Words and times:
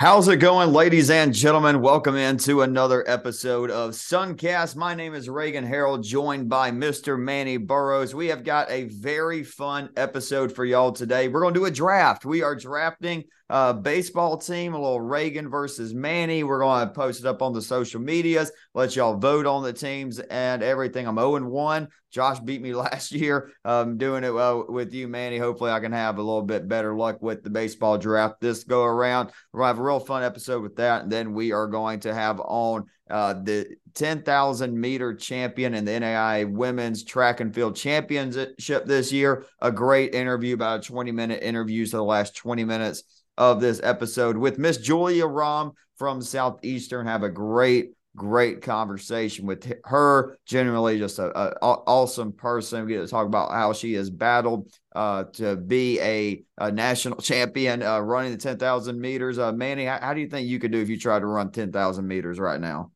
How's 0.00 0.28
it 0.28 0.38
going, 0.38 0.72
ladies 0.72 1.10
and 1.10 1.34
gentlemen? 1.34 1.82
Welcome 1.82 2.16
into 2.16 2.62
another 2.62 3.04
episode 3.06 3.70
of 3.70 3.90
Suncast. 3.90 4.74
My 4.74 4.94
name 4.94 5.14
is 5.14 5.28
Reagan 5.28 5.62
Harold, 5.62 6.04
joined 6.04 6.48
by 6.48 6.70
Mr. 6.70 7.20
Manny 7.20 7.58
Burrows. 7.58 8.14
We 8.14 8.28
have 8.28 8.42
got 8.42 8.70
a 8.70 8.84
very 8.84 9.42
fun 9.42 9.90
episode 9.98 10.54
for 10.54 10.64
y'all 10.64 10.92
today. 10.92 11.28
We're 11.28 11.42
going 11.42 11.52
to 11.52 11.60
do 11.60 11.66
a 11.66 11.70
draft. 11.70 12.24
We 12.24 12.42
are 12.42 12.56
drafting 12.56 13.24
a 13.50 13.74
baseball 13.74 14.38
team, 14.38 14.74
a 14.74 14.80
little 14.80 15.00
Reagan 15.00 15.50
versus 15.50 15.92
Manny. 15.92 16.44
We're 16.44 16.60
going 16.60 16.86
to 16.86 16.94
post 16.94 17.20
it 17.20 17.26
up 17.26 17.42
on 17.42 17.52
the 17.52 17.60
social 17.60 18.00
medias, 18.00 18.52
let 18.74 18.94
y'all 18.94 19.16
vote 19.16 19.44
on 19.44 19.64
the 19.64 19.72
teams 19.72 20.20
and 20.20 20.62
everything. 20.62 21.08
I'm 21.08 21.16
0 21.16 21.42
1. 21.48 21.88
Josh 22.12 22.38
beat 22.38 22.62
me 22.62 22.74
last 22.74 23.10
year. 23.10 23.50
Um, 23.64 23.98
doing 23.98 24.22
it 24.22 24.32
well 24.32 24.66
with 24.68 24.94
you, 24.94 25.08
Manny. 25.08 25.36
Hopefully, 25.36 25.72
I 25.72 25.80
can 25.80 25.90
have 25.90 26.18
a 26.18 26.22
little 26.22 26.42
bit 26.42 26.68
better 26.68 26.94
luck 26.94 27.20
with 27.20 27.42
the 27.42 27.50
baseball 27.50 27.98
draft 27.98 28.40
this 28.40 28.62
go 28.62 28.84
around. 28.84 29.32
We're 29.52 29.60
gonna 29.60 29.68
have 29.68 29.78
a 29.80 29.82
real 29.82 30.00
fun 30.00 30.22
episode 30.22 30.62
with 30.62 30.76
that, 30.76 31.02
and 31.02 31.10
then 31.10 31.34
we 31.34 31.50
are 31.50 31.66
going 31.66 32.00
to 32.00 32.14
have 32.14 32.40
on 32.40 32.86
uh, 33.10 33.34
the 33.34 33.66
10,000 33.94 34.80
meter 34.80 35.12
champion 35.14 35.74
and 35.74 35.88
the 35.88 35.98
NAI 35.98 36.44
Women's 36.44 37.02
Track 37.02 37.40
and 37.40 37.52
Field 37.52 37.74
Championship 37.74 38.86
this 38.86 39.10
year. 39.10 39.44
A 39.60 39.72
great 39.72 40.14
interview, 40.14 40.54
about 40.54 40.78
a 40.78 40.82
20 40.82 41.10
minute 41.10 41.42
interview, 41.42 41.84
so 41.84 41.96
the 41.96 42.04
last 42.04 42.36
20 42.36 42.62
minutes 42.64 43.02
of 43.40 43.58
this 43.58 43.80
episode 43.82 44.36
with 44.36 44.58
Miss 44.58 44.76
Julia 44.76 45.24
Rohm 45.24 45.72
from 45.96 46.20
Southeastern. 46.20 47.06
Have 47.06 47.22
a 47.22 47.30
great 47.30 47.92
great 48.14 48.60
conversation 48.60 49.46
with 49.46 49.72
her. 49.84 50.36
Generally, 50.44 50.98
just 50.98 51.18
a, 51.18 51.30
a, 51.34 51.56
awesome 51.64 52.32
person. 52.32 52.84
We 52.84 52.92
get 52.92 53.00
to 53.00 53.08
talk 53.08 53.26
about 53.26 53.50
how 53.50 53.72
she 53.72 53.94
has 53.94 54.10
battled 54.10 54.70
uh, 54.94 55.24
to 55.34 55.56
be 55.56 55.98
a, 56.00 56.42
a 56.58 56.70
national 56.70 57.16
champion 57.22 57.82
uh, 57.82 58.00
running 58.00 58.32
the 58.32 58.38
ten 58.38 58.58
thousand 58.58 59.00
meters. 59.00 59.38
Uh, 59.38 59.52
Manny, 59.52 59.86
how, 59.86 59.98
how, 60.00 60.12
do 60.12 60.20
you 60.20 60.28
think 60.28 60.46
you 60.46 60.58
could 60.58 60.70
do 60.70 60.82
if 60.82 60.90
you 60.90 60.98
tried 60.98 61.20
to 61.20 61.26
run 61.26 61.50
ten 61.50 61.72
thousand 61.72 62.06
meters 62.06 62.38
right 62.38 62.60
now? 62.60 62.92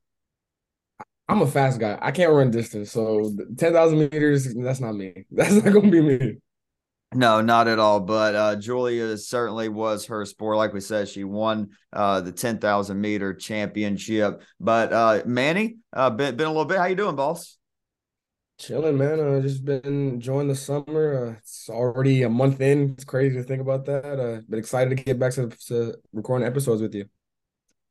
I'm 1.26 1.40
a 1.40 1.46
fast 1.46 1.80
guy. 1.80 1.98
I 2.02 2.10
can't 2.10 2.32
run 2.32 2.50
distance, 2.50 2.92
so 2.92 3.34
ten 3.56 3.72
thousand 3.72 3.98
meters. 3.98 4.52
That's 4.54 4.80
not 4.80 4.94
me. 4.94 5.24
That's 5.30 5.54
not 5.54 5.72
gonna 5.72 5.90
be 5.90 6.02
me. 6.02 6.36
No, 7.14 7.40
not 7.40 7.68
at 7.68 7.78
all. 7.78 8.00
But 8.00 8.34
uh, 8.34 8.56
Julia 8.56 9.16
certainly 9.16 9.68
was 9.68 10.06
her 10.06 10.24
sport. 10.24 10.56
Like 10.56 10.72
we 10.72 10.80
said, 10.80 11.08
she 11.08 11.24
won 11.24 11.70
uh, 11.92 12.20
the 12.20 12.32
ten 12.32 12.58
thousand 12.58 13.00
meter 13.00 13.34
championship. 13.34 14.42
But 14.60 14.92
uh, 14.92 15.22
Manny, 15.24 15.76
uh, 15.92 16.10
been 16.10 16.36
been 16.36 16.46
a 16.46 16.50
little 16.50 16.64
bit. 16.64 16.78
How 16.78 16.86
you 16.86 16.96
doing, 16.96 17.16
boss? 17.16 17.56
Chilling, 18.58 18.96
man. 18.96 19.18
Uh, 19.18 19.40
just 19.40 19.64
been 19.64 19.80
enjoying 19.84 20.48
the 20.48 20.54
summer. 20.54 21.28
Uh, 21.28 21.38
it's 21.38 21.68
already 21.68 22.22
a 22.22 22.28
month 22.28 22.60
in. 22.60 22.90
It's 22.90 23.04
crazy 23.04 23.36
to 23.36 23.42
think 23.42 23.60
about 23.60 23.84
that. 23.86 24.20
Uh, 24.20 24.40
but 24.48 24.58
excited 24.58 24.96
to 24.96 25.02
get 25.02 25.18
back 25.18 25.32
to, 25.34 25.48
to 25.66 25.94
recording 26.12 26.46
episodes 26.46 26.80
with 26.80 26.94
you. 26.94 27.06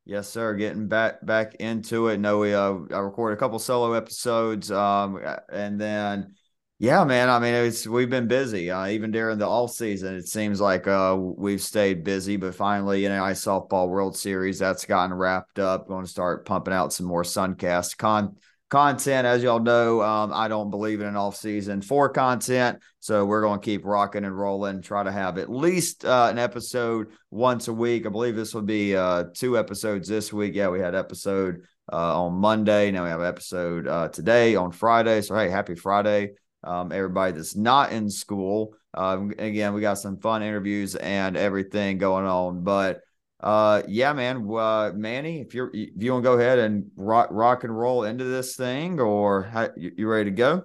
Yes, 0.06 0.30
sir. 0.30 0.54
Getting 0.56 0.88
back 0.88 1.26
back 1.26 1.56
into 1.56 2.08
it. 2.08 2.18
No, 2.20 2.40
we 2.40 2.54
uh, 2.54 2.76
I 2.92 3.00
recorded 3.00 3.36
a 3.36 3.40
couple 3.40 3.58
solo 3.60 3.94
episodes, 3.94 4.70
um, 4.70 5.20
and 5.52 5.80
then 5.80 6.36
yeah, 6.84 7.06
man. 7.06 7.30
I 7.30 7.40
mean, 7.40 7.54
it's 7.54 7.88
we've 7.88 8.10
been 8.10 8.28
busy. 8.28 8.70
Uh, 8.70 8.88
even 8.88 9.10
during 9.10 9.38
the 9.38 9.48
off 9.48 9.72
season, 9.72 10.16
it 10.16 10.28
seems 10.28 10.60
like 10.60 10.86
uh, 10.86 11.16
we've 11.18 11.62
stayed 11.62 12.04
busy. 12.04 12.36
But 12.36 12.56
finally, 12.56 13.04
you 13.04 13.08
know, 13.08 13.24
I 13.24 13.32
softball 13.32 13.88
World 13.88 14.18
Series 14.18 14.60
that's 14.60 14.84
gotten 14.84 15.16
wrapped 15.16 15.60
up. 15.60 15.88
Going 15.88 16.04
to 16.04 16.12
start 16.12 16.46
pumping 16.46 16.74
out 16.74 16.92
some 16.92 17.06
more 17.06 17.24
Suncast 17.24 17.98
con 17.98 18.36
content. 18.70 19.26
As 19.26 19.42
y'all 19.42 19.62
know, 19.62 20.02
um, 20.02 20.34
I 20.34 20.50
don't 20.50 20.72
believe 20.72 21.00
in 21.00 21.08
an 21.08 21.16
off 21.16 21.38
season 21.38 21.82
for 21.82 22.10
content, 22.10 22.80
so 23.00 23.24
we're 23.24 23.44
going 23.44 23.62
to 23.62 23.66
keep 23.66 23.86
rocking 23.86 24.26
and 24.26 24.38
rolling. 24.38 24.82
Try 24.82 25.04
to 25.04 25.12
have 25.12 25.38
at 25.38 25.50
least 25.50 26.04
uh, 26.04 26.28
an 26.30 26.38
episode 26.38 27.14
once 27.32 27.70
a 27.70 27.74
week. 27.74 28.06
I 28.06 28.10
believe 28.10 28.36
this 28.36 28.54
will 28.54 28.62
be 28.62 28.94
uh, 28.94 29.28
two 29.34 29.58
episodes 29.58 30.10
this 30.10 30.34
week. 30.34 30.54
Yeah, 30.54 30.68
we 30.68 30.82
had 30.82 30.96
episode 30.96 31.62
uh, 31.94 32.26
on 32.26 32.34
Monday. 32.34 32.92
Now 32.92 33.06
we 33.06 33.10
have 33.10 33.22
episode 33.22 33.88
uh, 33.88 34.10
today 34.10 34.56
on 34.56 34.74
Friday. 34.74 35.22
So 35.22 35.34
hey, 35.34 35.48
happy 35.48 35.76
Friday 35.76 36.34
um, 36.64 36.92
everybody 36.92 37.34
that's 37.34 37.56
not 37.56 37.92
in 37.92 38.10
school. 38.10 38.76
Um, 38.94 39.34
again, 39.38 39.74
we 39.74 39.82
got 39.82 39.96
some 39.96 40.18
fun 40.18 40.44
interviews 40.44 40.96
and 40.96 41.36
everything 41.36 41.98
going 41.98 42.26
on. 42.26 42.64
But 42.64 43.02
uh, 43.40 43.84
yeah, 43.88 44.14
man, 44.14 44.48
uh, 44.50 44.92
Manny, 44.96 45.42
if 45.42 45.54
you're 45.54 45.70
if 45.74 46.02
you 46.02 46.14
want 46.14 46.24
to 46.24 46.30
go 46.30 46.38
ahead 46.38 46.60
and 46.60 46.90
rock 46.96 47.28
rock 47.32 47.64
and 47.64 47.78
roll 47.78 48.04
into 48.04 48.24
this 48.24 48.56
thing, 48.56 49.00
or 49.00 49.44
how, 49.44 49.70
you, 49.76 49.92
you 49.98 50.08
ready 50.08 50.30
to 50.30 50.36
go? 50.36 50.64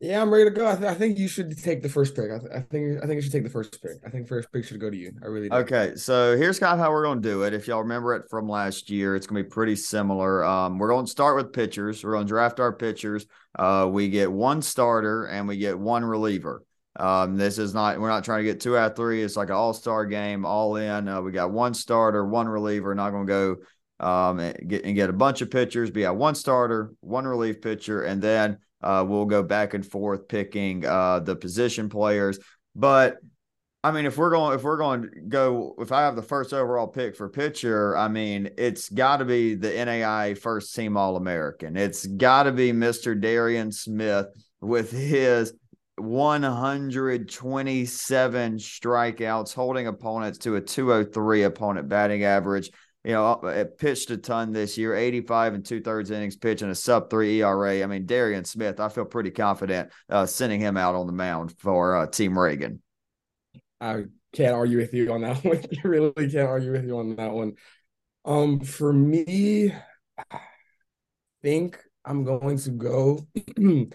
Yeah, 0.00 0.22
I'm 0.22 0.32
ready 0.32 0.44
to 0.44 0.50
go. 0.50 0.66
I, 0.66 0.76
th- 0.76 0.90
I, 0.90 0.94
think 0.94 1.18
you 1.18 1.28
should 1.28 1.62
take 1.62 1.82
the 1.82 1.88
first 1.88 2.16
pick. 2.16 2.30
I, 2.30 2.38
th- 2.38 2.50
I, 2.50 2.60
think 2.62 3.02
I 3.02 3.06
think 3.06 3.16
you 3.16 3.20
should 3.20 3.32
take 3.32 3.44
the 3.44 3.50
first 3.50 3.82
pick. 3.82 3.98
I 4.04 4.08
think 4.08 4.28
first 4.28 4.50
pick 4.50 4.64
should 4.64 4.80
go 4.80 4.88
to 4.88 4.96
you. 4.96 5.12
I 5.22 5.26
really 5.26 5.50
do. 5.50 5.56
Okay, 5.56 5.94
so 5.94 6.38
here's 6.38 6.58
kind 6.58 6.72
of 6.72 6.78
how 6.78 6.90
we're 6.90 7.04
going 7.04 7.20
to 7.20 7.28
do 7.28 7.42
it. 7.42 7.52
If 7.52 7.68
y'all 7.68 7.82
remember 7.82 8.14
it 8.14 8.22
from 8.30 8.48
last 8.48 8.88
year, 8.88 9.14
it's 9.14 9.26
going 9.26 9.42
to 9.42 9.46
be 9.46 9.52
pretty 9.52 9.76
similar. 9.76 10.42
Um, 10.42 10.78
we're 10.78 10.88
going 10.88 11.04
to 11.04 11.10
start 11.10 11.36
with 11.36 11.52
pitchers. 11.52 12.02
We're 12.02 12.12
going 12.12 12.26
to 12.26 12.30
draft 12.30 12.60
our 12.60 12.72
pitchers. 12.72 13.26
Uh, 13.58 13.90
we 13.92 14.08
get 14.08 14.32
one 14.32 14.62
starter 14.62 15.26
and 15.26 15.46
we 15.46 15.58
get 15.58 15.78
one 15.78 16.02
reliever. 16.02 16.64
Um, 16.96 17.36
this 17.36 17.58
is 17.58 17.74
not 17.74 18.00
we're 18.00 18.08
not 18.08 18.24
trying 18.24 18.38
to 18.38 18.50
get 18.50 18.60
two 18.60 18.78
out 18.78 18.92
of 18.92 18.96
three. 18.96 19.22
It's 19.22 19.36
like 19.36 19.50
an 19.50 19.54
all 19.54 19.74
star 19.74 20.06
game, 20.06 20.46
all 20.46 20.76
in. 20.76 21.08
Uh, 21.08 21.20
we 21.20 21.30
got 21.30 21.50
one 21.50 21.74
starter, 21.74 22.26
one 22.26 22.48
reliever. 22.48 22.94
Not 22.94 23.10
going 23.10 23.26
to 23.26 23.30
go 23.30 23.56
um 24.00 24.38
and 24.38 24.66
get 24.66 24.84
and 24.86 24.94
get 24.94 25.10
a 25.10 25.12
bunch 25.12 25.42
of 25.42 25.50
pitchers. 25.50 25.90
But 25.90 26.00
yeah, 26.00 26.10
one 26.10 26.34
starter, 26.34 26.94
one 27.00 27.26
relief 27.26 27.60
pitcher, 27.60 28.02
and 28.04 28.22
then 28.22 28.58
uh, 28.82 29.04
we'll 29.06 29.26
go 29.26 29.42
back 29.42 29.74
and 29.74 29.84
forth 29.84 30.28
picking 30.28 30.84
uh, 30.84 31.20
the 31.20 31.36
position 31.36 31.88
players. 31.88 32.38
But 32.74 33.18
I 33.82 33.92
mean, 33.92 34.04
if 34.04 34.18
we're 34.18 34.30
going, 34.30 34.54
if 34.54 34.62
we're 34.62 34.76
going 34.76 35.02
to 35.02 35.08
go, 35.28 35.74
if 35.78 35.90
I 35.90 36.02
have 36.02 36.14
the 36.14 36.22
first 36.22 36.52
overall 36.52 36.86
pick 36.86 37.16
for 37.16 37.30
pitcher, 37.30 37.96
I 37.96 38.08
mean, 38.08 38.50
it's 38.58 38.90
got 38.90 39.16
to 39.18 39.24
be 39.24 39.54
the 39.54 39.68
NAIA 39.68 40.36
first 40.36 40.74
team 40.74 40.98
All 40.98 41.16
American. 41.16 41.78
It's 41.78 42.06
got 42.06 42.42
to 42.42 42.52
be 42.52 42.72
Mr. 42.72 43.18
Darian 43.18 43.72
Smith 43.72 44.26
with 44.60 44.90
his 44.90 45.54
127 45.96 48.58
strikeouts, 48.58 49.54
holding 49.54 49.86
opponents 49.86 50.36
to 50.38 50.56
a 50.56 50.60
203 50.60 51.44
opponent 51.44 51.88
batting 51.88 52.24
average 52.24 52.70
you 53.04 53.12
know, 53.12 53.32
uh, 53.32 53.64
pitched 53.78 54.10
a 54.10 54.16
ton 54.16 54.52
this 54.52 54.76
year, 54.76 54.94
85 54.94 55.54
and 55.54 55.64
two 55.64 55.80
thirds 55.80 56.10
innings 56.10 56.36
pitching 56.36 56.68
a 56.68 56.74
sub 56.74 57.08
three 57.08 57.40
ERA. 57.40 57.82
I 57.82 57.86
mean, 57.86 58.04
Darian 58.04 58.44
Smith, 58.44 58.78
I 58.78 58.88
feel 58.88 59.06
pretty 59.06 59.30
confident 59.30 59.90
uh, 60.08 60.26
sending 60.26 60.60
him 60.60 60.76
out 60.76 60.94
on 60.94 61.06
the 61.06 61.12
mound 61.12 61.54
for 61.58 61.96
uh, 61.96 62.06
Team 62.06 62.38
Reagan. 62.38 62.82
I 63.80 64.04
can't 64.34 64.54
argue 64.54 64.78
with 64.78 64.92
you 64.92 65.12
on 65.12 65.22
that 65.22 65.42
one. 65.44 65.64
you 65.70 65.80
really 65.84 66.12
can't 66.14 66.48
argue 66.48 66.72
with 66.72 66.84
you 66.84 66.98
on 66.98 67.16
that 67.16 67.32
one. 67.32 67.54
Um, 68.24 68.60
for 68.60 68.92
me, 68.92 69.72
I 70.30 70.40
think 71.42 71.78
I'm 72.04 72.24
going 72.24 72.58
to 72.58 72.70
go 72.70 73.26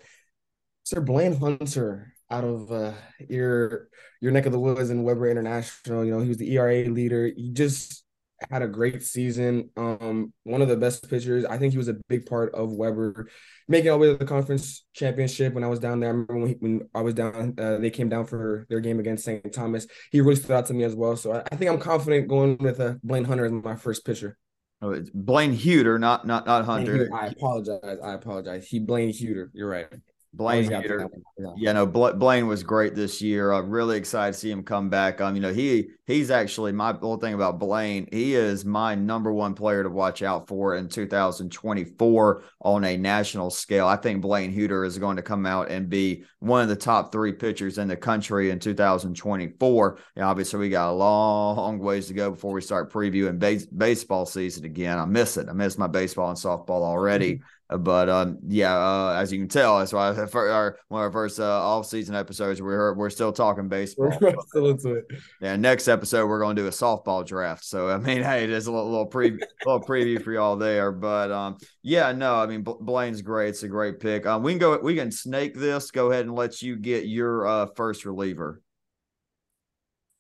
Sir 0.84 1.02
Blaine 1.02 1.38
Hunter 1.38 2.14
out 2.32 2.44
of 2.44 2.72
uh, 2.72 2.94
your 3.30 3.90
your 4.20 4.32
neck 4.32 4.48
of 4.48 4.52
the 4.52 4.60
woods 4.60 4.90
in 4.90 5.04
Webber 5.04 5.30
International. 5.30 6.04
You 6.04 6.12
know, 6.12 6.22
he 6.22 6.30
was 6.30 6.38
the 6.38 6.52
ERA 6.56 6.86
leader. 6.86 7.28
He 7.28 7.52
just 7.52 8.05
had 8.50 8.62
a 8.62 8.68
great 8.68 9.04
season. 9.04 9.70
Um, 9.78 10.34
one 10.44 10.62
of 10.62 10.68
the 10.68 10.78
best 10.78 11.10
pitchers. 11.10 11.46
I 11.46 11.58
think 11.58 11.72
he 11.72 11.78
was 11.78 11.88
a 11.88 11.98
big 12.10 12.26
part 12.26 12.54
of 12.54 12.74
Webber 12.74 13.30
making 13.68 13.90
all 13.90 13.98
the 13.98 14.08
way 14.08 14.12
to 14.14 14.18
the 14.18 14.26
conference 14.26 14.86
championship 14.94 15.54
when 15.54 15.64
I 15.64 15.68
was 15.68 15.80
down 15.80 16.00
there. 16.00 16.10
I 16.10 16.12
remember 16.12 16.38
when, 16.38 16.48
he, 16.50 16.56
when 16.60 16.90
I 16.94 17.02
was 17.02 17.14
down, 17.14 17.56
uh, 17.58 17.78
they 17.78 17.90
came 17.90 18.10
down 18.10 18.26
for 18.26 18.66
their 18.70 18.80
game 18.80 19.00
against 19.00 19.26
St. 19.26 19.54
Thomas. 19.54 19.88
He 20.12 20.22
really 20.22 20.36
stood 20.36 20.52
out 20.52 20.66
to 20.68 20.74
me 20.74 20.84
as 20.84 20.96
well. 20.96 21.16
So 21.16 21.34
I, 21.34 21.44
I 21.52 21.56
think 21.56 21.72
I'm 21.72 21.80
confident 21.80 22.28
going 22.28 22.58
with 22.58 22.80
uh, 22.80 22.96
Blaine 23.04 23.26
Hunter 23.26 23.46
as 23.46 23.52
my 23.52 23.76
first 23.76 24.06
pitcher. 24.06 24.38
Oh, 24.82 24.92
it's 24.92 25.10
Blaine 25.10 25.56
Huter, 25.56 26.00
not 26.00 26.28
not 26.28 26.46
not 26.46 26.66
Hunter. 26.66 27.10
I 27.14 27.28
apologize. 27.28 27.98
I 28.04 28.14
apologize. 28.14 28.68
He 28.68 28.80
Blaine 28.80 29.10
Huter. 29.10 29.50
You're 29.54 29.70
right. 29.70 29.88
Blaine 30.36 30.70
Peter, 30.70 31.10
yeah. 31.38 31.54
yeah, 31.56 31.72
no, 31.72 31.86
Blaine 31.86 32.48
was 32.48 32.62
great 32.62 32.94
this 32.94 33.22
year. 33.22 33.52
I'm 33.52 33.70
really 33.70 33.98
excited 33.98 34.34
to 34.34 34.40
see 34.40 34.52
him 34.52 34.64
come 34.64 34.90
back. 34.90 35.22
Um, 35.22 35.36
you 35.36 35.42
know, 35.42 35.54
he 35.54 35.90
he's 36.06 36.30
actually 36.30 36.74
my 36.74 36.92
whole 36.94 37.18
thing 37.18 37.34
about 37.34 37.58
Blaine. 37.58 38.08
He 38.12 38.36
is 38.36 38.66
my 38.66 38.96
number 38.96 39.32
one 39.32 39.54
player 39.54 39.84
to 39.84 39.90
watch 39.90 40.22
out 40.22 40.48
for 40.48 40.76
in 40.76 40.90
2024 40.90 42.44
on 42.62 42.84
a 42.84 42.98
national 42.98 43.50
scale. 43.50 43.88
I 43.88 43.96
think 43.96 44.22
Blaine 44.22 44.54
Huter 44.54 44.86
is 44.86 44.98
going 44.98 45.16
to 45.16 45.22
come 45.22 45.46
out 45.46 45.72
and 45.72 45.90
be 45.90 46.26
one 46.40 46.62
of 46.62 46.68
the 46.68 46.76
top 46.76 47.12
three 47.12 47.32
pitchers 47.32 47.78
in 47.78 47.88
the 47.88 47.98
country 47.98 48.50
in 48.50 48.60
2024. 48.60 50.00
And 50.16 50.26
obviously, 50.26 50.60
we 50.60 50.70
got 50.70 50.92
a 50.92 50.94
long 50.94 51.80
ways 51.80 52.08
to 52.08 52.14
go 52.14 52.32
before 52.32 52.54
we 52.54 52.62
start 52.62 52.92
previewing 52.92 53.40
base, 53.40 53.66
baseball 53.66 54.26
season 54.26 54.66
again. 54.66 54.98
I 54.98 55.06
miss 55.06 55.38
it. 55.38 55.48
I 55.50 55.54
miss 55.54 55.78
my 55.78 55.88
baseball 55.88 56.30
and 56.30 56.38
softball 56.38 56.82
already. 56.82 57.36
Mm-hmm. 57.36 57.46
But 57.68 58.10
um, 58.10 58.38
yeah, 58.48 58.78
uh, 58.78 59.18
as 59.20 59.34
you 59.34 59.40
can 59.40 59.48
tell, 59.48 59.80
that's 59.80 59.92
why 59.92 60.14
for 60.28 60.50
our 60.50 60.78
one 60.90 61.02
of 61.02 61.06
our 61.06 61.12
first 61.12 61.40
uh, 61.40 61.44
off 61.44 61.88
season 61.88 62.14
episodes, 62.14 62.62
we're 62.62 62.94
we're 62.94 63.10
still 63.10 63.32
talking 63.32 63.68
baseball. 63.68 64.16
We're 64.22 64.36
still 64.48 64.70
into 64.70 64.94
it. 64.94 65.06
Yeah, 65.42 65.56
next 65.56 65.88
episode 65.88 66.28
we're 66.28 66.40
going 66.40 66.56
to 66.56 66.62
do 66.62 66.68
a 66.68 66.72
softball 66.72 67.26
draft. 67.26 67.66
So 67.66 67.90
I 67.90 67.98
mean, 67.98 68.22
hey, 68.24 68.46
there's 68.46 68.68
a 68.68 68.72
little, 68.72 68.90
little 68.90 69.10
preview, 69.10 69.40
little 69.66 69.82
preview 69.82 70.22
for 70.22 70.32
y'all 70.32 70.56
there. 70.58 70.92
But 70.92 71.32
um, 71.32 71.58
yeah, 71.82 72.12
no, 72.12 72.36
I 72.36 72.46
mean 72.46 72.62
Blaine's 72.64 73.24
great. 73.24 73.50
It's 73.50 73.64
a 73.64 73.68
great 73.68 74.00
pick. 74.00 74.28
Um, 74.28 74.44
we 74.44 74.52
can 74.52 74.60
go, 74.60 74.78
we 74.78 74.96
can 74.96 75.12
snake 75.12 75.56
this. 75.56 75.90
Go 75.90 76.12
ahead 76.12 76.26
and 76.26 76.36
let 76.36 76.62
you 76.62 76.76
get 76.76 77.08
your 77.08 77.48
uh 77.48 77.66
first 77.76 78.06
reliever. 78.06 78.62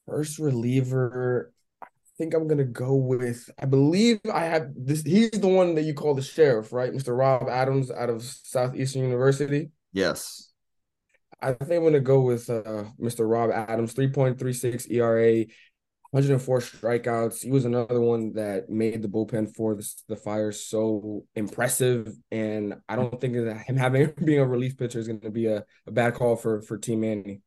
First 0.07 0.39
reliever, 0.39 1.51
think 2.18 2.34
I'm 2.34 2.48
gonna 2.48 2.64
go 2.64 2.96
with. 2.96 3.50
I 3.60 3.66
believe 3.66 4.20
I 4.32 4.46
have 4.46 4.70
this. 4.76 5.02
He's 5.02 5.32
the 5.32 5.48
one 5.48 5.76
that 5.76 5.84
you 5.84 5.94
call 5.94 6.14
the 6.14 6.22
sheriff, 6.22 6.72
right, 6.72 6.92
Mr. 6.92 7.18
Rob 7.18 7.48
Adams 7.50 7.92
out 7.92 8.10
of 8.10 8.24
Southeastern 8.24 9.04
University. 9.04 9.72
Yes. 9.94 10.52
I 11.42 11.54
think 11.54 11.72
I'm 11.72 11.84
gonna 11.84 12.00
go 12.00 12.22
with 12.22 12.50
uh, 12.50 12.86
Mr. 13.00 13.30
Rob 13.30 13.52
Adams, 13.52 13.94
3.36 13.94 14.90
ERA, 14.92 15.46
104 16.12 16.60
strikeouts. 16.60 17.44
He 17.44 17.52
was 17.52 17.66
another 17.66 18.00
one 18.00 18.34
that 18.34 18.70
made 18.70 19.02
the 19.02 19.10
bullpen 19.10 19.54
for 19.54 19.76
the, 19.76 19.88
the 20.08 20.16
Fire 20.16 20.52
so 20.52 21.26
impressive, 21.36 22.16
and 22.32 22.76
I 22.88 22.96
don't 22.96 23.20
think 23.20 23.34
that 23.34 23.58
him 23.58 23.76
having 23.76 24.14
being 24.24 24.40
a 24.40 24.48
relief 24.48 24.78
pitcher 24.78 25.00
is 25.00 25.08
going 25.08 25.20
to 25.22 25.30
be 25.30 25.48
a, 25.48 25.66
a 25.86 25.92
bad 25.92 26.14
call 26.14 26.36
for 26.36 26.62
for 26.62 26.78
Team 26.78 27.02
Manny. 27.02 27.42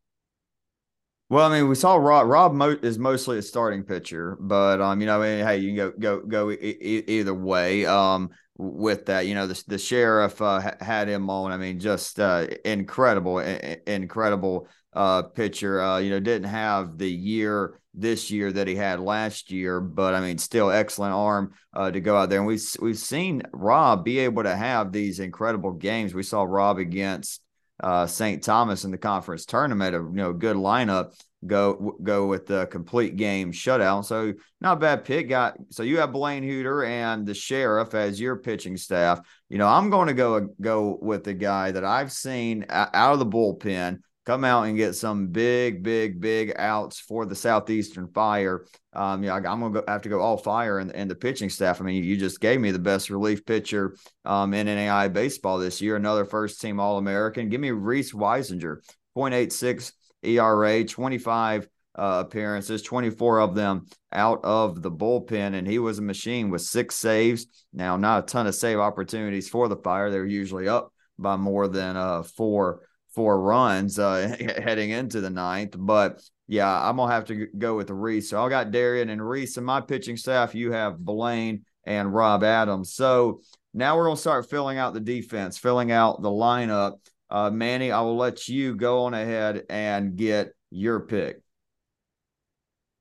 Well, 1.30 1.50
I 1.50 1.58
mean, 1.58 1.68
we 1.68 1.74
saw 1.74 1.96
Rob. 1.96 2.26
Rob 2.26 2.54
mo- 2.54 2.78
is 2.80 2.98
mostly 2.98 3.36
a 3.38 3.42
starting 3.42 3.82
pitcher, 3.82 4.38
but 4.40 4.80
um, 4.80 5.00
you 5.00 5.06
know, 5.06 5.20
I 5.20 5.26
hey, 5.38 5.58
you 5.58 5.68
can 5.68 5.76
go 5.76 5.90
go 5.90 6.20
go 6.20 6.50
e- 6.50 6.56
e- 6.80 7.04
either 7.06 7.34
way. 7.34 7.84
Um, 7.84 8.30
with 8.56 9.06
that, 9.06 9.26
you 9.26 9.34
know, 9.34 9.46
the 9.46 9.62
the 9.68 9.78
sheriff 9.78 10.40
uh, 10.40 10.72
had 10.80 11.06
him 11.06 11.28
on. 11.30 11.52
I 11.52 11.58
mean, 11.58 11.78
just 11.78 12.18
uh, 12.18 12.46
incredible, 12.64 13.38
incredible 13.38 14.68
uh 14.94 15.22
pitcher. 15.22 15.80
Uh, 15.80 15.98
you 15.98 16.10
know, 16.10 16.18
didn't 16.18 16.48
have 16.48 16.96
the 16.96 17.10
year 17.10 17.78
this 17.92 18.30
year 18.30 18.50
that 18.50 18.66
he 18.66 18.74
had 18.74 18.98
last 18.98 19.50
year, 19.50 19.80
but 19.80 20.14
I 20.14 20.20
mean, 20.20 20.38
still 20.38 20.70
excellent 20.70 21.12
arm 21.12 21.52
uh, 21.74 21.90
to 21.90 22.00
go 22.00 22.16
out 22.16 22.30
there. 22.30 22.38
And 22.38 22.46
we've 22.46 22.64
we've 22.80 22.98
seen 22.98 23.42
Rob 23.52 24.02
be 24.02 24.20
able 24.20 24.44
to 24.44 24.56
have 24.56 24.92
these 24.92 25.20
incredible 25.20 25.72
games. 25.72 26.14
We 26.14 26.22
saw 26.22 26.42
Rob 26.42 26.78
against 26.78 27.42
uh, 27.82 28.06
St. 28.06 28.42
Thomas 28.42 28.84
in 28.84 28.90
the 28.90 28.98
conference 28.98 29.44
tournament, 29.44 29.94
a 29.94 29.98
you 29.98 30.10
know 30.12 30.32
good 30.32 30.56
lineup 30.56 31.12
go 31.46 31.96
go 32.02 32.26
with 32.26 32.46
the 32.46 32.66
complete 32.66 33.16
game 33.16 33.52
shutout. 33.52 34.04
So 34.04 34.34
not 34.60 34.80
bad 34.80 35.04
pick. 35.04 35.28
Got 35.28 35.56
so 35.70 35.82
you 35.82 35.98
have 35.98 36.12
Blaine 36.12 36.42
Huter 36.42 36.86
and 36.86 37.26
the 37.26 37.34
sheriff 37.34 37.94
as 37.94 38.20
your 38.20 38.36
pitching 38.36 38.76
staff. 38.76 39.20
You 39.48 39.58
know 39.58 39.68
I'm 39.68 39.90
going 39.90 40.08
to 40.08 40.14
go 40.14 40.48
go 40.60 40.98
with 41.00 41.24
the 41.24 41.34
guy 41.34 41.70
that 41.70 41.84
I've 41.84 42.12
seen 42.12 42.66
out 42.68 43.12
of 43.12 43.18
the 43.18 43.26
bullpen 43.26 44.00
come 44.28 44.44
out 44.44 44.64
and 44.64 44.76
get 44.76 44.94
some 44.94 45.28
big, 45.28 45.82
big, 45.82 46.20
big 46.20 46.52
outs 46.58 47.00
for 47.00 47.24
the 47.24 47.34
Southeastern 47.34 48.06
Fire. 48.08 48.66
Um, 48.92 49.22
yeah, 49.22 49.36
I'm 49.36 49.42
gonna 49.42 49.70
go, 49.70 49.84
have 49.88 50.02
to 50.02 50.10
go 50.10 50.20
all 50.20 50.36
fire 50.36 50.80
and, 50.80 50.92
and 50.92 51.10
the 51.10 51.14
pitching 51.14 51.48
staff. 51.48 51.80
I 51.80 51.84
mean, 51.84 52.04
you 52.04 52.14
just 52.14 52.38
gave 52.38 52.60
me 52.60 52.70
the 52.70 52.78
best 52.78 53.08
relief 53.08 53.46
pitcher 53.46 53.96
um, 54.26 54.52
in 54.52 54.66
NAI 54.66 55.08
baseball 55.08 55.56
this 55.56 55.80
year. 55.80 55.96
Another 55.96 56.26
first 56.26 56.60
team 56.60 56.78
All 56.78 56.98
American. 56.98 57.48
Give 57.48 57.58
me 57.58 57.70
Reese 57.70 58.12
Weisinger, 58.12 58.82
0.86 59.16 59.92
ERA, 60.22 60.84
25 60.84 61.68
uh, 61.94 62.24
appearances, 62.26 62.82
24 62.82 63.40
of 63.40 63.54
them 63.54 63.86
out 64.12 64.40
of 64.44 64.82
the 64.82 64.90
bullpen, 64.90 65.54
and 65.54 65.66
he 65.66 65.78
was 65.78 66.00
a 66.00 66.02
machine 66.02 66.50
with 66.50 66.60
six 66.60 66.96
saves. 66.96 67.46
Now, 67.72 67.96
not 67.96 68.24
a 68.24 68.26
ton 68.26 68.46
of 68.46 68.54
save 68.54 68.78
opportunities 68.78 69.48
for 69.48 69.68
the 69.68 69.76
Fire. 69.76 70.10
They're 70.10 70.26
usually 70.26 70.68
up 70.68 70.92
by 71.18 71.36
more 71.36 71.66
than 71.66 71.96
uh, 71.96 72.24
four 72.24 72.82
four 73.18 73.40
runs 73.40 73.98
uh, 73.98 74.36
heading 74.62 74.90
into 74.90 75.20
the 75.20 75.28
ninth. 75.28 75.74
But 75.76 76.22
yeah, 76.46 76.88
I'm 76.88 76.98
gonna 76.98 77.12
have 77.12 77.24
to 77.26 77.46
go 77.46 77.74
with 77.74 77.90
Reese. 77.90 78.30
So 78.30 78.40
I 78.40 78.48
got 78.48 78.70
Darian 78.70 79.10
and 79.10 79.28
Reese 79.28 79.56
and 79.56 79.66
my 79.66 79.80
pitching 79.80 80.16
staff. 80.16 80.54
You 80.54 80.70
have 80.70 81.00
Blaine 81.00 81.64
and 81.82 82.14
Rob 82.14 82.44
Adams. 82.44 82.94
So 82.94 83.40
now 83.74 83.96
we're 83.96 84.04
gonna 84.04 84.16
start 84.16 84.48
filling 84.48 84.78
out 84.78 84.94
the 84.94 85.00
defense, 85.00 85.58
filling 85.58 85.90
out 85.90 86.22
the 86.22 86.30
lineup. 86.30 86.98
Uh, 87.28 87.50
Manny, 87.50 87.90
I 87.90 88.02
will 88.02 88.16
let 88.16 88.46
you 88.46 88.76
go 88.76 89.06
on 89.06 89.14
ahead 89.14 89.64
and 89.68 90.14
get 90.14 90.52
your 90.70 91.00
pick. 91.00 91.40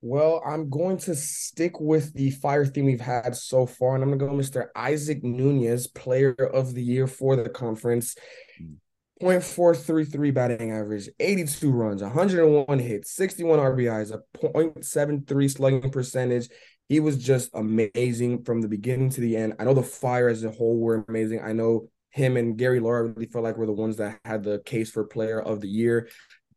Well, 0.01 0.41
I'm 0.43 0.69
going 0.69 0.97
to 0.99 1.15
stick 1.15 1.79
with 1.79 2.13
the 2.13 2.31
fire 2.31 2.65
theme 2.65 2.85
we've 2.85 2.99
had 2.99 3.35
so 3.35 3.67
far, 3.67 3.93
and 3.93 4.03
I'm 4.03 4.09
going 4.09 4.19
to 4.19 4.25
go 4.25 4.31
Mr. 4.31 4.67
Isaac 4.75 5.23
Nunez, 5.23 5.85
player 5.87 6.33
of 6.33 6.73
the 6.73 6.83
year 6.83 7.07
for 7.07 7.35
the 7.35 7.49
conference. 7.49 8.15
Hmm. 9.19 9.27
0.433 9.27 10.33
batting 10.33 10.71
average, 10.71 11.09
82 11.19 11.71
runs, 11.71 12.01
101 12.01 12.79
hits, 12.79 13.11
61 13.11 13.59
RBIs, 13.59 14.11
a 14.11 14.21
0.73 14.37 15.51
slugging 15.51 15.91
percentage. 15.91 16.49
He 16.89 16.99
was 16.99 17.17
just 17.17 17.49
amazing 17.53 18.43
from 18.43 18.61
the 18.61 18.67
beginning 18.67 19.09
to 19.11 19.21
the 19.21 19.35
end. 19.35 19.55
I 19.59 19.65
know 19.65 19.73
the 19.73 19.83
Fire 19.83 20.29
as 20.29 20.43
a 20.43 20.51
whole 20.51 20.77
were 20.77 21.05
amazing. 21.07 21.41
I 21.41 21.51
know 21.51 21.89
him 22.11 22.37
and 22.37 22.57
Gary 22.57 22.79
Laura 22.79 23.07
really 23.07 23.27
felt 23.27 23.43
like 23.43 23.57
were 23.57 23.65
the 23.65 23.73
ones 23.73 23.97
that 23.97 24.19
had 24.23 24.43
the 24.43 24.59
case 24.65 24.89
for 24.89 25.03
player 25.03 25.41
of 25.41 25.61
the 25.61 25.67
year. 25.67 26.09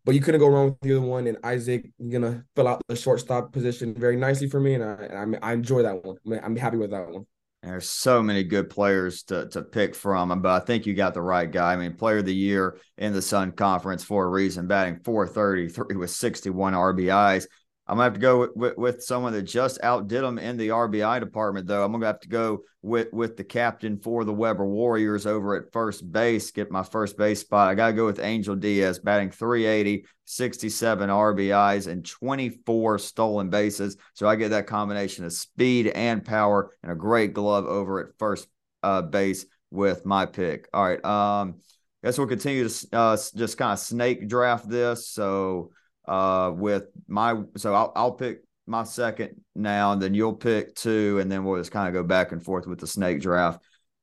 But 0.05 0.15
you 0.15 0.21
couldn't 0.21 0.41
go 0.41 0.49
wrong 0.49 0.71
with 0.71 0.81
the 0.81 0.97
other 0.97 1.07
one. 1.07 1.27
And 1.27 1.37
Isaac 1.45 1.91
gonna 2.11 2.45
fill 2.57 2.69
out 2.69 2.81
the 2.89 2.97
shortstop 2.97 3.53
position 3.53 3.95
very 3.95 4.17
nicely 4.17 4.49
for 4.49 4.59
me, 4.59 4.75
and 4.75 4.83
I 4.83 5.37
I, 5.43 5.51
I 5.51 5.53
enjoy 5.53 5.83
that 5.83 6.03
one. 6.03 6.17
I'm 6.43 6.57
happy 6.57 6.79
with 6.79 6.91
that 6.93 7.11
one. 7.11 7.27
There's 7.63 7.91
so 7.91 8.23
many 8.23 8.43
good 8.43 8.71
players 8.71 9.23
to, 9.25 9.47
to 9.51 9.63
pick 9.63 9.95
from, 9.95 10.41
but 10.41 10.63
I 10.63 10.65
think 10.65 10.87
you 10.87 10.95
got 10.95 11.13
the 11.13 11.21
right 11.21 11.51
guy. 11.51 11.75
I 11.75 11.77
mean, 11.77 11.95
player 11.95 12.19
of 12.19 12.25
the 12.25 12.35
year 12.35 12.79
in 12.97 13.13
the 13.13 13.21
Sun 13.21 13.53
Conference 13.53 14.03
for 14.03 14.25
a 14.25 14.29
reason, 14.29 14.67
batting 14.67 15.01
433 15.05 15.97
with 15.97 16.11
61 16.11 16.73
RBIs. 16.73 17.47
I'm 17.91 17.97
gonna 17.97 18.05
have 18.05 18.15
to 18.15 18.21
go 18.21 18.39
with, 18.39 18.51
with, 18.55 18.79
with, 18.79 19.03
someone 19.03 19.33
that 19.33 19.43
just 19.43 19.81
outdid 19.83 20.23
them 20.23 20.39
in 20.39 20.57
the 20.57 20.69
RBI 20.69 21.19
department, 21.19 21.67
though. 21.67 21.85
I'm 21.85 21.91
gonna 21.91 22.07
have 22.07 22.21
to 22.21 22.29
go 22.29 22.61
with 22.83 23.13
with 23.13 23.37
the 23.37 23.43
captain 23.43 23.99
for 23.99 24.25
the 24.25 24.33
Webber 24.33 24.65
Warriors 24.65 25.27
over 25.27 25.57
at 25.57 25.73
first 25.73 26.11
base. 26.13 26.53
Get 26.53 26.71
my 26.71 26.85
first 26.85 27.19
base 27.19 27.41
spot. 27.41 27.69
I 27.69 27.75
gotta 27.75 27.93
go 27.93 28.07
with 28.07 28.21
Angel 28.21 28.55
Diaz, 28.55 29.01
batting 29.01 29.33
380, 29.33 30.07
67 30.25 31.11
RBIs, 31.11 31.89
and 31.89 32.07
24 32.07 33.01
stolen 33.01 33.51
bases. 33.51 33.97
So 34.15 34.29
I 34.29 34.37
get 34.37 34.51
that 34.51 34.69
combination 34.69 35.25
of 35.25 35.33
speed 35.33 35.89
and 35.89 36.25
power, 36.25 36.71
and 36.85 36.93
a 36.93 36.95
great 36.95 37.33
glove 37.33 37.65
over 37.67 38.07
at 38.07 38.17
first 38.21 38.47
uh, 38.85 39.03
base 39.03 39.47
with 39.73 40.07
my 40.07 40.27
pick. 40.27 40.69
All 40.73 40.85
right. 40.85 41.05
Um, 41.05 41.57
guess 42.05 42.19
we'll 42.19 42.29
continue 42.29 42.69
to 42.69 42.89
uh, 42.93 43.17
just 43.35 43.59
kind 43.59 43.73
of 43.73 43.81
snake 43.81 44.29
draft 44.29 44.69
this. 44.69 45.09
So 45.09 45.73
uh, 46.11 46.51
with 46.51 46.89
my 47.07 47.37
so 47.57 47.73
I'll, 47.73 47.93
I'll 47.95 48.13
pick 48.13 48.41
my 48.67 48.83
second 48.83 49.41
now, 49.55 49.93
and 49.93 50.03
then 50.03 50.13
you'll 50.13 50.35
pick 50.35 50.75
two, 50.75 51.21
and 51.21 51.31
then 51.31 51.45
we'll 51.45 51.61
just 51.61 51.71
kind 51.71 51.87
of 51.87 51.95
go 51.95 52.03
back 52.07 52.33
and 52.33 52.43
forth 52.43 52.67
with 52.67 52.81
the 52.81 52.87
snake 52.87 53.21
draft. 53.21 53.63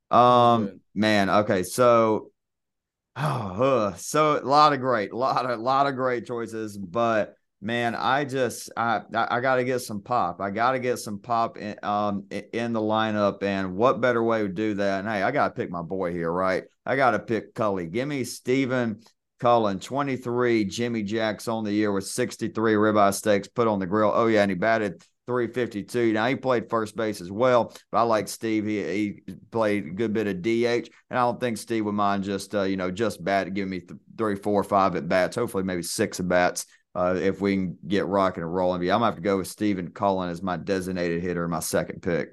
Um, 0.09 0.79
man, 0.95 1.29
okay, 1.29 1.63
so 1.63 2.31
oh, 3.17 3.93
so 3.97 4.39
a 4.39 4.47
lot 4.47 4.71
of 4.71 4.79
great, 4.79 5.11
a 5.11 5.17
lot 5.17 5.45
of 5.45 5.59
lot 5.59 5.85
of 5.85 5.95
great 5.95 6.25
choices, 6.25 6.77
but 6.77 7.35
man, 7.59 7.93
I 7.93 8.23
just 8.23 8.71
I 8.77 9.01
I, 9.13 9.41
got 9.41 9.57
to 9.57 9.65
get 9.65 9.79
some 9.79 10.01
pop. 10.01 10.39
I 10.39 10.49
got 10.49 10.71
to 10.71 10.79
get 10.79 10.99
some 10.99 11.19
pop 11.19 11.57
in 11.57 11.75
um 11.83 12.23
in 12.31 12.71
the 12.71 12.79
lineup, 12.79 13.43
and 13.43 13.75
what 13.75 13.99
better 13.99 14.23
way 14.23 14.43
to 14.43 14.47
do 14.47 14.75
that? 14.75 14.99
And 14.99 15.09
hey, 15.09 15.23
I 15.23 15.31
got 15.31 15.49
to 15.49 15.53
pick 15.53 15.69
my 15.69 15.81
boy 15.81 16.13
here, 16.13 16.31
right? 16.31 16.63
I 16.85 16.95
got 16.95 17.11
to 17.11 17.19
pick 17.19 17.53
Cully. 17.53 17.87
Give 17.87 18.07
me 18.07 18.23
Stephen 18.23 19.01
Cullen, 19.39 19.79
23. 19.79 20.65
Jimmy 20.65 21.03
Jacks 21.03 21.47
on 21.47 21.63
the 21.63 21.71
year 21.71 21.91
with 21.91 22.05
63 22.05 22.73
ribeye 22.73 23.13
steaks 23.13 23.47
put 23.47 23.67
on 23.67 23.79
the 23.79 23.85
grill. 23.85 24.11
Oh, 24.13 24.27
yeah. 24.27 24.41
And 24.41 24.51
he 24.51 24.55
batted 24.55 25.03
352. 25.27 26.13
Now, 26.13 26.27
he 26.27 26.35
played 26.35 26.69
first 26.69 26.95
base 26.95 27.21
as 27.21 27.29
well, 27.29 27.73
but 27.91 27.99
I 27.99 28.01
like 28.03 28.27
Steve. 28.27 28.65
He, 28.65 28.81
he 28.81 29.21
played 29.51 29.85
a 29.85 29.89
good 29.89 30.13
bit 30.13 30.27
of 30.27 30.41
DH, 30.41 30.89
and 31.09 31.19
I 31.19 31.23
don't 31.23 31.39
think 31.39 31.57
Steve 31.57 31.85
would 31.85 31.93
mind 31.93 32.23
just, 32.23 32.55
uh, 32.55 32.63
you 32.63 32.77
know, 32.77 32.89
just 32.89 33.23
bat 33.23 33.53
giving 33.53 33.69
me 33.69 33.79
th- 33.81 33.99
three, 34.17 34.35
four, 34.35 34.63
five 34.63 34.95
at 34.95 35.09
bats, 35.09 35.35
hopefully 35.35 35.63
maybe 35.63 35.83
six 35.83 36.19
at 36.19 36.27
bats. 36.27 36.65
Uh, 36.95 37.15
if 37.21 37.41
we 37.41 37.53
can 37.55 37.77
get 37.87 38.07
rocking 38.07 38.41
and 38.41 38.51
rolling, 38.51 38.81
I'm 38.81 38.87
gonna 38.87 39.05
have 39.05 39.15
to 39.15 39.21
go 39.21 39.37
with 39.37 39.47
Stephen 39.47 39.91
Cullen 39.91 40.29
as 40.29 40.41
my 40.41 40.57
designated 40.57 41.21
hitter, 41.21 41.47
my 41.47 41.59
second 41.59 42.01
pick. 42.01 42.29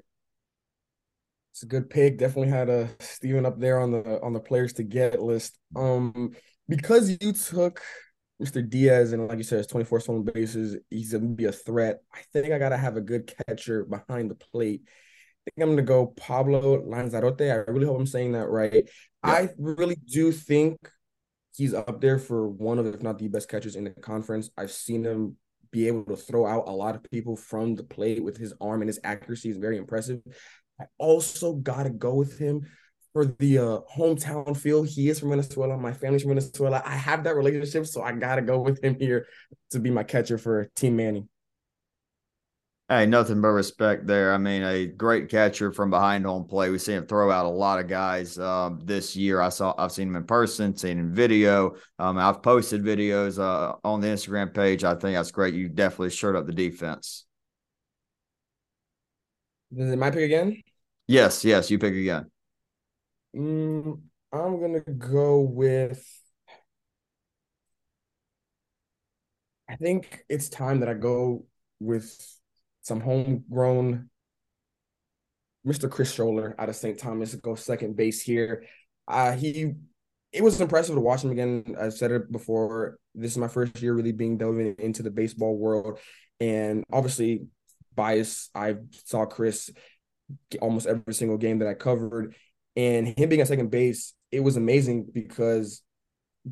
It's 1.51 1.61
a 1.61 1.67
good 1.67 1.89
pick. 1.89 2.17
Definitely 2.17 2.49
had 2.49 2.69
a 2.69 2.89
Stephen 2.99 3.45
up 3.45 3.59
there 3.59 3.79
on 3.79 3.91
the 3.91 4.19
on 4.21 4.33
the 4.33 4.39
players 4.39 4.73
to 4.73 4.83
get 4.83 5.21
list. 5.21 5.57
Um, 5.75 6.31
because 6.67 7.09
you 7.21 7.33
took 7.33 7.81
Mr. 8.41 8.67
Diaz 8.67 9.13
and 9.13 9.27
like 9.27 9.37
you 9.37 9.43
said, 9.43 9.59
it's 9.59 9.71
24 9.71 10.01
stolen 10.01 10.23
bases, 10.23 10.77
he's 10.89 11.13
gonna 11.13 11.27
be 11.27 11.45
a 11.45 11.51
threat. 11.51 11.99
I 12.13 12.19
think 12.33 12.51
I 12.51 12.59
gotta 12.59 12.77
have 12.77 12.97
a 12.97 13.01
good 13.01 13.31
catcher 13.47 13.85
behind 13.85 14.29
the 14.29 14.35
plate. 14.35 14.81
I 14.85 15.51
think 15.51 15.63
I'm 15.63 15.69
gonna 15.71 15.83
go 15.83 16.07
Pablo 16.07 16.83
Lanzarote. 16.85 17.41
I 17.41 17.71
really 17.71 17.85
hope 17.85 17.97
I'm 17.97 18.07
saying 18.07 18.33
that 18.33 18.47
right. 18.47 18.73
Yeah. 18.73 18.81
I 19.23 19.49
really 19.57 19.95
do 19.95 20.31
think 20.31 20.77
he's 21.55 21.73
up 21.73 22.01
there 22.01 22.19
for 22.19 22.49
one 22.49 22.79
of, 22.79 22.85
if 22.87 23.01
not 23.01 23.17
the 23.17 23.29
best 23.29 23.47
catchers 23.47 23.75
in 23.75 23.85
the 23.85 23.91
conference. 23.91 24.49
I've 24.57 24.71
seen 24.71 25.05
him 25.05 25.37
be 25.71 25.87
able 25.87 26.03
to 26.05 26.17
throw 26.17 26.45
out 26.45 26.67
a 26.67 26.71
lot 26.71 26.95
of 26.95 27.03
people 27.11 27.35
from 27.37 27.75
the 27.75 27.83
plate 27.83 28.23
with 28.23 28.37
his 28.37 28.53
arm 28.59 28.81
and 28.81 28.89
his 28.89 28.99
accuracy 29.03 29.49
is 29.49 29.57
very 29.57 29.77
impressive. 29.77 30.21
I 30.79 30.85
also 30.97 31.53
gotta 31.53 31.89
go 31.89 32.15
with 32.15 32.37
him 32.37 32.67
for 33.15 33.25
the 33.39 33.57
uh, 33.57 33.79
hometown 33.95 34.57
feel. 34.57 34.83
He 34.83 35.07
is 35.07 35.21
from 35.21 35.29
Venezuela. 35.29 35.77
My 35.77 35.93
family's 35.93 36.23
from 36.23 36.31
Venezuela. 36.31 36.83
I 36.85 36.97
have 36.97 37.23
that 37.23 37.37
relationship, 37.37 37.87
so 37.87 38.01
I 38.01 38.11
gotta 38.11 38.41
go 38.41 38.59
with 38.59 38.83
him 38.83 38.99
here 38.99 39.27
to 39.71 39.79
be 39.79 39.89
my 39.89 40.03
catcher 40.03 40.37
for 40.37 40.69
Team 40.75 40.97
Manny. 40.97 41.25
Hey, 42.89 43.05
nothing 43.05 43.39
but 43.39 43.47
respect 43.47 44.05
there. 44.05 44.33
I 44.33 44.37
mean, 44.37 44.63
a 44.63 44.87
great 44.87 45.29
catcher 45.29 45.71
from 45.71 45.89
behind 45.89 46.25
home 46.25 46.43
play. 46.43 46.69
We 46.69 46.77
see 46.77 46.91
him 46.91 47.07
throw 47.07 47.31
out 47.31 47.45
a 47.45 47.49
lot 47.49 47.79
of 47.79 47.87
guys 47.87 48.37
um, 48.37 48.81
this 48.83 49.15
year. 49.15 49.39
I 49.39 49.47
saw, 49.47 49.73
I've 49.77 49.93
seen 49.93 50.09
him 50.09 50.17
in 50.17 50.25
person, 50.25 50.75
seen 50.75 50.99
him 50.99 51.05
in 51.05 51.13
video. 51.15 51.77
Um, 51.97 52.17
I've 52.17 52.43
posted 52.43 52.83
videos 52.83 53.39
uh, 53.39 53.75
on 53.85 54.01
the 54.01 54.07
Instagram 54.07 54.53
page. 54.53 54.83
I 54.83 54.91
think 54.91 55.15
that's 55.15 55.31
great. 55.31 55.53
You 55.53 55.69
definitely 55.69 56.09
shirt 56.09 56.35
up 56.35 56.47
the 56.47 56.53
defense. 56.53 57.25
Is 59.73 59.89
it 59.89 59.97
my 59.97 60.11
pick 60.11 60.23
again? 60.23 60.61
Yes, 61.07 61.45
yes, 61.45 61.71
you 61.71 61.79
pick 61.79 61.93
again. 61.93 62.29
Mm, 63.35 64.01
I'm 64.31 64.59
gonna 64.59 64.79
go 64.81 65.41
with. 65.41 66.03
I 69.69 69.75
think 69.75 70.23
it's 70.29 70.47
time 70.49 70.79
that 70.81 70.89
I 70.89 70.93
go 70.93 71.45
with 71.79 72.15
some 72.81 73.01
homegrown 73.01 74.09
Mr. 75.63 75.87
Chris 75.87 76.15
Scholler 76.15 76.53
out 76.59 76.69
of 76.69 76.75
St. 76.75 76.97
Thomas 76.99 77.31
to 77.31 77.37
go 77.37 77.55
second 77.55 77.95
base 77.95 78.21
here. 78.21 78.63
Uh, 79.07 79.33
he 79.33 79.73
it 80.31 80.43
was 80.43 80.59
impressive 80.61 80.95
to 80.95 81.01
watch 81.01 81.23
him 81.23 81.31
again. 81.31 81.75
I've 81.79 81.93
said 81.93 82.11
it 82.11 82.31
before. 82.31 82.97
This 83.15 83.31
is 83.31 83.37
my 83.37 83.47
first 83.47 83.81
year 83.81 83.93
really 83.93 84.11
being 84.11 84.37
delving 84.37 84.75
into 84.79 85.01
the 85.01 85.11
baseball 85.11 85.57
world, 85.57 85.99
and 86.39 86.83
obviously, 86.91 87.47
bias. 87.95 88.49
I 88.53 88.75
saw 89.05 89.25
Chris 89.25 89.71
almost 90.61 90.87
every 90.87 91.13
single 91.13 91.37
game 91.37 91.59
that 91.59 91.67
I 91.67 91.73
covered, 91.73 92.35
and 92.75 93.07
him 93.07 93.29
being 93.29 93.41
at 93.41 93.47
second 93.47 93.71
base, 93.71 94.13
it 94.31 94.41
was 94.41 94.57
amazing 94.57 95.07
because 95.13 95.81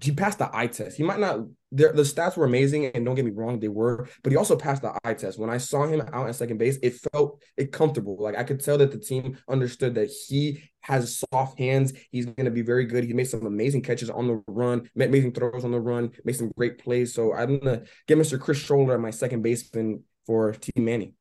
he 0.02 0.12
passed 0.12 0.40
the 0.40 0.50
eye 0.56 0.68
test. 0.68 0.98
He 0.98 1.04
might 1.04 1.20
not. 1.20 1.42
The 1.72 1.88
stats 2.04 2.38
were 2.38 2.46
amazing, 2.46 2.86
and 2.88 3.04
don't 3.06 3.16
get 3.16 3.26
me 3.26 3.32
wrong, 3.32 3.60
they 3.60 3.68
were. 3.68 4.08
But 4.22 4.32
he 4.32 4.38
also 4.38 4.56
passed 4.56 4.82
the 4.82 4.98
eye 5.04 5.14
test. 5.14 5.40
When 5.40 5.50
I 5.50 5.58
saw 5.58 5.86
him 5.86 6.02
out 6.14 6.28
at 6.28 6.36
second 6.36 6.58
base, 6.58 6.78
it 6.82 6.96
felt 7.12 7.42
it 7.58 7.72
comfortable. 7.72 8.18
Like 8.20 8.38
I 8.38 8.44
could 8.44 8.64
tell 8.64 8.78
that 8.80 8.92
the 8.92 9.00
team 9.00 9.38
understood 9.48 9.96
that 9.96 10.10
he 10.28 10.64
has 10.82 11.24
soft 11.32 11.60
hands. 11.60 11.94
He's 12.12 12.26
going 12.26 12.46
to 12.46 12.52
be 12.52 12.62
very 12.62 12.86
good. 12.86 13.04
He 13.04 13.14
made 13.14 13.28
some 13.28 13.46
amazing 13.46 13.82
catches 13.82 14.10
on 14.10 14.28
the 14.28 14.44
run, 14.48 14.90
made 14.96 15.10
amazing 15.10 15.34
throws 15.34 15.64
on 15.64 15.72
the 15.72 15.80
run, 15.80 16.12
made 16.26 16.36
some 16.36 16.52
great 16.56 16.78
plays. 16.80 17.14
So 17.14 17.34
I'm 17.34 17.60
gonna 17.60 17.84
get 18.08 18.18
Mr. 18.18 18.40
Chris 18.40 18.64
Scholler 18.64 18.94
at 18.94 19.00
my 19.00 19.12
second 19.12 19.42
baseman 19.42 20.04
for 20.26 20.54
Team 20.54 20.86
Manny. 20.86 21.14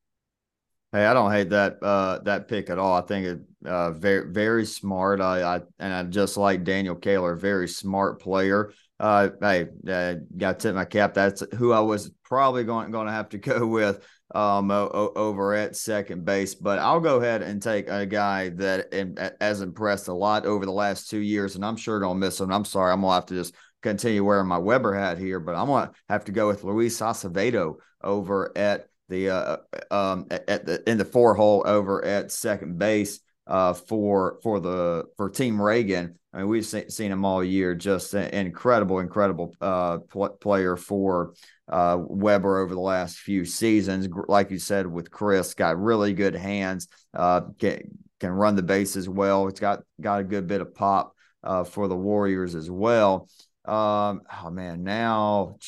Hey, 0.92 1.06
I 1.06 1.14
don't 1.14 1.32
hate 1.32 1.50
that 1.50 1.82
uh, 1.82 2.18
that 2.24 2.48
pick 2.48 2.68
at 2.68 2.78
all. 2.78 2.92
I 2.94 3.00
think 3.00 3.26
it 3.26 3.40
uh, 3.66 3.92
very 3.92 4.30
very 4.30 4.66
smart. 4.66 5.22
I, 5.22 5.42
I 5.42 5.60
and 5.78 5.92
I 5.92 6.02
just 6.02 6.36
like 6.36 6.64
Daniel 6.64 6.94
Kaler, 6.94 7.34
very 7.34 7.66
smart 7.66 8.20
player. 8.20 8.74
Uh, 9.00 9.30
hey, 9.40 9.68
uh, 9.88 10.14
got 10.36 10.60
to 10.60 10.68
tip 10.68 10.74
my 10.74 10.84
cap. 10.84 11.14
That's 11.14 11.42
who 11.56 11.72
I 11.72 11.80
was 11.80 12.10
probably 12.24 12.64
going 12.64 12.90
going 12.90 13.06
to 13.06 13.12
have 13.12 13.30
to 13.30 13.38
go 13.38 13.66
with 13.66 14.06
um, 14.34 14.70
o- 14.70 15.12
over 15.16 15.54
at 15.54 15.76
second 15.76 16.26
base. 16.26 16.54
But 16.54 16.78
I'll 16.78 17.00
go 17.00 17.16
ahead 17.16 17.40
and 17.40 17.62
take 17.62 17.88
a 17.88 18.04
guy 18.04 18.50
that 18.50 19.34
has 19.40 19.62
impressed 19.62 20.08
a 20.08 20.14
lot 20.14 20.44
over 20.44 20.66
the 20.66 20.72
last 20.72 21.08
two 21.08 21.20
years, 21.20 21.56
and 21.56 21.64
I'm 21.64 21.76
sure 21.76 22.00
gonna 22.00 22.18
miss 22.18 22.38
him. 22.38 22.52
I'm 22.52 22.66
sorry, 22.66 22.92
I'm 22.92 23.00
gonna 23.00 23.14
have 23.14 23.26
to 23.26 23.34
just 23.34 23.54
continue 23.80 24.24
wearing 24.24 24.46
my 24.46 24.58
Webber 24.58 24.94
hat 24.94 25.16
here, 25.16 25.40
but 25.40 25.54
I'm 25.54 25.68
gonna 25.68 25.92
have 26.10 26.26
to 26.26 26.32
go 26.32 26.48
with 26.48 26.64
Luis 26.64 27.00
Acevedo 27.00 27.76
over 28.02 28.52
at 28.56 28.88
the 29.12 29.30
uh, 29.30 29.56
um, 29.90 30.26
at 30.30 30.66
the 30.66 30.82
in 30.88 30.98
the 30.98 31.04
four 31.04 31.34
hole 31.34 31.62
over 31.66 32.04
at 32.04 32.32
second 32.32 32.78
base 32.78 33.20
uh, 33.46 33.74
for 33.74 34.38
for 34.42 34.58
the 34.58 35.04
for 35.16 35.28
Team 35.30 35.60
Reagan. 35.60 36.18
I 36.32 36.38
mean, 36.38 36.48
we've 36.48 36.64
seen, 36.64 36.88
seen 36.88 37.12
him 37.12 37.26
all 37.26 37.44
year. 37.44 37.74
Just 37.74 38.14
an 38.14 38.32
incredible, 38.32 39.00
incredible 39.00 39.54
uh, 39.60 39.98
pl- 39.98 40.30
player 40.40 40.76
for 40.76 41.34
uh, 41.68 41.98
Webber 42.00 42.58
over 42.58 42.74
the 42.74 42.80
last 42.80 43.18
few 43.18 43.44
seasons. 43.44 44.08
Like 44.28 44.50
you 44.50 44.58
said, 44.58 44.86
with 44.86 45.10
Chris, 45.10 45.52
got 45.52 45.78
really 45.78 46.14
good 46.14 46.34
hands. 46.34 46.88
Uh, 47.14 47.42
can 47.58 47.82
can 48.18 48.30
run 48.30 48.56
the 48.56 48.62
bases 48.62 49.08
well. 49.08 49.48
It's 49.48 49.60
got 49.60 49.80
got 50.00 50.20
a 50.20 50.24
good 50.24 50.46
bit 50.46 50.62
of 50.62 50.74
pop 50.74 51.14
uh, 51.44 51.64
for 51.64 51.86
the 51.86 51.96
Warriors 51.96 52.54
as 52.54 52.70
well. 52.70 53.28
Um, 53.66 54.22
oh 54.42 54.50
man, 54.50 54.82
now 54.82 55.58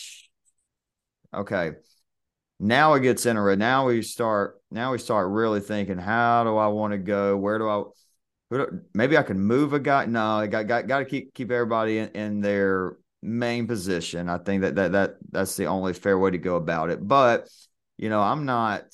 okay 1.33 1.73
now 2.61 2.94
it 2.94 3.00
gets 3.00 3.26
interesting. 3.26 3.58
Now 3.58 3.87
we 3.87 4.02
start. 4.02 4.61
Now 4.70 4.92
we 4.92 4.99
start 4.99 5.28
really 5.28 5.61
thinking, 5.61 5.99
how 5.99 6.44
do 6.44 6.56
I 6.56 6.68
want 6.68 6.92
to 6.92 6.99
go? 6.99 7.37
Where 7.37 7.58
do 7.58 7.68
I? 7.68 7.82
maybe 8.92 9.16
I 9.16 9.23
can 9.23 9.40
move 9.40 9.73
a 9.73 9.80
guy. 9.80 10.06
No, 10.06 10.37
I 10.38 10.46
got 10.46 10.66
got, 10.66 10.87
got 10.87 10.99
to 11.00 11.04
keep 11.04 11.34
keep 11.34 11.50
everybody 11.50 11.99
in, 11.99 12.08
in 12.11 12.40
their 12.40 12.96
main 13.23 13.66
position. 13.66 14.28
I 14.28 14.38
think 14.38 14.62
that 14.62 14.76
that 14.76 14.92
that 14.92 15.16
that's 15.30 15.56
the 15.56 15.66
only 15.66 15.92
fair 15.92 16.18
way 16.18 16.30
to 16.30 16.38
go 16.38 16.56
about 16.56 16.90
it. 16.90 17.06
But 17.06 17.49
you 17.96 18.08
know, 18.08 18.20
I'm 18.20 18.44
not. 18.44 18.84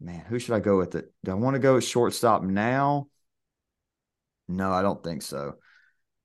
Man, 0.00 0.24
who 0.28 0.40
should 0.40 0.54
I 0.54 0.60
go 0.60 0.78
with? 0.78 0.96
It. 0.96 1.12
Do 1.24 1.30
I 1.30 1.34
want 1.34 1.54
to 1.54 1.60
go 1.60 1.78
shortstop 1.78 2.42
now? 2.42 3.06
No, 4.48 4.72
I 4.72 4.82
don't 4.82 5.02
think 5.02 5.22
so. 5.22 5.54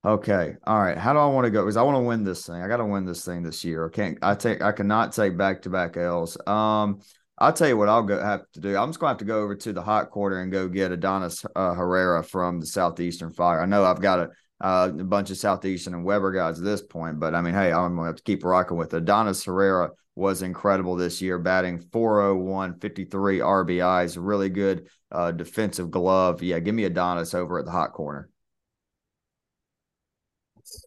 Okay. 0.04 0.54
All 0.64 0.80
right. 0.80 0.96
How 0.96 1.12
do 1.12 1.18
I 1.18 1.26
want 1.26 1.44
to 1.46 1.50
go? 1.50 1.62
Because 1.62 1.76
I 1.76 1.82
want 1.82 1.96
to 1.96 2.02
win 2.02 2.22
this 2.22 2.46
thing. 2.46 2.62
I 2.62 2.68
got 2.68 2.76
to 2.76 2.84
win 2.84 3.04
this 3.04 3.24
thing 3.24 3.42
this 3.42 3.64
year. 3.64 3.86
I 3.86 3.90
can't. 3.90 4.18
I 4.22 4.34
take. 4.34 4.62
I 4.62 4.70
cannot 4.70 5.12
take 5.12 5.36
back 5.36 5.62
to 5.62 5.70
back 5.70 5.96
L's. 5.96 6.36
Um, 6.46 7.00
I'll 7.36 7.52
tell 7.52 7.68
you 7.68 7.76
what 7.76 7.88
I'll 7.88 8.02
go 8.02 8.20
have 8.20 8.42
to 8.52 8.60
do. 8.60 8.76
I'm 8.76 8.88
just 8.88 9.00
going 9.00 9.08
to 9.08 9.12
have 9.12 9.18
to 9.18 9.24
go 9.24 9.42
over 9.42 9.56
to 9.56 9.72
the 9.72 9.82
hot 9.82 10.10
corner 10.10 10.40
and 10.40 10.52
go 10.52 10.68
get 10.68 10.92
Adonis 10.92 11.44
uh, 11.54 11.74
Herrera 11.74 12.22
from 12.22 12.60
the 12.60 12.66
Southeastern 12.66 13.32
Fire. 13.32 13.60
I 13.60 13.66
know 13.66 13.84
I've 13.84 14.00
got 14.00 14.20
a, 14.20 14.28
uh, 14.60 14.90
a 14.98 15.04
bunch 15.04 15.30
of 15.30 15.36
Southeastern 15.36 15.94
and 15.94 16.04
Webber 16.04 16.32
guys 16.32 16.58
at 16.58 16.64
this 16.64 16.82
point, 16.82 17.20
but 17.20 17.34
I 17.34 17.40
mean, 17.40 17.54
hey, 17.54 17.72
I'm 17.72 17.94
going 17.94 18.06
to 18.06 18.10
have 18.10 18.16
to 18.16 18.22
keep 18.22 18.44
rocking 18.44 18.76
with 18.76 18.94
Adonis 18.94 19.44
Herrera. 19.44 19.90
Was 20.16 20.42
incredible 20.42 20.96
this 20.96 21.22
year, 21.22 21.38
batting 21.38 21.78
401, 21.92 22.80
53 22.80 23.38
RBIs, 23.38 24.16
really 24.18 24.48
good 24.48 24.88
uh, 25.12 25.30
defensive 25.30 25.92
glove. 25.92 26.42
Yeah, 26.42 26.58
give 26.58 26.74
me 26.74 26.82
Adonis 26.84 27.34
over 27.34 27.60
at 27.60 27.66
the 27.66 27.70
hot 27.70 27.92
corner 27.92 28.28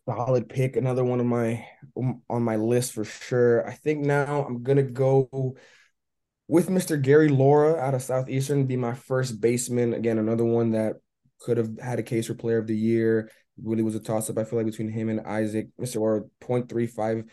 solid 0.07 0.49
pick. 0.49 0.75
Another 0.75 1.03
one 1.03 1.19
of 1.19 1.25
my 1.25 1.65
um, 1.97 2.21
on 2.29 2.43
my 2.43 2.55
list 2.55 2.93
for 2.93 3.03
sure. 3.03 3.67
I 3.67 3.73
think 3.73 3.99
now 3.99 4.45
I'm 4.45 4.63
gonna 4.63 4.83
go 4.83 5.55
with 6.47 6.69
Mr. 6.69 7.01
Gary 7.01 7.29
Laura 7.29 7.79
out 7.79 7.93
of 7.93 8.01
Southeastern. 8.01 8.65
Be 8.65 8.77
my 8.77 8.93
first 8.93 9.41
baseman. 9.41 9.93
Again, 9.93 10.17
another 10.17 10.45
one 10.45 10.71
that 10.71 10.95
could 11.39 11.57
have 11.57 11.79
had 11.79 11.99
a 11.99 12.03
case 12.03 12.27
for 12.27 12.33
Player 12.33 12.57
of 12.57 12.67
the 12.67 12.77
Year. 12.77 13.29
Really 13.63 13.83
was 13.83 13.95
a 13.95 13.99
toss 13.99 14.29
up. 14.29 14.37
I 14.37 14.43
feel 14.43 14.57
like 14.57 14.65
between 14.65 14.89
him 14.89 15.09
and 15.09 15.21
Isaac. 15.21 15.69
Mr. 15.79 15.97
Laura 15.97 16.21
0.35. 16.41 17.27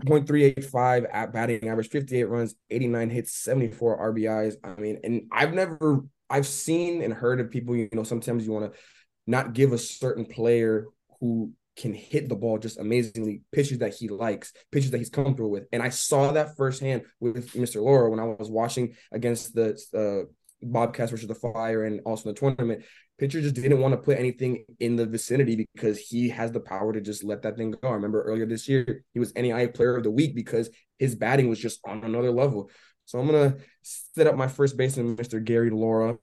0.385 0.00 1.06
at 1.10 1.32
batting 1.32 1.68
average, 1.68 1.88
58 1.88 2.24
runs, 2.24 2.54
89 2.70 3.08
hits, 3.08 3.32
74 3.32 4.12
RBIs. 4.12 4.56
I 4.62 4.78
mean, 4.78 5.00
and 5.02 5.22
I've 5.32 5.54
never 5.54 6.04
I've 6.28 6.46
seen 6.46 7.02
and 7.02 7.12
heard 7.14 7.40
of 7.40 7.50
people, 7.50 7.76
you 7.76 7.88
know, 7.92 8.02
sometimes 8.02 8.44
you 8.44 8.52
want 8.52 8.72
to 8.72 8.78
not 9.26 9.52
give 9.52 9.72
a 9.72 9.78
certain 9.78 10.24
player 10.24 10.86
who 11.20 11.52
can 11.76 11.92
hit 11.92 12.28
the 12.28 12.34
ball 12.34 12.58
just 12.58 12.78
amazingly, 12.78 13.42
pitches 13.52 13.78
that 13.78 13.94
he 13.94 14.08
likes, 14.08 14.52
pitches 14.72 14.90
that 14.90 14.98
he's 14.98 15.10
comfortable 15.10 15.50
with. 15.50 15.66
And 15.72 15.82
I 15.82 15.90
saw 15.90 16.32
that 16.32 16.56
firsthand 16.56 17.02
with 17.20 17.52
Mr. 17.52 17.82
Laura 17.82 18.10
when 18.10 18.20
I 18.20 18.24
was 18.24 18.50
watching 18.50 18.94
against 19.12 19.54
the 19.54 19.78
uh, 19.94 20.30
Bobcats 20.62 21.10
versus 21.10 21.28
the 21.28 21.34
Fire 21.34 21.84
and 21.84 22.00
also 22.06 22.30
the 22.30 22.38
tournament. 22.38 22.84
Pitcher 23.18 23.40
just 23.40 23.54
didn't 23.54 23.80
want 23.80 23.92
to 23.92 23.98
put 23.98 24.18
anything 24.18 24.64
in 24.80 24.96
the 24.96 25.06
vicinity 25.06 25.66
because 25.74 25.98
he 25.98 26.28
has 26.30 26.52
the 26.52 26.60
power 26.60 26.92
to 26.92 27.00
just 27.00 27.24
let 27.24 27.42
that 27.42 27.56
thing 27.56 27.70
go. 27.70 27.88
I 27.88 27.92
remember 27.92 28.22
earlier 28.22 28.46
this 28.46 28.68
year, 28.68 29.04
he 29.12 29.18
was 29.18 29.32
NAIA 29.32 29.74
player 29.74 29.96
of 29.96 30.02
the 30.02 30.10
week 30.10 30.34
because 30.34 30.70
his 30.98 31.14
batting 31.14 31.48
was 31.48 31.58
just 31.58 31.80
on 31.86 32.04
another 32.04 32.30
level. 32.30 32.70
So 33.06 33.18
I'm 33.18 33.26
gonna 33.26 33.56
set 33.82 34.26
up 34.26 34.36
my 34.36 34.48
first 34.48 34.76
base 34.76 34.96
baseman, 34.96 35.16
Mr. 35.16 35.42
Gary 35.42 35.70
Laura. 35.70 36.18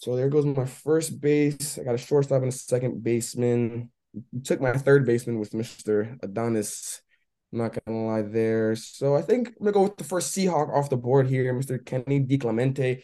So 0.00 0.14
there 0.14 0.28
goes 0.28 0.46
my 0.46 0.64
first 0.64 1.20
base. 1.20 1.76
I 1.76 1.82
got 1.82 1.96
a 1.96 1.98
shortstop 1.98 2.42
and 2.42 2.52
a 2.52 2.56
second 2.56 3.02
baseman. 3.02 3.90
Took 4.44 4.60
my 4.60 4.72
third 4.72 5.04
baseman 5.04 5.40
with 5.40 5.50
Mr. 5.50 6.16
Adonis. 6.22 7.02
I'm 7.52 7.58
not 7.58 7.76
gonna 7.84 8.06
lie 8.06 8.22
there. 8.22 8.76
So 8.76 9.16
I 9.16 9.22
think 9.22 9.48
I'm 9.48 9.54
gonna 9.58 9.72
go 9.72 9.82
with 9.82 9.96
the 9.96 10.04
first 10.04 10.36
Seahawk 10.36 10.72
off 10.72 10.88
the 10.88 10.96
board 10.96 11.26
here, 11.26 11.52
Mr. 11.52 11.84
Kenny 11.84 12.20
DiClemente. 12.20 13.02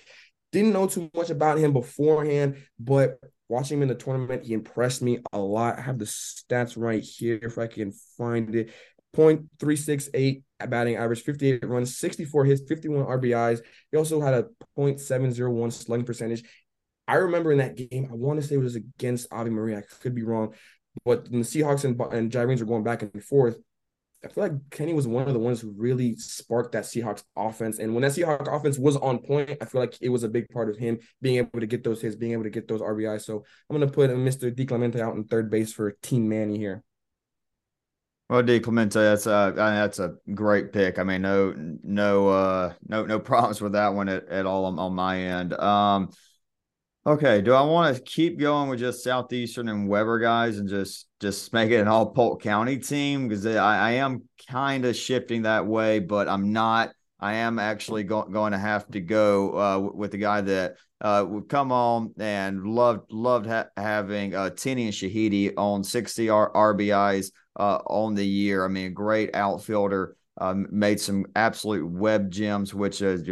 Didn't 0.52 0.72
know 0.72 0.86
too 0.86 1.10
much 1.16 1.30
about 1.30 1.58
him 1.58 1.72
beforehand, 1.72 2.58
but 2.78 3.18
watching 3.48 3.78
him 3.78 3.82
in 3.82 3.88
the 3.88 3.96
tournament, 3.96 4.44
he 4.44 4.52
impressed 4.54 5.02
me 5.02 5.18
a 5.32 5.38
lot. 5.38 5.78
I 5.78 5.82
have 5.82 5.98
the 5.98 6.04
stats 6.04 6.74
right 6.76 7.02
here 7.02 7.40
if 7.42 7.58
I 7.58 7.66
can 7.66 7.90
find 8.16 8.54
it. 8.54 8.70
0.368 9.16 10.42
batting 10.68 10.96
average, 10.96 11.22
58 11.22 11.64
runs, 11.64 11.96
64 11.96 12.44
hits, 12.44 12.62
51 12.68 13.04
RBIs. 13.06 13.62
He 13.90 13.96
also 13.96 14.20
had 14.20 14.34
a 14.34 14.46
0.701 14.76 15.72
slugging 15.72 16.06
percentage. 16.06 16.44
I 17.06 17.16
remember 17.16 17.52
in 17.52 17.58
that 17.58 17.76
game, 17.76 18.08
I 18.10 18.14
want 18.14 18.40
to 18.40 18.46
say 18.46 18.54
it 18.54 18.58
was 18.58 18.76
against 18.76 19.32
Ave 19.32 19.50
Maria. 19.50 19.78
I 19.78 19.82
could 20.02 20.14
be 20.14 20.22
wrong, 20.22 20.54
but 21.04 21.26
the 21.26 21.38
Seahawks 21.38 21.84
and 21.84 22.00
and 22.12 22.60
were 22.60 22.66
going 22.66 22.84
back 22.84 23.02
and 23.02 23.22
forth, 23.22 23.58
I 24.24 24.28
feel 24.28 24.44
like 24.44 24.70
Kenny 24.70 24.94
was 24.94 25.06
one 25.06 25.28
of 25.28 25.34
the 25.34 25.40
ones 25.40 25.60
who 25.60 25.74
really 25.76 26.16
sparked 26.16 26.72
that 26.72 26.84
Seahawks 26.84 27.22
offense. 27.36 27.78
And 27.78 27.94
when 27.94 28.02
that 28.02 28.12
Seahawks 28.12 28.54
offense 28.54 28.78
was 28.78 28.96
on 28.96 29.18
point, 29.18 29.50
I 29.60 29.64
feel 29.66 29.80
like 29.80 29.98
it 30.00 30.08
was 30.08 30.22
a 30.22 30.28
big 30.28 30.48
part 30.48 30.70
of 30.70 30.78
him 30.78 30.98
being 31.20 31.36
able 31.36 31.60
to 31.60 31.66
get 31.66 31.84
those 31.84 32.00
hits, 32.00 32.16
being 32.16 32.32
able 32.32 32.44
to 32.44 32.50
get 32.50 32.66
those 32.66 32.80
RBI. 32.80 33.20
So 33.20 33.44
I'm 33.68 33.76
going 33.76 33.86
to 33.86 33.94
put 33.94 34.10
Mr. 34.10 34.54
DiClemente 34.54 35.00
out 35.00 35.14
in 35.14 35.24
third 35.24 35.50
base 35.50 35.72
for 35.72 35.92
Team 36.02 36.28
Manny 36.28 36.56
here. 36.56 36.82
Well, 38.30 38.42
DiClemente, 38.42 38.94
that's 38.94 39.26
a 39.26 39.52
that's 39.54 39.98
a 39.98 40.14
great 40.32 40.72
pick. 40.72 40.98
I 40.98 41.02
mean, 41.04 41.20
no 41.20 41.54
no 41.82 42.28
uh 42.28 42.72
no 42.88 43.04
no 43.04 43.20
problems 43.20 43.60
with 43.60 43.72
that 43.72 43.92
one 43.92 44.08
at, 44.08 44.26
at 44.28 44.46
all 44.46 44.64
on, 44.64 44.78
on 44.78 44.94
my 44.94 45.18
end. 45.18 45.52
Um, 45.52 46.10
Okay, 47.06 47.42
do 47.42 47.52
I 47.52 47.60
want 47.60 47.94
to 47.94 48.02
keep 48.02 48.38
going 48.38 48.70
with 48.70 48.78
just 48.78 49.04
Southeastern 49.04 49.68
and 49.68 49.86
Webber 49.86 50.18
guys 50.18 50.56
and 50.56 50.66
just 50.66 51.06
just 51.20 51.52
make 51.52 51.70
it 51.70 51.80
an 51.80 51.88
all 51.88 52.06
Polk 52.06 52.40
County 52.40 52.78
team 52.78 53.28
because 53.28 53.44
I, 53.44 53.88
I 53.88 53.90
am 53.92 54.22
kind 54.50 54.86
of 54.86 54.96
shifting 54.96 55.42
that 55.42 55.66
way, 55.66 55.98
but 55.98 56.28
I'm 56.28 56.54
not 56.54 56.92
I 57.20 57.34
am 57.34 57.58
actually 57.58 58.04
go- 58.04 58.22
going 58.22 58.52
to 58.52 58.58
have 58.58 58.88
to 58.92 59.00
go 59.00 59.58
uh, 59.58 59.78
with 59.94 60.12
the 60.12 60.18
guy 60.18 60.40
that 60.42 60.76
uh, 61.02 61.26
would 61.28 61.50
come 61.50 61.72
on 61.72 62.14
and 62.18 62.64
loved 62.64 63.12
loved 63.12 63.46
ha- 63.46 63.68
having 63.76 64.34
uh, 64.34 64.48
Tenny 64.48 64.84
and 64.84 64.92
Shahidi 64.94 65.52
on 65.58 65.84
60 65.84 66.30
R- 66.30 66.52
RBIs 66.52 67.32
uh, 67.60 67.80
on 67.86 68.14
the 68.14 68.26
year. 68.26 68.64
I 68.64 68.68
mean, 68.68 68.94
great 68.94 69.34
outfielder. 69.36 70.16
Um, 70.40 70.66
made 70.70 70.98
some 70.98 71.26
absolute 71.36 71.86
web 71.86 72.30
gems, 72.30 72.74
which 72.74 73.02
is 73.02 73.28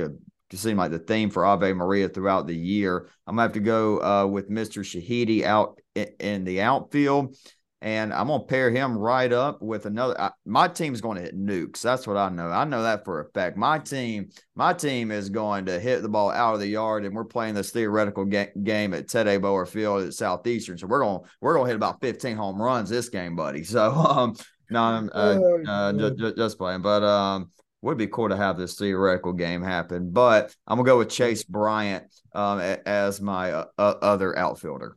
just 0.53 0.63
seem 0.63 0.77
like 0.77 0.91
the 0.91 0.99
theme 0.99 1.31
for 1.31 1.47
Ave 1.47 1.73
Maria 1.73 2.09
throughout 2.09 2.47
the 2.47 2.55
year. 2.55 3.09
I'm 3.27 3.37
gonna 3.37 3.43
have 3.43 3.55
to 3.55 3.61
go 3.61 4.03
uh, 4.03 4.27
with 4.27 4.51
Mr. 4.51 4.83
Shahidi 4.85 5.43
out 5.43 5.81
in, 5.95 6.09
in 6.21 6.45
the 6.45 6.61
outfield 6.61 7.35
and 7.81 8.13
I'm 8.13 8.29
gonna 8.29 8.45
pair 8.45 8.71
him 8.71 8.97
right 8.97 9.33
up 9.33 9.61
with 9.63 9.87
another. 9.87 10.19
I, 10.21 10.31
my 10.45 10.69
team's 10.69 11.01
going 11.01 11.17
to 11.17 11.23
hit 11.23 11.37
nukes. 11.37 11.81
That's 11.81 12.07
what 12.07 12.19
I 12.19 12.29
know. 12.29 12.49
I 12.49 12.65
know 12.65 12.83
that 12.83 13.05
for 13.05 13.21
a 13.21 13.31
fact. 13.33 13.57
My 13.57 13.79
team, 13.81 14.29
my 14.55 14.75
team 14.75 15.11
is 15.11 15.31
going 15.31 15.65
to 15.67 15.81
hit 15.81 16.03
the 16.03 16.09
ball 16.09 16.31
out 16.31 16.55
of 16.55 16.61
the 16.61 16.69
yard, 16.69 17.05
and 17.05 17.15
we're 17.15 17.25
playing 17.25 17.55
this 17.55 17.71
theoretical 17.71 18.25
ga- 18.25 18.53
game 18.63 18.95
at 18.95 19.09
Teddy 19.09 19.39
Boer 19.39 19.67
Field 19.67 20.05
at 20.05 20.15
Southeastern. 20.15 20.79
So 20.79 20.87
we're 20.87 21.01
gonna 21.01 21.21
we're 21.41 21.59
to 21.59 21.65
hit 21.65 21.75
about 21.75 22.01
15 22.01 22.37
home 22.37 22.61
runs 22.63 22.89
this 22.89 23.09
game, 23.09 23.35
buddy. 23.35 23.65
So 23.73 23.91
um, 23.91 24.37
no, 24.71 24.83
I'm 24.83 25.11
uh, 25.15 25.39
oh, 25.41 25.63
uh, 25.67 25.93
just, 25.93 26.37
just 26.37 26.59
playing, 26.59 26.83
but 26.83 27.03
um. 27.03 27.51
Would 27.83 27.99
be 27.99 28.07
cool 28.07 28.29
to 28.29 28.37
have 28.37 28.57
this 28.57 28.77
theoretical 28.77 29.33
game 29.33 29.61
happen, 29.61 30.13
but 30.13 30.55
I'm 30.67 30.79
gonna 30.79 30.87
go 30.87 30.99
with 30.99 31.11
Chase 31.11 31.43
Bryant 31.43 32.05
um, 32.33 32.61
as 32.61 33.21
my 33.21 33.51
uh, 33.53 33.67
other 33.77 34.39
outfielder 34.39 34.97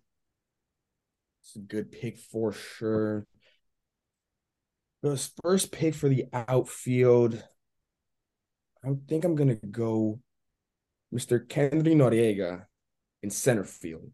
It's 1.42 1.56
a 1.56 1.60
good 1.60 1.92
pick 1.92 2.20
for 2.20 2.54
sure. 2.54 3.25
The 5.01 5.18
first 5.42 5.72
pick 5.72 5.96
for 5.96 6.10
the 6.10 6.25
outfield, 6.32 7.44
I 8.84 8.89
think 9.08 9.25
I'm 9.25 9.36
gonna 9.36 9.56
go 9.56 10.20
Mr. 11.13 11.48
Kennedy 11.48 11.96
Noriega 11.96 12.65
in 13.24 13.32
center 13.32 13.63
field. 13.63 14.12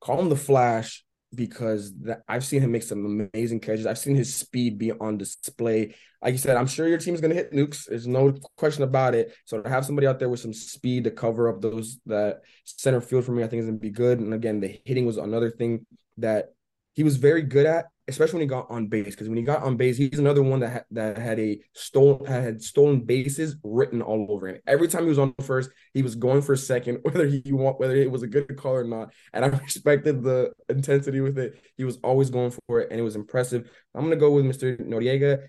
Call 0.00 0.20
him 0.20 0.28
the 0.30 0.36
Flash 0.36 1.05
because 1.34 1.94
that, 2.00 2.22
I've 2.28 2.44
seen 2.44 2.62
him 2.62 2.72
make 2.72 2.82
some 2.82 3.28
amazing 3.34 3.60
catches. 3.60 3.86
I've 3.86 3.98
seen 3.98 4.16
his 4.16 4.34
speed 4.34 4.78
be 4.78 4.92
on 4.92 5.18
display. 5.18 5.94
Like 6.22 6.32
you 6.32 6.38
said, 6.38 6.56
I'm 6.56 6.66
sure 6.66 6.88
your 6.88 6.98
team's 6.98 7.20
gonna 7.20 7.34
hit 7.34 7.52
nukes. 7.52 7.86
There's 7.86 8.06
no 8.06 8.34
question 8.56 8.84
about 8.84 9.14
it. 9.14 9.34
So 9.44 9.60
to 9.60 9.68
have 9.68 9.84
somebody 9.84 10.06
out 10.06 10.18
there 10.18 10.28
with 10.28 10.40
some 10.40 10.52
speed 10.52 11.04
to 11.04 11.10
cover 11.10 11.48
up 11.48 11.60
those 11.60 11.98
that 12.06 12.40
center 12.64 13.00
field 13.00 13.24
for 13.24 13.32
me, 13.32 13.42
I 13.42 13.48
think 13.48 13.60
is 13.60 13.66
gonna 13.66 13.78
be 13.78 13.90
good. 13.90 14.20
And 14.20 14.32
again, 14.32 14.60
the 14.60 14.80
hitting 14.84 15.06
was 15.06 15.16
another 15.16 15.50
thing 15.50 15.86
that 16.18 16.54
he 16.94 17.02
was 17.02 17.16
very 17.16 17.42
good 17.42 17.66
at, 17.66 17.86
especially 18.08 18.38
when 18.38 18.42
he 18.42 18.48
got 18.48 18.70
on 18.70 18.86
base. 18.86 19.06
Because 19.14 19.28
when 19.28 19.36
he 19.36 19.42
got 19.42 19.62
on 19.62 19.76
base, 19.76 19.96
he's 19.96 20.18
another 20.18 20.42
one 20.42 20.60
that 20.60 20.72
ha- 20.72 20.84
that 20.92 21.18
had 21.18 21.38
a 21.38 21.60
stolen 21.72 22.24
had 22.26 22.62
stolen 22.62 23.00
bases 23.00 23.56
written 23.64 24.02
all 24.02 24.26
over 24.30 24.48
him. 24.48 24.58
Every 24.66 24.88
time 24.88 25.02
he 25.02 25.08
was 25.08 25.18
on 25.18 25.34
first, 25.42 25.70
he 25.94 26.02
was 26.02 26.14
going 26.14 26.42
for 26.42 26.56
second, 26.56 26.98
whether 27.02 27.26
he 27.26 27.42
want 27.52 27.80
whether 27.80 27.96
it 27.96 28.10
was 28.10 28.22
a 28.22 28.28
good 28.28 28.56
call 28.56 28.74
or 28.74 28.84
not. 28.84 29.12
And 29.32 29.44
I 29.44 29.48
respected 29.64 30.22
the 30.22 30.52
intensity 30.68 31.20
with 31.20 31.38
it. 31.38 31.60
He 31.76 31.84
was 31.84 31.98
always 32.02 32.30
going 32.30 32.52
for 32.66 32.80
it, 32.80 32.88
and 32.90 33.00
it 33.00 33.04
was 33.04 33.16
impressive. 33.16 33.70
I'm 33.94 34.04
gonna 34.04 34.16
go 34.16 34.30
with 34.30 34.44
Mr. 34.44 34.80
Noriega. 34.80 35.48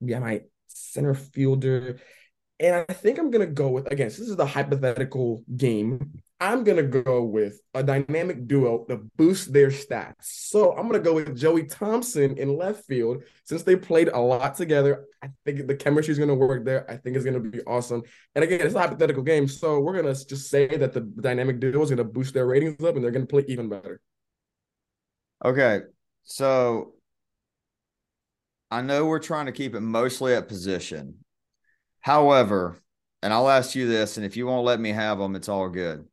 Yeah, 0.00 0.18
my 0.18 0.42
center 0.68 1.14
fielder. 1.14 2.00
And 2.60 2.84
I 2.88 2.92
think 2.92 3.18
I'm 3.18 3.30
gonna 3.30 3.46
go 3.46 3.68
with 3.68 3.90
again. 3.90 4.08
this 4.08 4.20
is 4.20 4.36
the 4.36 4.46
hypothetical 4.46 5.42
game. 5.56 6.22
I'm 6.40 6.62
gonna 6.62 6.84
go 6.84 7.24
with 7.24 7.60
a 7.74 7.82
dynamic 7.82 8.46
duo 8.46 8.84
to 8.88 8.98
boost 9.16 9.52
their 9.52 9.68
stats. 9.68 10.14
So 10.20 10.76
I'm 10.76 10.86
gonna 10.86 11.00
go 11.00 11.14
with 11.14 11.36
Joey 11.36 11.64
Thompson 11.64 12.38
in 12.38 12.56
left 12.56 12.84
field 12.84 13.24
since 13.44 13.64
they 13.64 13.74
played 13.74 14.08
a 14.08 14.18
lot 14.18 14.54
together. 14.54 15.04
I 15.22 15.30
think 15.44 15.66
the 15.66 15.74
chemistry 15.74 16.12
is 16.12 16.18
gonna 16.18 16.34
work 16.34 16.64
there. 16.64 16.88
I 16.88 16.96
think 16.96 17.16
it's 17.16 17.24
gonna 17.24 17.40
be 17.40 17.60
awesome. 17.62 18.02
And 18.36 18.44
again, 18.44 18.60
it's 18.60 18.74
a 18.74 18.80
hypothetical 18.80 19.24
game, 19.24 19.48
so 19.48 19.80
we're 19.80 19.96
gonna 19.96 20.14
just 20.14 20.48
say 20.48 20.68
that 20.68 20.92
the 20.92 21.00
dynamic 21.00 21.58
duo 21.58 21.82
is 21.82 21.90
gonna 21.90 22.04
boost 22.04 22.34
their 22.34 22.46
ratings 22.46 22.84
up 22.84 22.94
and 22.94 23.02
they're 23.02 23.10
gonna 23.10 23.26
play 23.26 23.44
even 23.48 23.68
better. 23.68 24.00
Okay, 25.44 25.80
so 26.22 26.94
I 28.70 28.80
know 28.80 29.06
we're 29.06 29.18
trying 29.18 29.46
to 29.46 29.52
keep 29.52 29.74
it 29.74 29.80
mostly 29.80 30.34
at 30.34 30.48
position, 30.48 31.24
However, 32.04 32.76
and 33.22 33.32
I'll 33.32 33.48
ask 33.48 33.74
you 33.74 33.88
this, 33.88 34.18
and 34.18 34.26
if 34.26 34.36
you 34.36 34.46
won't 34.46 34.66
let 34.66 34.78
me 34.78 34.90
have 34.90 35.18
them, 35.18 35.34
it's 35.34 35.48
all 35.48 35.70
good. 35.70 36.04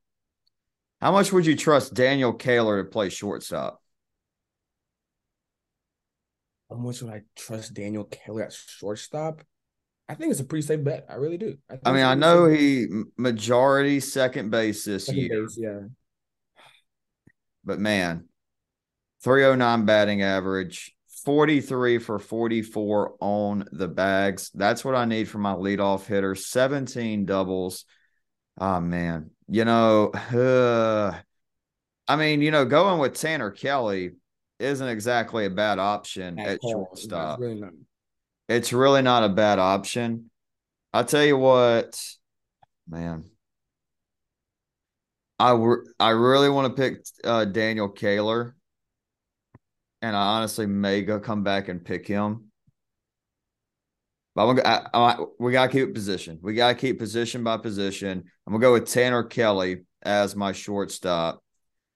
How 1.02 1.12
much 1.12 1.34
would 1.34 1.46
you 1.46 1.54
trust 1.54 1.94
Daniel 1.94 2.32
Kaler 2.32 2.82
to 2.82 2.90
play 2.90 3.10
shortstop? 3.10 3.82
How 6.70 6.78
much 6.78 7.02
would 7.02 7.14
I 7.14 7.24
trust 7.36 7.74
Daniel 7.74 8.06
Kaler 8.06 8.44
at 8.44 8.54
shortstop? 8.54 9.42
I 10.08 10.16
think 10.16 10.32
it's 10.32 10.40
a 10.40 10.46
pretty 10.46 10.66
safe 10.66 10.82
bet. 10.82 11.08
I 11.10 11.16
really 11.16 11.38
do. 11.38 11.58
I, 11.70 11.76
I 11.84 11.92
mean, 11.92 12.06
I 12.06 12.16
know 12.16 12.46
he 12.46 12.88
majority 13.18 14.00
second 14.00 14.50
base 14.50 14.86
this 14.86 15.08
second 15.08 15.22
year. 15.22 15.42
Base, 15.42 15.58
yeah. 15.60 15.80
But 17.66 17.80
man, 17.80 18.30
309 19.26 19.84
batting 19.84 20.22
average, 20.22 20.96
43 21.24 22.00
for 22.00 22.20
44 22.20 23.16
on 23.20 23.66
the 23.72 23.88
bags. 23.88 24.52
That's 24.54 24.84
what 24.84 24.96
I 24.96 25.06
need 25.06 25.28
for 25.28 25.38
my 25.38 25.54
leadoff 25.54 26.06
hitter. 26.06 26.36
17 26.36 27.26
doubles. 27.26 27.86
Oh, 28.60 28.80
man. 28.80 29.32
You 29.48 29.66
know, 29.66 30.10
uh, 30.10 31.16
I 32.08 32.16
mean, 32.16 32.42
you 32.42 32.52
know, 32.52 32.66
going 32.66 33.00
with 33.00 33.14
Tanner 33.14 33.52
Kelly 33.52 34.12
isn't 34.60 34.88
exactly 34.88 35.46
a 35.46 35.50
bad 35.50 35.80
option 35.80 36.40
at, 36.40 36.48
at 36.48 36.60
shortstop. 36.62 37.40
Really 37.40 37.62
not. 37.62 37.74
It's 38.50 38.74
really 38.74 39.02
not 39.02 39.24
a 39.24 39.30
bad 39.30 39.60
option. 39.60 40.30
I'll 40.94 41.06
tell 41.06 41.24
you 41.24 41.38
what, 41.38 42.02
man. 42.90 43.26
I, 45.40 45.54
re- 45.54 45.88
I 46.00 46.10
really 46.10 46.50
want 46.50 46.76
to 46.76 46.82
pick 46.82 47.06
uh, 47.24 47.46
Daniel 47.46 47.90
Kaler 47.90 48.56
and 50.02 50.16
I 50.16 50.38
honestly 50.38 50.66
may 50.66 51.02
go 51.02 51.20
come 51.20 51.44
back 51.44 51.68
and 51.68 51.84
pick 51.84 52.08
him. 52.08 52.52
But 54.34 54.48
I'm 54.48 54.56
gonna, 54.56 54.90
I, 54.94 55.12
I, 55.12 55.18
we 55.40 55.52
gotta 55.52 55.72
keep 55.72 55.94
position. 55.94 56.40
We 56.42 56.54
gotta 56.54 56.76
keep 56.76 57.00
position 57.00 57.44
by 57.44 57.58
position. 57.58 58.24
I'm 58.48 58.54
gonna 58.54 58.62
go 58.62 58.74
with 58.74 58.88
Tanner 58.88 59.24
Kelly 59.24 59.82
as 60.02 60.36
my 60.36 60.54
shortstop, 60.54 61.44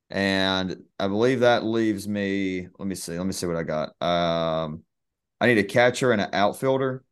and 0.10 0.84
I 1.00 1.08
believe 1.08 1.40
that 1.42 1.64
leaves 1.64 2.08
me. 2.08 2.68
Let 2.78 2.88
me 2.88 2.96
see. 2.96 3.18
Let 3.18 3.26
me 3.26 3.32
see 3.32 3.48
what 3.48 3.56
I 3.56 3.64
got. 3.64 3.90
Um, 4.02 4.84
I 5.40 5.48
need 5.48 5.58
a 5.60 5.64
catcher 5.64 6.12
and 6.12 6.22
an 6.22 6.30
outfielder. 6.34 7.04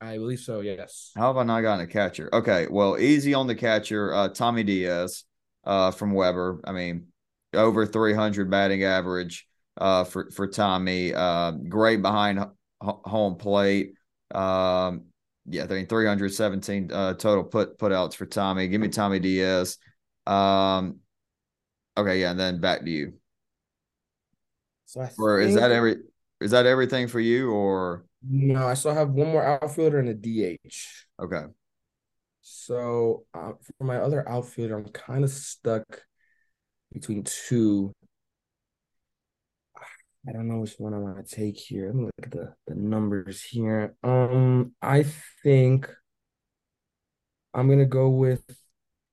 I 0.00 0.16
believe 0.16 0.40
so. 0.40 0.60
Yes. 0.60 1.12
How 1.16 1.28
have 1.28 1.36
I 1.36 1.44
not 1.44 1.60
gotten 1.60 1.84
a 1.84 1.86
catcher? 1.86 2.28
Okay. 2.32 2.66
Well, 2.68 2.98
easy 2.98 3.34
on 3.34 3.46
the 3.46 3.54
catcher. 3.54 4.12
Uh, 4.12 4.28
Tommy 4.28 4.64
Diaz, 4.64 5.22
uh, 5.62 5.92
from 5.92 6.12
Webber. 6.12 6.60
I 6.64 6.72
mean, 6.72 7.06
over 7.54 7.86
300 7.86 8.50
batting 8.50 8.82
average 8.82 9.46
uh, 9.78 10.04
for 10.04 10.30
for 10.30 10.46
Tommy. 10.46 11.14
Uh, 11.14 11.52
great 11.52 12.02
behind 12.02 12.38
h- 12.38 12.46
home 12.82 13.36
plate. 13.36 13.94
Um, 14.34 15.04
yeah, 15.46 15.64
I 15.64 15.66
think 15.66 15.88
317 15.88 16.90
uh, 16.92 17.14
total 17.14 17.44
put 17.44 17.78
put 17.78 17.92
outs 17.92 18.14
for 18.14 18.26
Tommy. 18.26 18.68
Give 18.68 18.80
me 18.80 18.88
Tommy 18.88 19.18
Diaz. 19.18 19.78
Um, 20.26 21.00
okay, 21.96 22.20
yeah, 22.20 22.30
and 22.30 22.40
then 22.40 22.60
back 22.60 22.80
to 22.84 22.90
you. 22.90 23.14
So 24.86 25.00
I 25.02 25.10
or 25.18 25.40
is 25.40 25.54
that 25.54 25.70
every 25.70 25.96
is 26.40 26.50
that 26.50 26.66
everything 26.66 27.08
for 27.08 27.20
you 27.20 27.50
or 27.50 28.04
no? 28.22 28.66
I 28.66 28.74
still 28.74 28.94
have 28.94 29.10
one 29.10 29.28
more 29.28 29.44
outfielder 29.44 29.98
and 29.98 30.08
a 30.08 30.14
DH. 30.14 31.06
Okay. 31.20 31.44
So 32.42 33.24
uh, 33.34 33.52
for 33.78 33.84
my 33.84 33.98
other 33.98 34.28
outfielder, 34.28 34.76
I'm 34.76 34.88
kind 34.88 35.24
of 35.24 35.30
stuck 35.30 35.84
between 36.92 37.24
two. 37.24 37.92
I 40.28 40.32
don't 40.32 40.48
know 40.48 40.58
which 40.58 40.74
one 40.78 40.94
I 40.94 40.98
want 40.98 41.26
to 41.26 41.34
take 41.34 41.58
here. 41.58 41.86
Let 41.86 41.94
me 41.96 42.04
look 42.04 42.12
at 42.22 42.30
the, 42.30 42.54
the 42.66 42.74
numbers 42.74 43.42
here. 43.42 43.96
Um, 44.04 44.72
I 44.80 45.04
think 45.42 45.90
I'm 47.52 47.68
gonna 47.68 47.84
go 47.86 48.08
with 48.08 48.42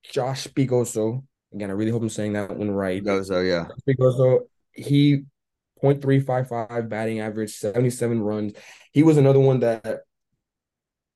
Josh 0.04 0.48
Spigoso. 0.48 1.24
Again, 1.54 1.72
I 1.72 1.74
really 1.74 1.92
hope 1.92 2.04
I'm 2.04 2.10
saying 2.10 2.34
that 2.34 2.56
one 2.56 2.70
right. 2.70 3.04
Spigoso, 3.04 3.48
yeah. 3.48 3.68
Spigoso, 3.88 4.42
he 4.72 5.24
0.355 5.82 6.90
batting 6.90 7.20
average, 7.22 7.54
77 7.54 8.22
runs. 8.22 8.54
He 8.92 9.04
was 9.04 9.18
another 9.18 9.40
one 9.40 9.62
that 9.62 10.02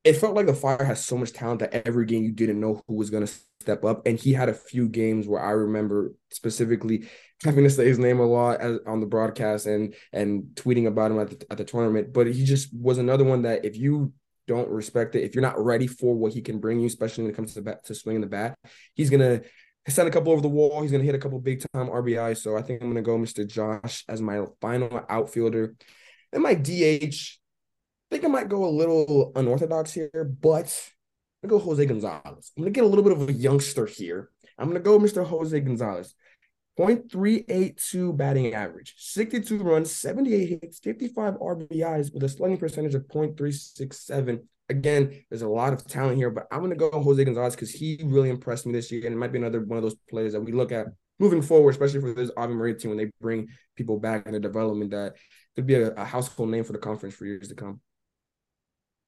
it 0.03 0.13
felt 0.13 0.35
like 0.35 0.47
the 0.47 0.53
Fire 0.53 0.83
has 0.83 1.03
so 1.03 1.17
much 1.17 1.33
talent 1.33 1.59
that 1.59 1.87
every 1.87 2.05
game 2.05 2.23
you 2.23 2.31
didn't 2.31 2.59
know 2.59 2.81
who 2.87 2.95
was 2.95 3.09
going 3.09 3.25
to 3.25 3.33
step 3.63 3.85
up. 3.85 4.05
And 4.05 4.19
he 4.19 4.33
had 4.33 4.49
a 4.49 4.53
few 4.53 4.89
games 4.89 5.27
where 5.27 5.41
I 5.41 5.51
remember 5.51 6.13
specifically 6.31 7.07
having 7.43 7.63
to 7.63 7.69
say 7.69 7.85
his 7.85 7.99
name 7.99 8.19
a 8.19 8.25
lot 8.25 8.59
as, 8.59 8.79
on 8.85 8.99
the 8.99 9.05
broadcast 9.05 9.65
and 9.65 9.95
and 10.11 10.43
tweeting 10.55 10.87
about 10.87 11.11
him 11.11 11.19
at 11.19 11.29
the, 11.29 11.45
at 11.49 11.57
the 11.57 11.63
tournament. 11.63 12.13
But 12.13 12.27
he 12.27 12.43
just 12.43 12.75
was 12.75 12.97
another 12.97 13.23
one 13.23 13.43
that 13.43 13.65
if 13.65 13.77
you 13.77 14.13
don't 14.47 14.69
respect 14.69 15.15
it, 15.15 15.23
if 15.23 15.33
you're 15.33 15.41
not 15.41 15.63
ready 15.63 15.87
for 15.87 16.13
what 16.15 16.33
he 16.33 16.41
can 16.41 16.59
bring 16.59 16.79
you, 16.79 16.87
especially 16.87 17.23
when 17.23 17.31
it 17.31 17.35
comes 17.35 17.53
to 17.53 17.61
bat, 17.61 17.85
to 17.85 17.95
swinging 17.95 18.21
the 18.21 18.27
bat, 18.27 18.57
he's 18.93 19.09
gonna 19.09 19.41
send 19.87 20.07
a 20.07 20.11
couple 20.11 20.31
over 20.31 20.41
the 20.41 20.49
wall. 20.49 20.81
He's 20.81 20.91
gonna 20.91 21.03
hit 21.03 21.15
a 21.15 21.19
couple 21.19 21.39
big 21.39 21.63
time 21.73 21.87
RBI. 21.87 22.37
So 22.37 22.57
I 22.57 22.61
think 22.61 22.81
I'm 22.81 22.89
gonna 22.89 23.01
go 23.01 23.17
Mr. 23.17 23.47
Josh 23.47 24.03
as 24.09 24.21
my 24.21 24.45
final 24.61 25.05
outfielder. 25.09 25.75
And 26.33 26.43
my 26.43 26.55
DH, 26.55 27.39
I 28.11 28.15
think 28.15 28.25
I 28.25 28.27
might 28.27 28.49
go 28.49 28.65
a 28.65 28.69
little 28.69 29.31
unorthodox 29.35 29.93
here, 29.93 30.29
but 30.41 30.91
I'm 31.43 31.49
gonna 31.49 31.59
go 31.59 31.65
Jose 31.65 31.85
Gonzalez. 31.85 32.51
I'm 32.55 32.63
gonna 32.63 32.71
get 32.71 32.85
a 32.85 32.87
little 32.87 33.03
bit 33.03 33.11
of 33.11 33.27
a 33.27 33.33
youngster 33.33 33.85
here. 33.85 34.29
I'm 34.57 34.67
gonna 34.67 34.79
go 34.79 34.97
Mr. 34.97 35.25
Jose 35.25 35.59
Gonzalez. 35.59 36.15
0.382 36.79 38.17
batting 38.17 38.53
average, 38.53 38.95
62 38.97 39.59
runs, 39.59 39.91
78 39.91 40.59
hits, 40.61 40.79
55 40.79 41.35
RBIs 41.35 42.11
with 42.13 42.23
a 42.23 42.29
slugging 42.29 42.57
percentage 42.57 42.95
of 42.95 43.03
0.367. 43.07 44.39
Again, 44.69 45.23
there's 45.29 45.43
a 45.43 45.47
lot 45.47 45.73
of 45.73 45.85
talent 45.85 46.17
here, 46.17 46.31
but 46.31 46.47
I'm 46.51 46.61
going 46.61 46.71
to 46.71 46.75
go 46.75 46.89
Jose 46.89 47.23
Gonzalez 47.23 47.53
because 47.53 47.69
he 47.69 47.99
really 48.03 48.31
impressed 48.31 48.65
me 48.65 48.71
this 48.71 48.91
year. 48.91 49.05
And 49.05 49.13
it 49.13 49.17
might 49.17 49.31
be 49.31 49.37
another 49.37 49.59
one 49.59 49.77
of 49.77 49.83
those 49.83 49.97
players 50.09 50.33
that 50.33 50.41
we 50.41 50.51
look 50.51 50.71
at 50.71 50.87
moving 51.19 51.43
forward, 51.43 51.71
especially 51.71 52.01
for 52.01 52.13
this 52.13 52.31
Ave 52.37 52.53
Maria 52.53 52.73
team 52.73 52.89
when 52.89 52.97
they 52.97 53.11
bring 53.21 53.49
people 53.75 53.99
back 53.99 54.25
in 54.25 54.33
the 54.33 54.39
development 54.39 54.89
that 54.91 55.13
could 55.55 55.67
be 55.67 55.75
a, 55.75 55.91
a 55.91 56.05
household 56.05 56.49
name 56.49 56.63
for 56.63 56.73
the 56.73 56.79
conference 56.79 57.13
for 57.13 57.25
years 57.25 57.49
to 57.49 57.55
come. 57.55 57.81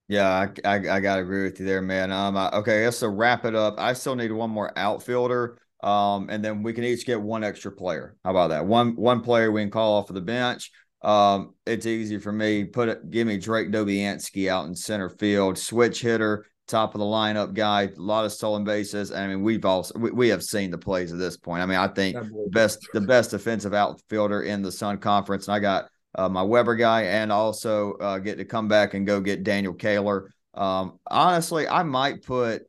Yeah, 0.08 0.30
I, 0.30 0.70
I, 0.70 0.76
I 0.76 1.00
gotta 1.00 1.22
agree 1.22 1.44
with 1.44 1.60
you 1.60 1.66
there, 1.66 1.82
man. 1.82 2.12
Um, 2.12 2.38
I, 2.38 2.50
okay, 2.52 2.84
guess 2.84 3.00
to 3.00 3.10
wrap 3.10 3.44
it 3.46 3.56
up, 3.56 3.76
I 3.80 3.94
still 3.94 4.16
need 4.16 4.32
one 4.32 4.52
more 4.52 4.72
outfielder. 4.78 5.58
Um, 5.84 6.30
and 6.30 6.44
then 6.44 6.64
we 6.64 6.74
can 6.74 6.84
each 6.84 7.06
get 7.06 7.22
one 7.22 7.44
extra 7.44 7.72
player. 7.72 8.16
How 8.24 8.32
about 8.32 8.50
that? 8.50 8.66
One 8.66 8.96
one 8.96 9.22
player 9.22 9.52
we 9.52 9.62
can 9.62 9.72
call 9.72 9.96
off 9.96 10.10
of 10.10 10.16
the 10.16 10.22
bench. 10.22 10.72
Um, 11.02 11.54
it's 11.66 11.86
easy 11.86 12.18
for 12.18 12.32
me. 12.32 12.66
Put 12.66 12.90
it, 12.90 13.12
give 13.12 13.28
me 13.28 13.38
Drake 13.38 13.70
Dobianski 13.70 14.50
out 14.50 14.66
in 14.66 14.76
center 14.76 15.10
field, 15.10 15.58
switch 15.58 16.02
hitter, 16.02 16.46
top 16.68 16.96
of 16.96 17.00
the 17.00 17.06
lineup 17.06 17.54
guy, 17.54 17.84
a 17.84 17.92
lot 17.98 18.26
of 18.26 18.32
stolen 18.32 18.64
bases. 18.64 19.12
I 19.12 19.28
mean, 19.28 19.44
we've 19.44 19.64
all 19.66 19.88
we, 19.96 20.12
we 20.12 20.30
have 20.30 20.44
seen 20.44 20.72
the 20.72 20.78
plays 20.78 21.14
at 21.14 21.20
this 21.20 21.38
point. 21.38 21.62
I 21.62 21.66
mean, 21.66 21.78
I 21.78 21.88
think 21.88 22.18
best 22.52 22.80
the 22.94 23.02
best 23.02 23.32
defensive 23.32 23.74
outfielder 23.74 24.44
in 24.44 24.62
the 24.62 24.72
Sun 24.72 25.00
Conference. 25.00 25.48
And 25.48 25.56
I 25.56 25.60
got 25.60 25.90
uh, 26.18 26.30
my 26.30 26.44
Webber 26.44 26.76
guy, 26.76 27.04
and 27.04 27.32
also 27.32 27.94
uh, 27.94 28.20
get 28.20 28.38
to 28.38 28.46
come 28.46 28.68
back 28.68 28.94
and 28.94 29.06
go 29.06 29.22
get 29.22 29.44
Daniel 29.44 29.74
Kaler. 29.74 30.32
Um, 30.54 31.00
honestly, 31.08 31.68
I 31.68 31.84
might 31.84 32.24
put 32.24 32.64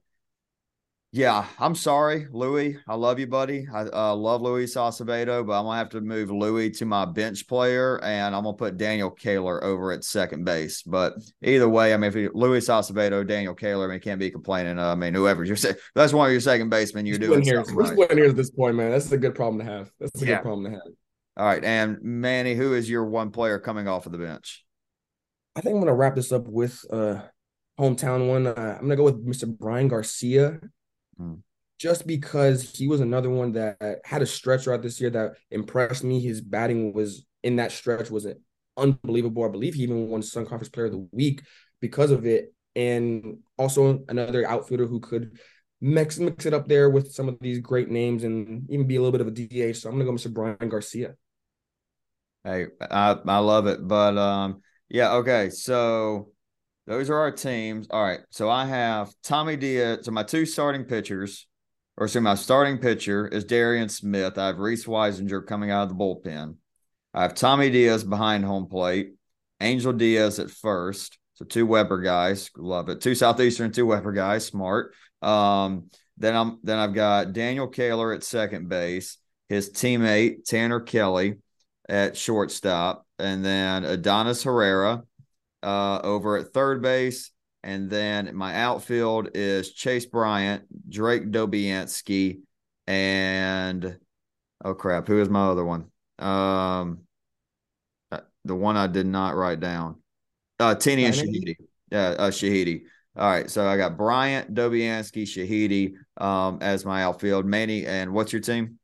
yeah, 1.17 1.47
I'm 1.59 1.75
sorry, 1.75 2.27
Louis. 2.31 2.77
I 2.87 2.95
love 2.95 3.19
you, 3.19 3.27
buddy. 3.27 3.67
I 3.73 3.85
uh, 3.85 4.15
love 4.15 4.43
Luis 4.43 4.75
Acevedo, 4.75 5.47
but 5.47 5.59
I'm 5.59 5.65
gonna 5.65 5.79
have 5.79 5.89
to 5.91 6.03
move 6.03 6.31
Louis 6.31 6.71
to 6.73 6.85
my 6.85 7.07
bench 7.07 7.49
player, 7.49 7.99
and 8.05 8.37
I'm 8.37 8.43
gonna 8.43 8.55
put 8.55 8.77
Daniel 8.77 9.11
Kaler 9.11 9.65
over 9.65 9.93
at 9.93 10.05
second 10.05 10.45
base. 10.45 10.83
But 10.83 11.15
either 11.43 11.71
way, 11.71 11.95
I 11.95 11.97
mean, 11.97 12.09
if 12.09 12.17
you, 12.17 12.31
Luis 12.35 12.69
Acevedo, 12.69 13.27
Daniel 13.27 13.55
Kaler, 13.55 13.87
I 13.87 13.93
mean, 13.93 14.01
can't 14.01 14.21
be 14.21 14.31
complaining. 14.31 14.79
Uh, 14.79 14.93
I 14.93 14.95
mean, 14.95 15.15
whoever 15.15 15.43
you're 15.43 15.57
saying, 15.57 15.77
that's 15.95 16.13
one 16.13 16.27
of 16.27 16.33
your 16.33 16.41
second 16.43 16.69
basemen. 16.69 17.07
You're 17.07 17.19
doing 17.19 17.41
here. 17.41 17.65
We're 17.73 17.87
splitting 17.87 18.19
here 18.19 18.29
at 18.29 18.37
this 18.37 18.51
point, 18.51 18.77
man. 18.77 18.91
That's 18.91 19.11
a 19.11 19.17
good 19.17 19.35
problem 19.35 19.65
to 19.65 19.73
have. 19.73 19.91
That's 19.99 20.21
a 20.21 20.27
yeah. 20.27 20.35
good 20.35 20.43
problem 20.43 20.65
to 20.65 20.71
have. 20.73 20.93
All 21.37 21.45
right, 21.45 21.63
and 21.65 21.99
Manny, 22.03 22.55
who 22.55 22.75
is 22.75 22.89
your 22.89 23.05
one 23.05 23.31
player 23.31 23.59
coming 23.59 23.89
off 23.89 24.07
of 24.07 24.13
the 24.13 24.19
bench? 24.19 24.65
I 25.55 25.61
think 25.61 25.75
I'm 25.75 25.81
gonna 25.81 25.95
wrap 25.95 26.15
this 26.15 26.33
up 26.33 26.47
with 26.49 26.83
uh 26.91 27.23
hometown 27.79 28.29
one. 28.29 28.47
Uh, 28.47 28.77
I'm 28.79 28.83
gonna 28.83 28.97
go 28.97 29.05
with 29.05 29.27
Mr. 29.27 29.47
Brian 29.47 29.89
Garcia 29.89 30.61
Mm. 31.21 31.43
Just 31.79 32.07
because 32.07 32.71
he 32.71 32.89
was 32.89 33.01
another 33.01 33.29
one 33.29 33.53
that 33.53 34.01
had 34.05 34.23
a 34.23 34.27
stretch 34.27 34.65
throughout 34.65 34.83
this 34.83 34.99
year 34.99 35.11
that 35.11 35.33
impressed 35.51 36.05
me. 36.05 36.21
His 36.21 36.41
batting 36.41 36.95
was 36.95 37.27
in 37.43 37.57
that 37.57 37.71
stretch 37.71 38.11
was 38.11 38.27
unbelievable. 38.79 39.45
I 39.45 39.49
believe 39.49 39.75
he 39.75 39.83
even 39.83 40.09
won 40.09 40.23
Sun 40.23 40.47
Conference 40.47 40.71
Player 40.71 40.87
of 40.87 40.93
the 40.93 41.09
Week 41.13 41.43
because 41.81 42.11
of 42.11 42.25
it. 42.27 42.55
And 42.75 43.39
also 43.59 44.05
another 44.09 44.47
outfielder 44.47 44.87
who 44.87 45.01
could 45.01 45.39
mix 45.83 46.19
mix 46.19 46.47
it 46.47 46.55
up 46.55 46.67
there 46.67 46.89
with 46.89 47.13
some 47.13 47.29
of 47.29 47.39
these 47.41 47.59
great 47.59 47.91
names 47.91 48.25
and 48.25 48.69
even 48.71 48.87
be 48.87 48.97
a 48.97 49.03
little 49.03 49.13
bit 49.13 49.21
of 49.21 49.29
a 49.29 49.31
DH. 49.31 49.77
So 49.77 49.91
I'm 49.91 49.97
gonna 49.97 50.05
go 50.07 50.13
Mr. 50.13 50.33
Brian 50.33 50.71
Garcia. 50.71 51.15
Hey, 52.47 52.67
I 52.81 53.17
I 53.27 53.39
love 53.39 53.67
it, 53.67 53.87
but 53.89 54.17
um, 54.17 54.63
yeah, 54.89 55.15
okay. 55.15 55.51
So 55.51 56.31
those 56.87 57.11
are 57.11 57.19
our 57.19 57.33
teams. 57.33 57.89
All 57.91 58.01
right. 58.01 58.21
So 58.31 58.49
I 58.49 58.67
have 58.67 59.13
Tommy 59.25 59.57
Diaz. 59.57 60.05
So 60.05 60.13
my 60.13 60.23
two 60.23 60.47
starting 60.47 60.85
pitchers, 60.85 61.49
or 61.97 62.07
so 62.07 62.21
my 62.21 62.37
starting 62.37 62.79
pitcher 62.79 63.27
is 63.27 63.45
Darian 63.45 63.89
Smith. 63.89 64.39
I 64.39 64.47
have 64.47 64.61
Reese 64.61 64.87
Weisinger 64.87 65.45
coming 65.45 65.73
out 65.73 65.83
of 65.83 65.89
the 65.89 65.97
bullpen. 65.97 66.55
I 67.13 67.23
have 67.23 67.35
Tommy 67.35 67.69
Diaz 67.69 68.05
behind 68.05 68.45
home 68.45 68.69
plate, 68.69 69.15
Angel 69.61 69.93
Diaz 69.93 70.39
at 70.39 70.49
first. 70.49 71.19
So 71.35 71.45
two 71.45 71.67
Webber 71.67 72.01
guys, 72.01 72.53
love 72.57 72.89
it. 72.91 73.01
Two 73.01 73.17
Southeastern, 73.17 73.73
two 73.73 73.87
Webber 73.87 74.13
guys, 74.13 74.47
smart. 74.47 74.95
Um, 75.21 75.91
then 76.17 76.37
I'm 76.37 76.61
then 76.63 76.79
I've 76.79 76.95
got 76.95 77.33
Daniel 77.33 77.67
Kaler 77.67 78.13
at 78.13 78.23
second 78.23 78.69
base, 78.69 79.19
his 79.49 79.71
teammate 79.71 80.45
Tanner 80.45 80.79
Kelly 80.79 81.39
at 81.89 82.17
shortstop, 82.17 83.07
and 83.19 83.45
then 83.45 83.85
Adonis 83.85 84.43
Herrera 84.43 85.03
uh, 85.63 86.01
over 86.03 86.37
at 86.37 86.53
third 86.53 86.83
base. 86.83 87.31
And 87.63 87.91
then 87.91 88.37
my 88.37 88.55
outfield 88.55 89.31
is 89.35 89.73
Chase 89.73 90.07
Bryant, 90.07 90.63
Drake 90.89 91.33
Dobianski, 91.33 92.39
and 92.87 93.99
oh 94.65 94.75
crap, 94.75 95.09
who 95.09 95.21
is 95.21 95.29
my 95.29 95.49
other 95.49 95.65
one? 95.65 95.91
Um, 96.21 97.01
uh, 98.13 98.21
the 98.45 98.55
one 98.55 98.77
I 98.77 98.87
did 98.87 99.07
not 99.07 99.35
write 99.35 99.59
down. 99.59 100.01
Uh, 100.61 100.77
Tini 100.77 101.07
and 101.07 101.15
Shahidi. 101.15 101.57
Yeah, 101.91 102.09
uh, 102.11 102.31
Shahidi. 102.31 102.83
All 103.17 103.29
right, 103.29 103.51
so 103.51 103.67
I 103.67 103.77
got 103.77 103.97
Bryant, 103.97 104.55
Dobianski, 104.55 105.23
Shahidi 105.25 105.95
um, 106.23 106.59
as 106.61 106.85
my 106.85 107.03
outfield. 107.03 107.47
Manny, 107.47 107.87
and 107.87 108.13
what's 108.13 108.33
your 108.33 108.43
team? 108.43 108.79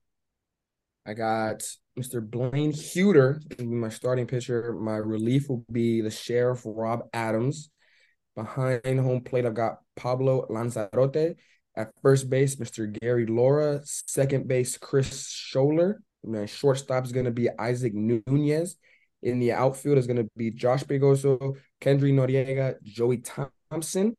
I 1.07 1.15
got 1.15 1.63
Mr. 1.99 2.23
Blaine 2.23 2.73
Huter 2.73 3.41
will 3.59 3.67
be 3.67 3.75
my 3.75 3.91
starting 3.91 4.27
pitcher. 4.27 4.73
My 4.73 4.97
relief 4.97 5.49
will 5.49 5.65
be 5.71 6.01
the 6.01 6.11
sheriff 6.11 6.63
Rob 6.65 7.03
Adams. 7.13 7.71
Behind 8.35 8.99
home 8.99 9.23
plate, 9.23 9.45
I've 9.45 9.55
got 9.55 9.79
Pablo 9.97 10.47
Lanzarote. 10.49 11.37
At 11.77 11.93
first 12.03 12.31
base, 12.31 12.57
Mr. 12.57 12.91
Gary 13.01 13.27
Laura. 13.27 13.81
Second 13.85 14.49
base, 14.49 14.79
Chris 14.79 15.29
Scholler. 15.29 15.97
My 16.25 16.47
shortstop 16.47 17.05
is 17.05 17.13
going 17.13 17.27
to 17.27 17.31
be 17.31 17.51
Isaac 17.59 17.93
Nunez. 17.95 18.77
In 19.23 19.39
the 19.39 19.53
outfield 19.53 19.99
is 19.99 20.07
going 20.07 20.17
to 20.17 20.29
be 20.37 20.51
Josh 20.51 20.85
Pegoso, 20.85 21.57
Kendry 21.81 22.13
Noriega, 22.13 22.83
Joey 22.83 23.23
Thompson. 23.71 24.17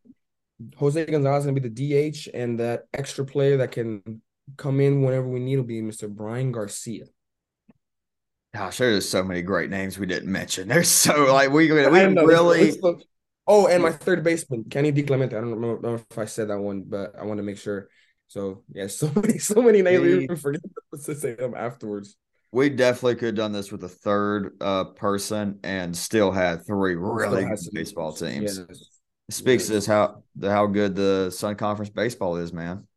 Jose 0.78 1.06
Gonzalez 1.06 1.42
is 1.42 1.46
going 1.46 1.56
to 1.56 1.62
be 1.62 1.70
the 1.70 2.12
DH, 2.12 2.30
and 2.34 2.60
that 2.60 2.84
extra 2.94 3.26
player 3.26 3.58
that 3.58 3.72
can 3.72 4.22
come 4.58 4.80
in 4.80 5.02
whenever 5.02 5.28
we 5.28 5.40
need 5.40 5.58
will 5.58 5.64
be 5.64 5.82
Mr. 5.82 6.10
Brian 6.10 6.52
Garcia. 6.52 7.06
Gosh, 8.54 8.78
there's 8.78 9.10
so 9.10 9.24
many 9.24 9.42
great 9.42 9.72
names 9.72 9.98
we 9.98 10.06
didn't 10.06 10.32
mention. 10.32 10.68
There's 10.68 10.88
so 10.90 11.34
like 11.34 11.50
we 11.50 11.72
we 11.72 11.86
really. 11.86 12.74
Oh, 13.46 13.68
and 13.68 13.84
my 13.84 13.92
third 13.92 14.24
baseman, 14.24 14.66
Kenny 14.70 14.94
DiClemente. 14.94 15.34
I 15.34 15.42
don't 15.42 15.56
remember 15.56 15.96
if 15.96 16.18
I 16.18 16.26
said 16.26 16.50
that 16.50 16.60
one, 16.60 16.84
but 16.88 17.14
I 17.20 17.26
want 17.26 17.40
to 17.40 17.44
make 17.44 17.58
sure. 17.58 17.90
So 18.28 18.64
yeah, 18.72 18.88
so 18.88 19.12
many, 19.16 19.40
so 19.40 19.62
many 19.62 19.82
names. 19.82 20.30
We 20.30 20.36
forget 20.36 20.62
to 21.04 21.16
say 21.16 21.34
them 21.34 21.56
afterwards. 21.56 22.16
We 22.52 22.70
definitely 22.70 23.16
could 23.16 23.26
have 23.26 23.36
done 23.36 23.52
this 23.52 23.72
with 23.72 23.84
a 23.84 23.90
third 23.90 24.56
uh, 24.62 24.84
person 24.86 25.60
and 25.64 25.98
still 25.98 26.32
had 26.32 26.66
three 26.68 26.94
really 26.96 27.46
good 27.46 27.58
baseball 27.74 28.14
teams. 28.14 28.60
It 28.60 28.78
speaks 29.32 29.64
yes. 29.64 29.68
to 29.68 29.74
this 29.74 29.86
how 29.88 30.24
how 30.42 30.68
good 30.68 30.96
the 30.96 31.32
Sun 31.32 31.56
Conference 31.56 31.90
baseball 31.90 32.38
is, 32.38 32.54
man. 32.54 32.88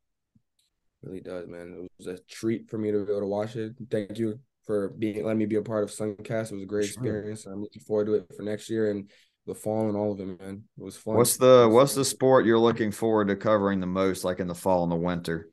Really 1.03 1.21
does, 1.21 1.49
man. 1.49 1.85
It 1.85 1.91
was 1.97 2.07
a 2.09 2.19
treat 2.29 2.69
for 2.69 2.77
me 2.77 2.93
to 2.93 3.07
be 3.07 3.11
able 3.11 3.23
to 3.23 3.27
watch 3.27 3.57
it. 3.57 3.75
Thank 3.91 4.19
you 4.19 4.39
for 4.67 4.91
being 4.91 5.25
letting 5.25 5.39
me 5.39 5.47
be 5.47 5.57
a 5.57 5.63
part 5.63 5.85
of 5.85 5.91
Suncast. 5.91 6.51
It 6.51 6.55
was 6.55 6.63
a 6.63 6.67
great 6.67 6.87
sure. 6.87 6.95
experience. 6.95 7.47
I'm 7.47 7.63
looking 7.63 7.83
forward 7.83 8.07
to 8.07 8.15
it 8.15 8.27
for 8.37 8.43
next 8.43 8.69
year 8.69 8.91
and 8.91 9.11
the 9.47 9.55
fall 9.55 9.89
and 9.89 9.97
all 9.97 10.13
of 10.13 10.21
it, 10.21 10.27
man. 10.41 10.65
It 10.77 10.83
was 10.83 10.97
fun. 10.97 11.15
What's 11.15 11.37
the 11.37 11.69
what's 11.71 11.95
the 11.95 12.05
sport 12.05 12.47
you're 12.47 12.59
looking 12.59 12.91
forward 12.91 13.29
to 13.29 13.37
covering 13.37 13.81
the 13.81 13.87
most, 13.87 14.25
like 14.25 14.41
in 14.41 14.49
the 14.49 14.55
fall 14.55 14.83
and 14.83 14.93
the 14.93 14.97
winter? 14.97 15.51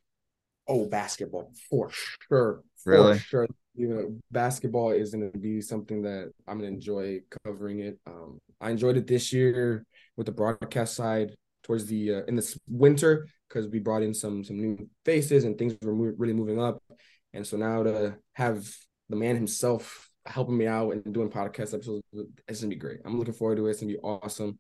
Oh, 0.67 0.87
basketball 0.87 1.51
for 1.69 1.89
sure. 1.91 2.63
For 2.83 2.91
really? 2.91 3.19
sure. 3.19 3.47
You 3.75 3.87
know, 3.87 4.19
basketball 4.31 4.91
is 4.91 5.13
going 5.13 5.31
to 5.31 5.37
be 5.37 5.61
something 5.61 6.03
that 6.03 6.31
I'm 6.47 6.59
going 6.59 6.69
to 6.69 6.75
enjoy 6.75 7.19
covering 7.43 7.79
it. 7.79 7.99
Um, 8.05 8.39
I 8.61 8.69
enjoyed 8.69 8.97
it 8.97 9.07
this 9.07 9.33
year 9.33 9.85
with 10.15 10.25
the 10.25 10.31
broadcast 10.31 10.95
side 10.95 11.31
towards 11.63 11.85
the 11.85 12.15
uh, 12.15 12.21
in 12.27 12.35
this 12.35 12.57
winter 12.67 13.27
because 13.47 13.67
we 13.67 13.79
brought 13.79 14.03
in 14.03 14.13
some 14.13 14.43
some 14.43 14.57
new 14.57 14.89
faces 15.05 15.43
and 15.43 15.57
things 15.57 15.75
were 15.81 15.93
mo- 15.93 16.13
really 16.17 16.33
moving 16.33 16.59
up. 16.61 16.81
And 17.33 17.45
so 17.45 17.57
now 17.57 17.83
to 17.83 18.15
have 18.33 18.67
the 19.09 19.15
man 19.15 19.35
himself 19.35 20.09
helping 20.25 20.57
me 20.57 20.67
out 20.67 20.91
and 20.91 21.13
doing 21.13 21.29
podcast 21.29 21.73
episodes. 21.73 22.03
It's 22.47 22.61
gonna 22.61 22.69
be 22.69 22.75
great. 22.75 22.99
I'm 23.05 23.17
looking 23.17 23.33
forward 23.33 23.57
to 23.57 23.67
it. 23.67 23.71
It's 23.71 23.81
gonna 23.81 23.93
be 23.93 23.99
awesome. 23.99 24.57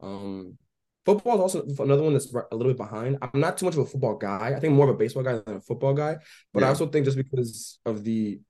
Um, 0.00 0.58
football 1.04 1.36
is 1.36 1.40
also 1.40 1.82
another 1.82 2.02
one 2.02 2.12
that's 2.12 2.32
a 2.32 2.56
little 2.56 2.72
bit 2.72 2.76
behind. 2.76 3.18
I'm 3.22 3.40
not 3.40 3.56
too 3.56 3.64
much 3.64 3.74
of 3.74 3.80
a 3.80 3.86
football 3.86 4.16
guy. 4.16 4.52
I 4.54 4.60
think 4.60 4.74
more 4.74 4.88
of 4.88 4.94
a 4.94 4.98
baseball 4.98 5.22
guy 5.22 5.40
than 5.44 5.56
a 5.56 5.60
football 5.60 5.94
guy. 5.94 6.16
But 6.52 6.60
yeah. 6.60 6.66
I 6.66 6.68
also 6.70 6.86
think 6.86 7.04
just 7.04 7.16
because 7.16 7.78
of 7.86 8.04
the 8.04 8.40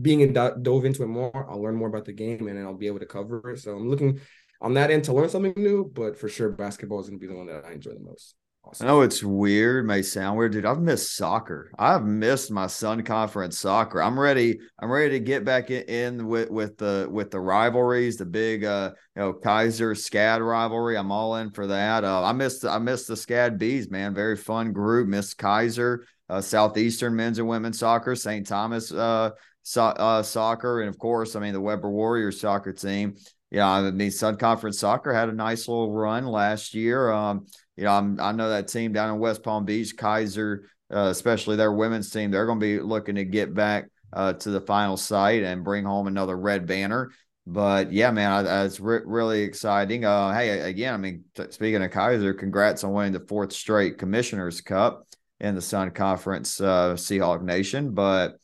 being 0.00 0.20
in, 0.20 0.32
dove 0.32 0.84
into 0.84 1.02
it 1.02 1.08
more, 1.08 1.46
I'll 1.50 1.62
learn 1.62 1.76
more 1.76 1.88
about 1.88 2.04
the 2.04 2.12
game 2.12 2.46
and 2.46 2.56
then 2.56 2.64
I'll 2.64 2.74
be 2.74 2.86
able 2.86 3.00
to 3.00 3.06
cover 3.06 3.50
it. 3.50 3.60
So 3.60 3.74
I'm 3.76 3.88
looking 3.88 4.20
on 4.60 4.74
that 4.74 4.90
end 4.90 5.04
to 5.04 5.12
learn 5.12 5.28
something 5.28 5.54
new. 5.56 5.90
But 5.92 6.18
for 6.18 6.28
sure, 6.28 6.50
basketball 6.50 7.00
is 7.00 7.08
gonna 7.08 7.18
be 7.18 7.26
the 7.26 7.34
one 7.34 7.46
that 7.46 7.64
I 7.64 7.72
enjoy 7.72 7.92
the 7.92 8.00
most. 8.00 8.36
Awesome. 8.64 8.86
I 8.86 8.90
know 8.90 9.00
it's 9.00 9.24
weird, 9.24 9.86
may 9.86 10.02
sound 10.02 10.38
weird, 10.38 10.52
dude. 10.52 10.64
I've 10.64 10.80
missed 10.80 11.16
soccer. 11.16 11.72
I've 11.78 12.04
missed 12.04 12.50
my 12.50 12.68
Sun 12.68 13.02
Conference 13.02 13.58
soccer. 13.58 14.00
I'm 14.00 14.18
ready. 14.18 14.60
I'm 14.78 14.90
ready 14.90 15.10
to 15.10 15.20
get 15.20 15.44
back 15.44 15.70
in 15.70 16.28
with 16.28 16.48
with 16.48 16.78
the 16.78 17.08
with 17.10 17.32
the 17.32 17.40
rivalries, 17.40 18.18
the 18.18 18.24
big 18.24 18.64
uh 18.64 18.92
you 19.16 19.22
know 19.22 19.32
Keiser 19.32 19.96
SCAD 19.96 20.46
rivalry. 20.46 20.96
I'm 20.96 21.10
all 21.10 21.36
in 21.36 21.50
for 21.50 21.66
that. 21.66 22.04
Uh, 22.04 22.22
I 22.22 22.32
missed 22.32 22.64
I 22.64 22.78
missed 22.78 23.08
the 23.08 23.14
SCAD 23.14 23.58
bees, 23.58 23.90
man. 23.90 24.14
Very 24.14 24.36
fun 24.36 24.72
group. 24.72 25.08
Missed 25.08 25.38
Keiser, 25.38 25.98
uh, 26.28 26.40
Southeastern 26.40 27.16
men's 27.16 27.40
and 27.40 27.48
women's 27.48 27.80
soccer, 27.80 28.14
St. 28.14 28.46
Thomas 28.46 28.92
uh, 28.92 29.30
so, 29.64 29.82
uh, 29.84 30.22
soccer, 30.22 30.80
and 30.80 30.88
of 30.88 30.98
course, 30.98 31.34
I 31.34 31.40
mean 31.40 31.52
the 31.52 31.60
Webber 31.60 31.90
Warriors 31.90 32.40
soccer 32.40 32.72
team. 32.72 33.16
Yeah, 33.52 33.68
I 33.68 33.90
mean 33.90 34.10
Sun 34.10 34.38
Conference 34.38 34.78
soccer 34.78 35.12
had 35.12 35.28
a 35.28 35.32
nice 35.32 35.68
little 35.68 35.92
run 35.92 36.26
last 36.26 36.72
year. 36.72 37.12
Um, 37.12 37.46
you 37.76 37.84
know, 37.84 37.92
I'm, 37.92 38.18
i 38.18 38.32
know 38.32 38.48
that 38.48 38.68
team 38.68 38.94
down 38.94 39.12
in 39.12 39.20
West 39.20 39.42
Palm 39.42 39.66
Beach, 39.66 39.94
Keiser, 39.94 40.60
uh, 40.90 41.08
especially 41.10 41.56
their 41.56 41.72
women's 41.72 42.10
team, 42.10 42.30
they're 42.30 42.46
going 42.46 42.58
to 42.58 42.64
be 42.64 42.80
looking 42.80 43.16
to 43.16 43.24
get 43.26 43.52
back 43.52 43.90
uh, 44.14 44.32
to 44.32 44.50
the 44.50 44.60
final 44.62 44.96
site 44.96 45.42
and 45.42 45.64
bring 45.64 45.84
home 45.84 46.06
another 46.06 46.36
red 46.36 46.66
banner. 46.66 47.10
But 47.46 47.92
yeah, 47.92 48.10
man, 48.10 48.30
I, 48.30 48.48
I, 48.48 48.64
it's 48.64 48.80
re- 48.80 49.00
really 49.04 49.42
exciting. 49.42 50.06
Uh, 50.06 50.32
hey, 50.32 50.60
again, 50.60 50.94
I 50.94 50.96
mean, 50.96 51.24
t- 51.34 51.50
speaking 51.50 51.82
of 51.82 51.90
Keiser, 51.90 52.38
congrats 52.38 52.84
on 52.84 52.92
winning 52.94 53.12
the 53.12 53.20
fourth 53.20 53.52
straight 53.52 53.98
Commissioner's 53.98 54.62
Cup 54.62 55.06
in 55.40 55.54
the 55.54 55.60
Sun 55.60 55.90
Conference 55.90 56.58
uh, 56.58 56.94
Seahawk 56.94 57.42
Nation. 57.42 57.92
But 57.92 58.36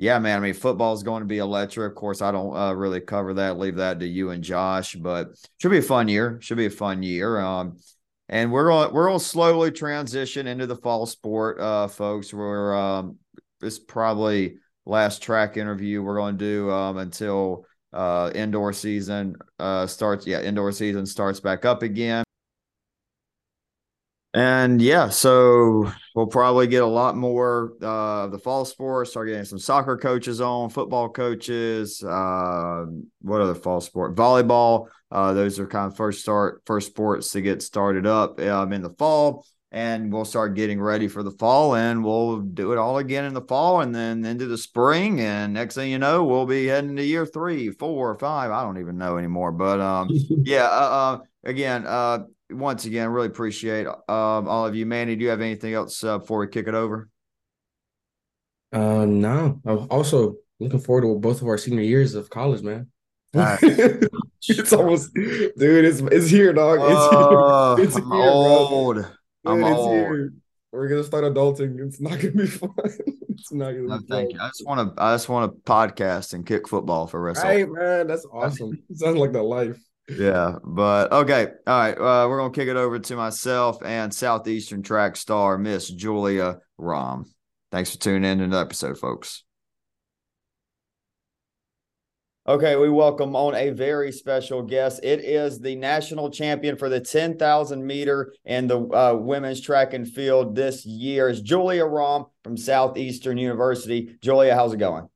yeah, 0.00 0.20
man, 0.20 0.38
I 0.38 0.40
mean, 0.40 0.54
football 0.54 0.94
is 0.94 1.02
going 1.02 1.22
to 1.22 1.26
be 1.26 1.38
electric. 1.38 1.90
Of 1.90 1.96
course, 1.96 2.22
I 2.22 2.30
don't 2.30 2.56
uh, 2.56 2.72
really 2.72 3.00
cover 3.00 3.34
that. 3.34 3.58
Leave 3.58 3.76
that 3.76 3.98
to 3.98 4.06
you 4.06 4.30
and 4.30 4.44
Josh. 4.44 4.94
But 4.94 5.30
should 5.60 5.72
be 5.72 5.78
a 5.78 5.82
fun 5.82 6.06
year. 6.06 6.38
Should 6.40 6.56
be 6.56 6.66
a 6.66 6.70
fun 6.70 7.02
year. 7.02 7.40
Um, 7.40 7.78
and 8.28 8.52
we're 8.52 8.68
going 8.68 8.92
we're 8.92 9.12
to 9.12 9.18
slowly 9.18 9.72
transition 9.72 10.46
into 10.46 10.68
the 10.68 10.76
fall 10.76 11.04
sport, 11.04 11.60
uh, 11.60 11.88
folks. 11.88 12.32
We're 12.32 12.76
um, 12.76 13.16
this 13.60 13.80
probably 13.80 14.58
last 14.86 15.20
track 15.20 15.56
interview 15.56 16.00
we're 16.00 16.16
going 16.16 16.38
to 16.38 16.44
do 16.44 16.70
um, 16.70 16.98
until 16.98 17.66
uh, 17.92 18.30
indoor 18.36 18.72
season 18.72 19.34
uh, 19.58 19.88
starts. 19.88 20.28
Yeah, 20.28 20.42
indoor 20.42 20.70
season 20.70 21.06
starts 21.06 21.40
back 21.40 21.64
up 21.64 21.82
again. 21.82 22.24
And 24.38 24.80
yeah, 24.80 25.08
so 25.08 25.92
we'll 26.14 26.28
probably 26.28 26.68
get 26.68 26.84
a 26.84 26.86
lot 26.86 27.16
more 27.16 27.72
uh, 27.82 28.26
of 28.26 28.30
the 28.30 28.38
fall 28.38 28.64
sports. 28.64 29.10
Start 29.10 29.26
getting 29.26 29.44
some 29.44 29.58
soccer 29.58 29.96
coaches 29.96 30.40
on, 30.40 30.70
football 30.70 31.08
coaches. 31.08 32.04
Uh, 32.04 32.86
what 33.20 33.40
other 33.40 33.56
fall 33.56 33.80
sport? 33.80 34.14
Volleyball. 34.14 34.86
Uh, 35.10 35.32
those 35.32 35.58
are 35.58 35.66
kind 35.66 35.90
of 35.90 35.96
first 35.96 36.20
start, 36.20 36.62
first 36.66 36.86
sports 36.86 37.32
to 37.32 37.40
get 37.40 37.62
started 37.62 38.06
up 38.06 38.38
um, 38.38 38.72
in 38.72 38.80
the 38.80 38.90
fall, 38.90 39.44
and 39.72 40.12
we'll 40.12 40.24
start 40.24 40.54
getting 40.54 40.80
ready 40.80 41.08
for 41.08 41.24
the 41.24 41.32
fall, 41.32 41.74
and 41.74 42.04
we'll 42.04 42.38
do 42.38 42.70
it 42.70 42.78
all 42.78 42.98
again 42.98 43.24
in 43.24 43.34
the 43.34 43.42
fall, 43.42 43.80
and 43.80 43.92
then 43.92 44.24
into 44.24 44.46
the 44.46 44.58
spring, 44.58 45.20
and 45.20 45.52
next 45.52 45.74
thing 45.74 45.90
you 45.90 45.98
know, 45.98 46.22
we'll 46.22 46.46
be 46.46 46.66
heading 46.66 46.94
to 46.94 47.02
year 47.02 47.26
three, 47.26 47.70
four, 47.70 48.16
five. 48.20 48.52
I 48.52 48.62
don't 48.62 48.78
even 48.78 48.98
know 48.98 49.18
anymore, 49.18 49.50
but 49.50 49.80
um, 49.80 50.08
yeah. 50.44 50.66
Uh, 50.66 51.18
uh, 51.18 51.18
again, 51.42 51.84
uh, 51.88 52.20
once 52.50 52.84
again, 52.84 53.08
really 53.10 53.26
appreciate 53.26 53.86
um, 53.86 54.48
all 54.48 54.66
of 54.66 54.74
you. 54.74 54.86
Manny, 54.86 55.16
do 55.16 55.24
you 55.24 55.30
have 55.30 55.40
anything 55.40 55.74
else 55.74 56.02
uh, 56.02 56.18
before 56.18 56.38
we 56.38 56.48
kick 56.48 56.66
it 56.66 56.74
over? 56.74 57.08
Uh, 58.72 59.04
no. 59.06 59.60
I'm 59.64 59.86
also 59.90 60.36
looking 60.60 60.80
forward 60.80 61.02
to 61.02 61.14
both 61.18 61.40
of 61.42 61.48
our 61.48 61.58
senior 61.58 61.82
years 61.82 62.14
of 62.14 62.30
college, 62.30 62.62
man. 62.62 62.88
Right. 63.34 63.58
it's 64.48 64.72
almost, 64.72 65.12
dude. 65.14 65.52
It's 65.56 66.00
it's 66.00 66.30
here, 66.30 66.52
dog. 66.52 66.78
It's 66.80 67.14
uh, 67.14 67.76
here. 67.76 67.84
It's 67.86 67.96
I'm 67.96 68.10
here, 68.10 68.30
old. 68.30 68.96
Dude, 68.96 69.06
I'm 69.44 69.62
it's 69.62 69.76
old. 69.76 69.96
Here. 69.96 70.32
We're 70.72 70.88
gonna 70.88 71.04
start 71.04 71.24
adulting. 71.24 71.78
It's 71.86 72.00
not 72.00 72.18
gonna 72.18 72.30
be 72.30 72.46
fun. 72.46 72.70
it's 73.28 73.52
not 73.52 73.72
gonna. 73.72 73.82
No, 73.82 73.98
be 73.98 74.06
thank 74.06 74.30
fun. 74.30 74.30
you. 74.30 74.40
I 74.40 74.48
just 74.48 74.66
want 74.66 74.96
to. 74.96 75.02
I 75.02 75.14
just 75.14 75.28
want 75.28 75.52
to 75.52 75.70
podcast 75.70 76.32
and 76.32 76.46
kick 76.46 76.68
football 76.68 77.06
for 77.06 77.20
rest. 77.20 77.42
Hey, 77.42 77.64
man, 77.66 78.06
that's 78.06 78.26
awesome. 78.32 78.82
sounds 78.94 79.18
like 79.18 79.32
the 79.32 79.42
life 79.42 79.78
yeah, 80.08 80.56
but 80.64 81.12
okay. 81.12 81.48
All 81.66 81.78
right. 81.78 81.92
Uh, 81.92 82.28
we're 82.28 82.48
to 82.50 82.58
kick 82.58 82.68
it 82.68 82.76
over 82.76 82.98
to 82.98 83.16
myself 83.16 83.78
and 83.84 84.12
Southeastern 84.12 84.82
track 84.82 85.16
star, 85.16 85.58
Miss 85.58 85.88
Julia 85.88 86.58
Rohm. 86.78 87.24
Thanks 87.70 87.92
for 87.92 87.98
tuning 87.98 88.24
in 88.24 88.38
to 88.38 88.46
the 88.46 88.58
episode, 88.58 88.98
folks. 88.98 89.44
Okay, 92.48 92.76
we 92.76 92.88
welcome 92.88 93.36
on 93.36 93.54
a 93.54 93.68
very 93.68 94.10
special 94.10 94.62
guest. 94.62 95.00
It 95.02 95.20
is 95.20 95.58
the 95.58 95.76
national 95.76 96.30
champion 96.30 96.78
for 96.78 96.88
the 96.88 96.98
10,000 96.98 97.86
meter 97.86 98.32
and 98.46 98.70
the 98.70 98.80
uh, 98.80 99.12
women's 99.12 99.60
track 99.60 99.92
and 99.92 100.08
field 100.08 100.54
this 100.54 100.86
year 100.86 101.28
is 101.28 101.42
Julia 101.42 101.84
Rohm 101.84 102.30
from 102.42 102.56
Southeastern 102.56 103.36
University. 103.36 104.16
Julia, 104.22 104.54
how's 104.54 104.72
it 104.72 104.78
going? 104.78 105.10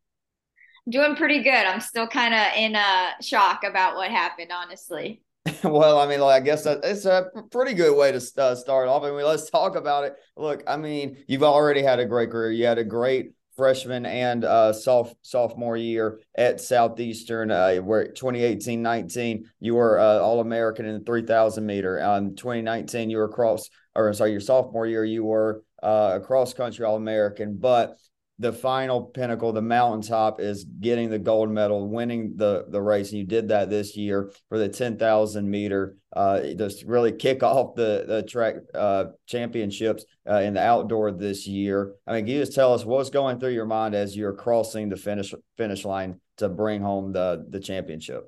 Doing 0.88 1.16
pretty 1.16 1.42
good. 1.42 1.52
I'm 1.52 1.80
still 1.80 2.06
kind 2.06 2.34
of 2.34 2.46
in 2.56 2.74
a 2.74 3.10
shock 3.20 3.64
about 3.64 3.96
what 3.96 4.10
happened, 4.10 4.50
honestly. 4.52 5.22
well, 5.64 5.98
I 5.98 6.06
mean, 6.06 6.20
like, 6.20 6.42
I 6.42 6.44
guess 6.44 6.64
that 6.64 6.80
it's 6.84 7.04
a 7.04 7.26
pretty 7.50 7.74
good 7.74 7.96
way 7.96 8.12
to 8.12 8.22
uh, 8.38 8.54
start 8.54 8.88
off. 8.88 9.02
I 9.02 9.10
mean, 9.10 9.24
let's 9.24 9.50
talk 9.50 9.74
about 9.74 10.04
it. 10.04 10.14
Look, 10.36 10.62
I 10.66 10.76
mean, 10.76 11.24
you've 11.26 11.42
already 11.42 11.82
had 11.82 11.98
a 11.98 12.04
great 12.04 12.30
career. 12.30 12.52
You 12.52 12.66
had 12.66 12.78
a 12.78 12.84
great 12.84 13.32
freshman 13.56 14.06
and 14.06 14.44
uh, 14.44 14.72
soph- 14.72 15.14
sophomore 15.22 15.76
year 15.76 16.20
at 16.36 16.60
Southeastern, 16.60 17.50
uh, 17.50 17.76
where 17.76 18.06
2018 18.06 18.82
19, 18.82 19.50
you 19.60 19.74
were 19.74 19.98
uh, 19.98 20.18
All 20.18 20.40
American 20.40 20.86
in 20.86 20.98
the 20.98 21.04
3000 21.04 21.66
meter. 21.66 22.02
Um, 22.02 22.34
2019, 22.36 23.10
you 23.10 23.18
were 23.18 23.28
cross, 23.28 23.68
or 23.94 24.12
sorry, 24.12 24.30
your 24.30 24.40
sophomore 24.40 24.86
year, 24.86 25.04
you 25.04 25.24
were 25.24 25.64
uh, 25.82 26.20
a 26.20 26.24
cross 26.24 26.54
country 26.54 26.84
All 26.84 26.96
American. 26.96 27.56
But 27.56 27.96
the 28.38 28.52
final 28.52 29.02
pinnacle, 29.02 29.52
the 29.52 29.62
mountaintop, 29.62 30.40
is 30.40 30.64
getting 30.64 31.10
the 31.10 31.18
gold 31.18 31.50
medal, 31.50 31.88
winning 31.88 32.34
the 32.36 32.64
the 32.68 32.80
race, 32.80 33.10
and 33.10 33.18
you 33.18 33.26
did 33.26 33.48
that 33.48 33.70
this 33.70 33.96
year 33.96 34.32
for 34.48 34.58
the 34.58 34.68
ten 34.68 34.98
thousand 34.98 35.48
meter. 35.50 35.96
Uh, 36.14 36.40
just 36.56 36.84
really 36.84 37.12
kick 37.12 37.42
off 37.42 37.74
the 37.74 38.04
the 38.06 38.22
track 38.22 38.56
uh, 38.74 39.06
championships 39.26 40.04
uh, 40.28 40.40
in 40.40 40.54
the 40.54 40.60
outdoor 40.60 41.12
this 41.12 41.46
year. 41.46 41.92
I 42.06 42.14
mean, 42.14 42.24
can 42.24 42.34
you 42.34 42.40
just 42.40 42.54
tell 42.54 42.74
us 42.74 42.84
what's 42.84 43.10
going 43.10 43.38
through 43.38 43.52
your 43.52 43.66
mind 43.66 43.94
as 43.94 44.16
you're 44.16 44.34
crossing 44.34 44.88
the 44.88 44.96
finish 44.96 45.34
finish 45.56 45.84
line 45.84 46.20
to 46.38 46.48
bring 46.48 46.82
home 46.82 47.12
the 47.12 47.46
the 47.48 47.60
championship? 47.60 48.24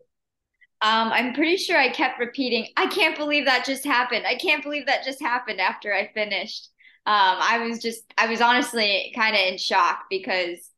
Um, 0.82 1.12
I'm 1.12 1.32
pretty 1.32 1.56
sure 1.56 1.78
I 1.78 1.88
kept 1.88 2.20
repeating, 2.20 2.66
I 2.76 2.86
can't 2.88 3.16
believe 3.16 3.46
that 3.46 3.64
just 3.64 3.86
happened. 3.86 4.26
I 4.26 4.34
can't 4.34 4.62
believe 4.62 4.84
that 4.84 5.02
just 5.02 5.22
happened 5.22 5.58
after 5.58 5.94
I 5.94 6.10
finished 6.12 6.68
um, 7.06 7.36
I 7.40 7.58
was 7.66 7.80
just, 7.80 8.02
I 8.16 8.26
was 8.28 8.40
honestly 8.40 9.12
kind 9.14 9.34
of 9.34 9.40
in 9.42 9.58
shock 9.58 10.04
because 10.10 10.70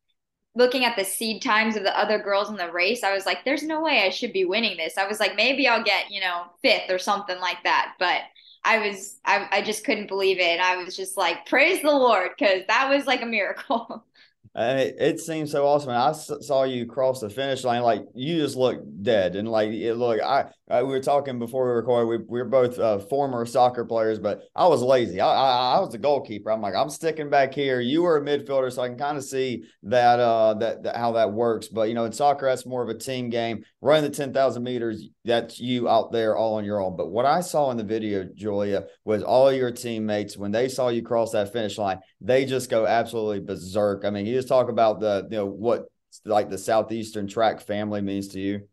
looking 0.54 0.84
at 0.84 0.96
the 0.96 1.04
seed 1.04 1.42
times 1.42 1.76
of 1.76 1.82
the 1.84 1.98
other 1.98 2.18
girls 2.18 2.48
in 2.50 2.56
the 2.56 2.72
race, 2.72 3.04
I 3.04 3.14
was 3.14 3.26
like, 3.26 3.44
there's 3.44 3.62
no 3.62 3.80
way 3.82 4.02
I 4.04 4.10
should 4.10 4.32
be 4.32 4.44
winning 4.44 4.76
this. 4.76 4.98
I 4.98 5.06
was 5.06 5.20
like, 5.20 5.36
maybe 5.36 5.68
I'll 5.68 5.84
get, 5.84 6.10
you 6.10 6.20
know, 6.20 6.44
fifth 6.62 6.90
or 6.90 6.98
something 6.98 7.38
like 7.40 7.62
that. 7.64 7.94
But 7.98 8.22
I 8.64 8.78
was, 8.88 9.18
I, 9.24 9.48
I 9.52 9.62
just 9.62 9.84
couldn't 9.84 10.08
believe 10.08 10.38
it. 10.40 10.60
I 10.60 10.76
was 10.82 10.96
just 10.96 11.16
like, 11.16 11.46
praise 11.46 11.82
the 11.82 11.90
Lord, 11.90 12.30
because 12.36 12.62
that 12.68 12.88
was 12.90 13.06
like 13.06 13.22
a 13.22 13.26
miracle. 13.26 14.04
It, 14.58 14.96
it 14.98 15.20
seems 15.20 15.50
so 15.52 15.66
awesome. 15.66 15.90
And 15.90 15.98
I 15.98 16.12
saw 16.12 16.62
you 16.64 16.86
cross 16.86 17.20
the 17.20 17.28
finish 17.28 17.62
line, 17.62 17.82
like 17.82 18.06
you 18.14 18.38
just 18.38 18.56
look 18.56 18.80
dead. 19.02 19.36
And 19.36 19.46
like, 19.46 19.70
look, 19.70 20.22
I, 20.22 20.46
I, 20.70 20.82
we 20.82 20.88
were 20.88 21.00
talking 21.00 21.38
before 21.38 21.66
we 21.66 21.74
recorded. 21.74 22.06
We, 22.06 22.16
we 22.26 22.38
were 22.42 22.48
both 22.48 22.78
uh, 22.78 22.98
former 23.00 23.44
soccer 23.44 23.84
players, 23.84 24.18
but 24.18 24.44
I 24.54 24.66
was 24.66 24.80
lazy. 24.80 25.20
I, 25.20 25.28
I, 25.28 25.76
I 25.76 25.80
was 25.80 25.92
a 25.94 25.98
goalkeeper. 25.98 26.50
I'm 26.50 26.62
like, 26.62 26.74
I'm 26.74 26.88
sticking 26.88 27.28
back 27.28 27.52
here. 27.52 27.80
You 27.80 28.02
were 28.02 28.16
a 28.16 28.22
midfielder, 28.22 28.72
so 28.72 28.80
I 28.80 28.88
can 28.88 28.96
kind 28.96 29.18
of 29.18 29.24
see 29.24 29.64
that, 29.82 30.20
uh, 30.20 30.54
that, 30.54 30.84
that 30.84 30.96
how 30.96 31.12
that 31.12 31.34
works. 31.34 31.68
But 31.68 31.88
you 31.88 31.94
know, 31.94 32.06
in 32.06 32.12
soccer, 32.12 32.46
that's 32.46 32.64
more 32.64 32.82
of 32.82 32.88
a 32.88 32.96
team 32.96 33.28
game. 33.28 33.62
Running 33.86 34.10
the 34.10 34.16
ten 34.16 34.32
thousand 34.32 34.64
meters, 34.64 35.08
that's 35.24 35.60
you 35.60 35.88
out 35.88 36.10
there 36.10 36.36
all 36.36 36.54
on 36.54 36.64
your 36.64 36.82
own. 36.82 36.96
But 36.96 37.12
what 37.12 37.24
I 37.24 37.40
saw 37.40 37.70
in 37.70 37.76
the 37.76 37.84
video, 37.84 38.24
Julia, 38.34 38.86
was 39.04 39.22
all 39.22 39.52
your 39.52 39.70
teammates 39.70 40.36
when 40.36 40.50
they 40.50 40.68
saw 40.68 40.88
you 40.88 41.04
cross 41.04 41.30
that 41.30 41.52
finish 41.52 41.78
line, 41.78 42.00
they 42.20 42.46
just 42.46 42.68
go 42.68 42.84
absolutely 42.84 43.38
berserk. 43.38 44.04
I 44.04 44.10
mean, 44.10 44.26
you 44.26 44.34
just 44.34 44.48
talk 44.48 44.70
about 44.70 44.98
the 44.98 45.28
you 45.30 45.36
know 45.36 45.46
what 45.46 45.84
like 46.24 46.50
the 46.50 46.58
southeastern 46.58 47.28
track 47.28 47.60
family 47.60 48.00
means 48.00 48.26
to 48.30 48.40
you. 48.40 48.66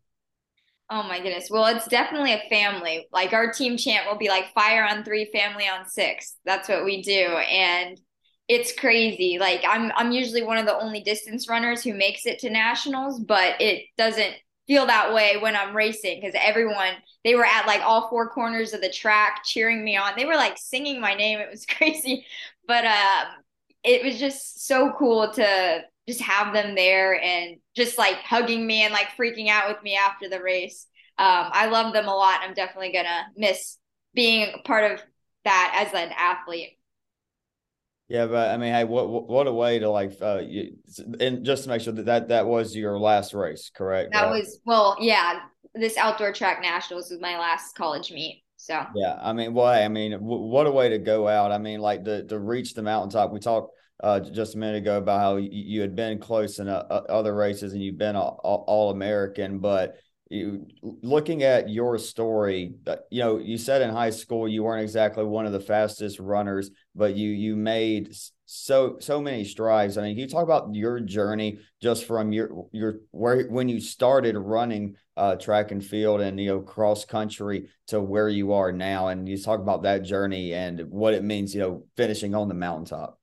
Oh 0.90 1.04
my 1.04 1.20
goodness. 1.20 1.46
Well, 1.48 1.66
it's 1.66 1.86
definitely 1.86 2.32
a 2.32 2.42
family. 2.50 3.06
Like 3.12 3.32
our 3.32 3.52
team 3.52 3.76
chant 3.76 4.10
will 4.10 4.18
be 4.18 4.28
like 4.28 4.52
fire 4.52 4.84
on 4.84 5.04
three, 5.04 5.30
family 5.32 5.68
on 5.68 5.88
six. 5.88 6.34
That's 6.44 6.68
what 6.68 6.84
we 6.84 7.02
do. 7.02 7.36
And 7.36 8.00
it's 8.48 8.76
crazy. 8.76 9.38
Like 9.38 9.62
I'm 9.64 9.92
I'm 9.94 10.10
usually 10.10 10.42
one 10.42 10.58
of 10.58 10.66
the 10.66 10.76
only 10.76 11.02
distance 11.02 11.48
runners 11.48 11.84
who 11.84 11.94
makes 11.94 12.26
it 12.26 12.40
to 12.40 12.50
nationals, 12.50 13.20
but 13.20 13.60
it 13.60 13.84
doesn't 13.96 14.34
feel 14.66 14.86
that 14.86 15.12
way 15.12 15.36
when 15.38 15.56
I'm 15.56 15.76
racing 15.76 16.20
because 16.20 16.38
everyone 16.40 16.94
they 17.24 17.34
were 17.34 17.44
at 17.44 17.66
like 17.66 17.82
all 17.82 18.08
four 18.08 18.28
corners 18.30 18.72
of 18.72 18.80
the 18.80 18.90
track 18.90 19.42
cheering 19.44 19.84
me 19.84 19.96
on. 19.96 20.12
They 20.16 20.24
were 20.24 20.36
like 20.36 20.56
singing 20.58 21.00
my 21.00 21.14
name. 21.14 21.38
It 21.38 21.50
was 21.50 21.66
crazy. 21.68 22.26
But 22.66 22.84
um 22.84 23.26
it 23.82 24.02
was 24.02 24.18
just 24.18 24.66
so 24.66 24.92
cool 24.98 25.30
to 25.32 25.82
just 26.08 26.20
have 26.22 26.52
them 26.52 26.74
there 26.74 27.20
and 27.22 27.56
just 27.76 27.98
like 27.98 28.16
hugging 28.16 28.66
me 28.66 28.82
and 28.82 28.92
like 28.92 29.08
freaking 29.18 29.48
out 29.48 29.68
with 29.68 29.82
me 29.82 29.96
after 29.96 30.28
the 30.28 30.40
race. 30.40 30.86
Um, 31.18 31.48
I 31.52 31.66
love 31.66 31.92
them 31.92 32.06
a 32.06 32.14
lot. 32.14 32.40
I'm 32.42 32.54
definitely 32.54 32.92
gonna 32.92 33.26
miss 33.36 33.78
being 34.14 34.62
part 34.64 34.90
of 34.90 35.02
that 35.44 35.86
as 35.86 35.94
an 35.94 36.12
athlete. 36.16 36.78
Yeah, 38.14 38.26
but 38.26 38.50
I 38.50 38.56
mean, 38.58 38.72
hey, 38.72 38.84
what 38.84 39.28
what 39.28 39.48
a 39.48 39.52
way 39.52 39.80
to 39.80 39.90
like, 39.90 40.12
uh, 40.22 40.38
you, 40.38 40.76
and 41.18 41.44
just 41.44 41.64
to 41.64 41.68
make 41.68 41.80
sure 41.80 41.92
that 41.94 42.06
that, 42.06 42.28
that 42.28 42.46
was 42.46 42.76
your 42.76 42.96
last 42.96 43.34
race, 43.34 43.72
correct? 43.74 44.12
That 44.12 44.26
right? 44.26 44.30
was 44.30 44.60
well, 44.64 44.96
yeah. 45.00 45.40
This 45.74 45.96
outdoor 45.96 46.32
track 46.32 46.62
nationals 46.62 47.10
was 47.10 47.20
my 47.20 47.36
last 47.36 47.74
college 47.74 48.12
meet. 48.12 48.44
So 48.56 48.86
yeah, 48.94 49.18
I 49.20 49.32
mean, 49.32 49.52
well, 49.52 49.66
I 49.66 49.88
mean, 49.88 50.12
w- 50.12 50.42
what 50.42 50.68
a 50.68 50.70
way 50.70 50.90
to 50.90 50.98
go 50.98 51.26
out. 51.26 51.50
I 51.50 51.58
mean, 51.58 51.80
like 51.80 52.04
to 52.04 52.24
to 52.26 52.38
reach 52.38 52.74
the 52.74 52.82
mountaintop. 52.82 53.32
We 53.32 53.40
talked 53.40 53.74
uh, 54.00 54.20
just 54.20 54.54
a 54.54 54.58
minute 54.58 54.76
ago 54.76 54.98
about 54.98 55.18
how 55.18 55.34
you, 55.34 55.48
you 55.50 55.80
had 55.80 55.96
been 55.96 56.20
close 56.20 56.60
in 56.60 56.68
uh, 56.68 56.84
other 57.08 57.34
races 57.34 57.72
and 57.72 57.82
you've 57.82 57.98
been 57.98 58.14
all, 58.14 58.64
all 58.68 58.92
American, 58.92 59.58
but 59.58 59.96
you 60.34 60.66
looking 61.02 61.42
at 61.42 61.68
your 61.68 61.96
story 61.98 62.74
uh, 62.86 62.96
you 63.10 63.22
know 63.22 63.38
you 63.38 63.56
said 63.56 63.82
in 63.82 63.90
high 63.90 64.10
school 64.10 64.48
you 64.48 64.62
weren't 64.62 64.82
exactly 64.82 65.24
one 65.24 65.46
of 65.46 65.52
the 65.52 65.60
fastest 65.60 66.18
runners 66.18 66.70
but 66.94 67.14
you 67.14 67.30
you 67.30 67.56
made 67.56 68.14
so 68.44 68.96
so 69.00 69.20
many 69.20 69.44
strides 69.44 69.96
i 69.96 70.02
mean 70.02 70.18
you 70.18 70.28
talk 70.28 70.42
about 70.42 70.68
your 70.74 71.00
journey 71.00 71.58
just 71.80 72.04
from 72.04 72.32
your 72.32 72.66
your 72.72 72.96
where 73.10 73.44
when 73.44 73.68
you 73.68 73.80
started 73.80 74.36
running 74.36 74.94
uh, 75.16 75.36
track 75.36 75.70
and 75.70 75.84
field 75.84 76.20
and 76.20 76.40
you 76.40 76.48
know 76.48 76.60
cross 76.60 77.04
country 77.04 77.68
to 77.86 78.00
where 78.00 78.28
you 78.28 78.52
are 78.52 78.72
now 78.72 79.08
and 79.08 79.28
you 79.28 79.40
talk 79.40 79.60
about 79.60 79.84
that 79.84 80.02
journey 80.02 80.52
and 80.52 80.80
what 80.90 81.14
it 81.14 81.22
means 81.22 81.54
you 81.54 81.60
know 81.60 81.84
finishing 81.96 82.34
on 82.34 82.48
the 82.48 82.54
mountaintop 82.54 83.18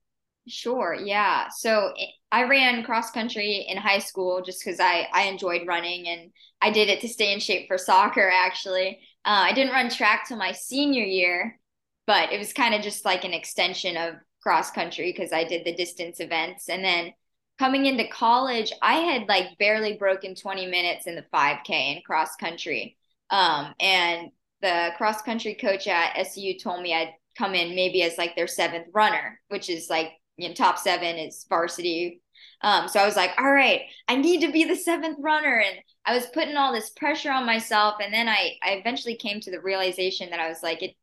Sure. 0.47 0.95
Yeah. 0.95 1.47
So 1.49 1.93
I 2.31 2.43
ran 2.43 2.83
cross 2.83 3.11
country 3.11 3.65
in 3.67 3.77
high 3.77 3.99
school 3.99 4.41
just 4.41 4.63
because 4.63 4.79
I, 4.79 5.07
I 5.13 5.23
enjoyed 5.23 5.67
running 5.67 6.07
and 6.07 6.31
I 6.61 6.71
did 6.71 6.89
it 6.89 7.01
to 7.01 7.09
stay 7.09 7.33
in 7.33 7.39
shape 7.39 7.67
for 7.67 7.77
soccer, 7.77 8.29
actually. 8.29 8.99
Uh, 9.25 9.45
I 9.49 9.53
didn't 9.53 9.73
run 9.73 9.89
track 9.89 10.27
till 10.27 10.37
my 10.37 10.53
senior 10.53 11.03
year, 11.03 11.59
but 12.07 12.31
it 12.31 12.39
was 12.39 12.53
kind 12.53 12.73
of 12.73 12.81
just 12.81 13.03
like 13.03 13.25
an 13.25 13.33
extension 13.33 13.97
of 13.97 14.15
cross 14.41 14.71
country 14.71 15.11
because 15.11 15.33
I 15.33 15.43
did 15.43 15.65
the 15.65 15.75
distance 15.75 16.19
events. 16.19 16.69
And 16.69 16.83
then 16.83 17.13
coming 17.59 17.85
into 17.85 18.07
college, 18.07 18.71
I 18.81 18.95
had 18.95 19.27
like 19.27 19.57
barely 19.59 19.97
broken 19.97 20.33
20 20.33 20.67
minutes 20.67 21.07
in 21.07 21.15
the 21.15 21.25
5K 21.33 21.95
in 21.95 22.01
cross 22.03 22.35
country. 22.37 22.97
Um, 23.29 23.73
and 23.79 24.31
the 24.61 24.91
cross 24.97 25.21
country 25.21 25.55
coach 25.55 25.87
at 25.87 26.17
SU 26.17 26.57
told 26.59 26.81
me 26.81 26.93
I'd 26.93 27.13
come 27.37 27.55
in 27.55 27.75
maybe 27.75 28.03
as 28.03 28.17
like 28.17 28.35
their 28.35 28.47
seventh 28.47 28.87
runner, 28.93 29.39
which 29.49 29.69
is 29.69 29.89
like 29.89 30.11
you 30.37 30.47
know, 30.47 30.53
top 30.53 30.77
seven 30.77 31.17
is 31.17 31.45
varsity. 31.49 32.21
Um, 32.61 32.87
so 32.87 32.99
I 32.99 33.05
was 33.05 33.15
like, 33.15 33.31
all 33.37 33.51
right, 33.51 33.81
I 34.07 34.15
need 34.15 34.41
to 34.41 34.51
be 34.51 34.65
the 34.65 34.75
seventh 34.75 35.17
runner. 35.19 35.59
And 35.59 35.77
I 36.05 36.15
was 36.15 36.27
putting 36.27 36.57
all 36.57 36.73
this 36.73 36.91
pressure 36.91 37.31
on 37.31 37.45
myself. 37.45 37.95
And 38.01 38.13
then 38.13 38.27
I, 38.27 38.53
I 38.63 38.71
eventually 38.71 39.15
came 39.15 39.39
to 39.41 39.51
the 39.51 39.61
realization 39.61 40.29
that 40.29 40.39
I 40.39 40.47
was 40.47 40.61
like, 40.61 40.81
it, 40.83 40.95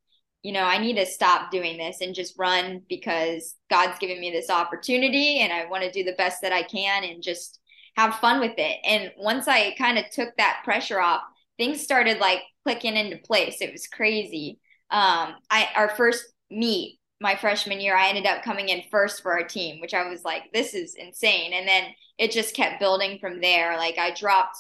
you 0.43 0.53
know, 0.53 0.63
I 0.63 0.79
need 0.79 0.97
to 0.97 1.07
stop 1.07 1.51
doing 1.51 1.77
this 1.79 2.01
and 2.01 2.15
just 2.15 2.39
run 2.39 2.83
because 2.89 3.55
God's 3.71 3.99
given 3.99 4.21
me 4.21 4.31
this 4.31 4.51
opportunity 4.51 5.41
and 5.41 5.53
I 5.53 5.67
want 5.67 5.83
to 5.83 5.91
do 5.91 6.05
the 6.05 6.17
best 6.17 6.43
that 6.43 6.53
I 6.53 6.63
can 6.63 7.05
and 7.05 7.23
just 7.23 7.61
have 7.97 8.15
fun 8.17 8.39
with 8.41 8.55
it. 8.57 8.79
And 8.85 9.11
once 9.19 9.49
I 9.49 9.75
kind 9.75 9.99
of 9.99 10.05
took 10.11 10.37
that 10.37 10.63
pressure 10.65 11.01
off, 11.01 11.23
things 11.59 11.83
started 11.83 12.19
like 12.19 12.41
clicking 12.65 12.97
into 12.97 13.19
place. 13.19 13.61
It 13.61 13.73
was 13.73 13.89
crazy. 13.89 14.61
Um, 14.91 15.35
I, 15.51 15.69
our 15.75 15.89
first 15.89 16.25
meet, 16.51 16.98
my 17.21 17.35
freshman 17.35 17.81
year, 17.81 17.97
I 17.97 18.09
ended 18.09 18.27
up 18.27 18.43
coming 18.43 18.69
in 18.69 18.83
first 18.91 19.23
for 19.23 19.33
our 19.33 19.45
team, 19.47 19.81
which 19.81 19.95
I 19.95 20.09
was 20.09 20.25
like, 20.25 20.53
this 20.53 20.75
is 20.75 20.95
insane. 20.95 21.53
And 21.53 21.67
then 21.67 21.85
it 22.17 22.31
just 22.31 22.55
kept 22.55 22.81
building 22.81 23.19
from 23.19 23.41
there. 23.41 23.77
Like 23.77 23.99
I 23.99 24.15
dropped 24.15 24.59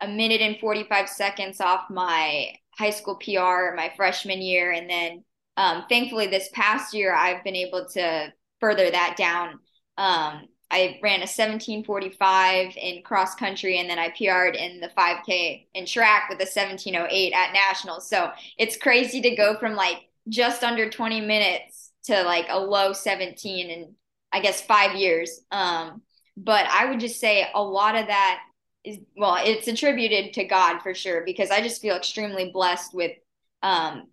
a 0.00 0.08
minute 0.08 0.40
and 0.40 0.58
45 0.58 1.08
seconds 1.08 1.60
off 1.60 1.88
my 1.90 2.54
high 2.76 2.90
school 2.90 3.16
PR 3.16 3.74
my 3.74 3.92
freshman 3.96 4.42
year. 4.42 4.72
And 4.72 4.88
then 4.88 5.24
um, 5.56 5.84
thankfully, 5.88 6.26
this 6.26 6.50
past 6.52 6.94
year, 6.94 7.14
I've 7.14 7.44
been 7.44 7.56
able 7.56 7.86
to 7.90 8.32
further 8.60 8.90
that 8.90 9.14
down. 9.16 9.60
Um, 9.96 10.48
I 10.70 10.98
ran 11.02 11.20
a 11.20 11.30
1745 11.30 12.76
in 12.76 13.02
cross 13.02 13.34
country 13.36 13.78
and 13.78 13.88
then 13.88 13.98
I 13.98 14.08
PR'd 14.08 14.56
in 14.56 14.80
the 14.80 14.90
5K 14.96 15.66
in 15.74 15.86
track 15.86 16.28
with 16.28 16.40
a 16.40 16.50
1708 16.50 17.32
at 17.32 17.52
nationals. 17.52 18.08
So 18.08 18.32
it's 18.58 18.76
crazy 18.76 19.20
to 19.20 19.36
go 19.36 19.56
from 19.56 19.74
like 19.74 20.08
just 20.28 20.64
under 20.64 20.90
20 20.90 21.20
minutes 21.20 21.83
to 22.04 22.22
like 22.22 22.46
a 22.48 22.58
low 22.58 22.92
17 22.92 23.70
in 23.70 23.94
I 24.32 24.40
guess 24.40 24.60
five 24.60 24.96
years. 24.96 25.40
Um, 25.52 26.02
but 26.36 26.66
I 26.66 26.90
would 26.90 26.98
just 26.98 27.20
say 27.20 27.46
a 27.54 27.62
lot 27.62 27.94
of 27.94 28.08
that 28.08 28.40
is 28.82 28.98
well, 29.16 29.38
it's 29.40 29.68
attributed 29.68 30.34
to 30.34 30.44
God 30.44 30.80
for 30.82 30.92
sure 30.92 31.22
because 31.24 31.50
I 31.50 31.62
just 31.62 31.80
feel 31.80 31.96
extremely 31.96 32.50
blessed 32.52 32.92
with 32.92 33.12
um, 33.62 34.08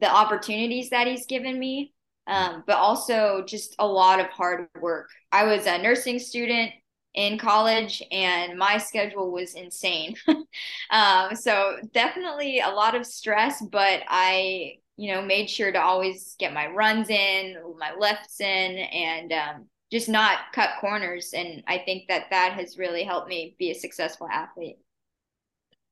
the 0.00 0.08
opportunities 0.08 0.90
that 0.90 1.08
He's 1.08 1.26
given 1.26 1.58
me, 1.58 1.92
um, 2.26 2.62
but 2.66 2.76
also 2.76 3.44
just 3.46 3.74
a 3.78 3.86
lot 3.86 4.20
of 4.20 4.26
hard 4.26 4.68
work. 4.80 5.10
I 5.32 5.44
was 5.44 5.66
a 5.66 5.78
nursing 5.78 6.20
student 6.20 6.72
in 7.14 7.38
college 7.38 8.02
and 8.10 8.58
my 8.58 8.78
schedule 8.78 9.30
was 9.30 9.54
insane. 9.54 10.14
um, 10.90 11.34
so 11.34 11.76
definitely 11.92 12.60
a 12.60 12.70
lot 12.70 12.94
of 12.94 13.06
stress, 13.06 13.60
but 13.60 14.02
I 14.08 14.78
you 14.96 15.12
know, 15.12 15.22
made 15.22 15.50
sure 15.50 15.72
to 15.72 15.80
always 15.80 16.36
get 16.38 16.52
my 16.52 16.68
runs 16.68 17.10
in, 17.10 17.56
my 17.78 17.94
lifts 17.98 18.40
in, 18.40 18.76
and 18.76 19.32
um, 19.32 19.66
just 19.90 20.08
not 20.08 20.38
cut 20.52 20.70
corners. 20.80 21.32
And 21.34 21.62
I 21.66 21.78
think 21.78 22.04
that 22.08 22.30
that 22.30 22.52
has 22.52 22.78
really 22.78 23.02
helped 23.02 23.28
me 23.28 23.56
be 23.58 23.70
a 23.70 23.74
successful 23.74 24.28
athlete. 24.30 24.76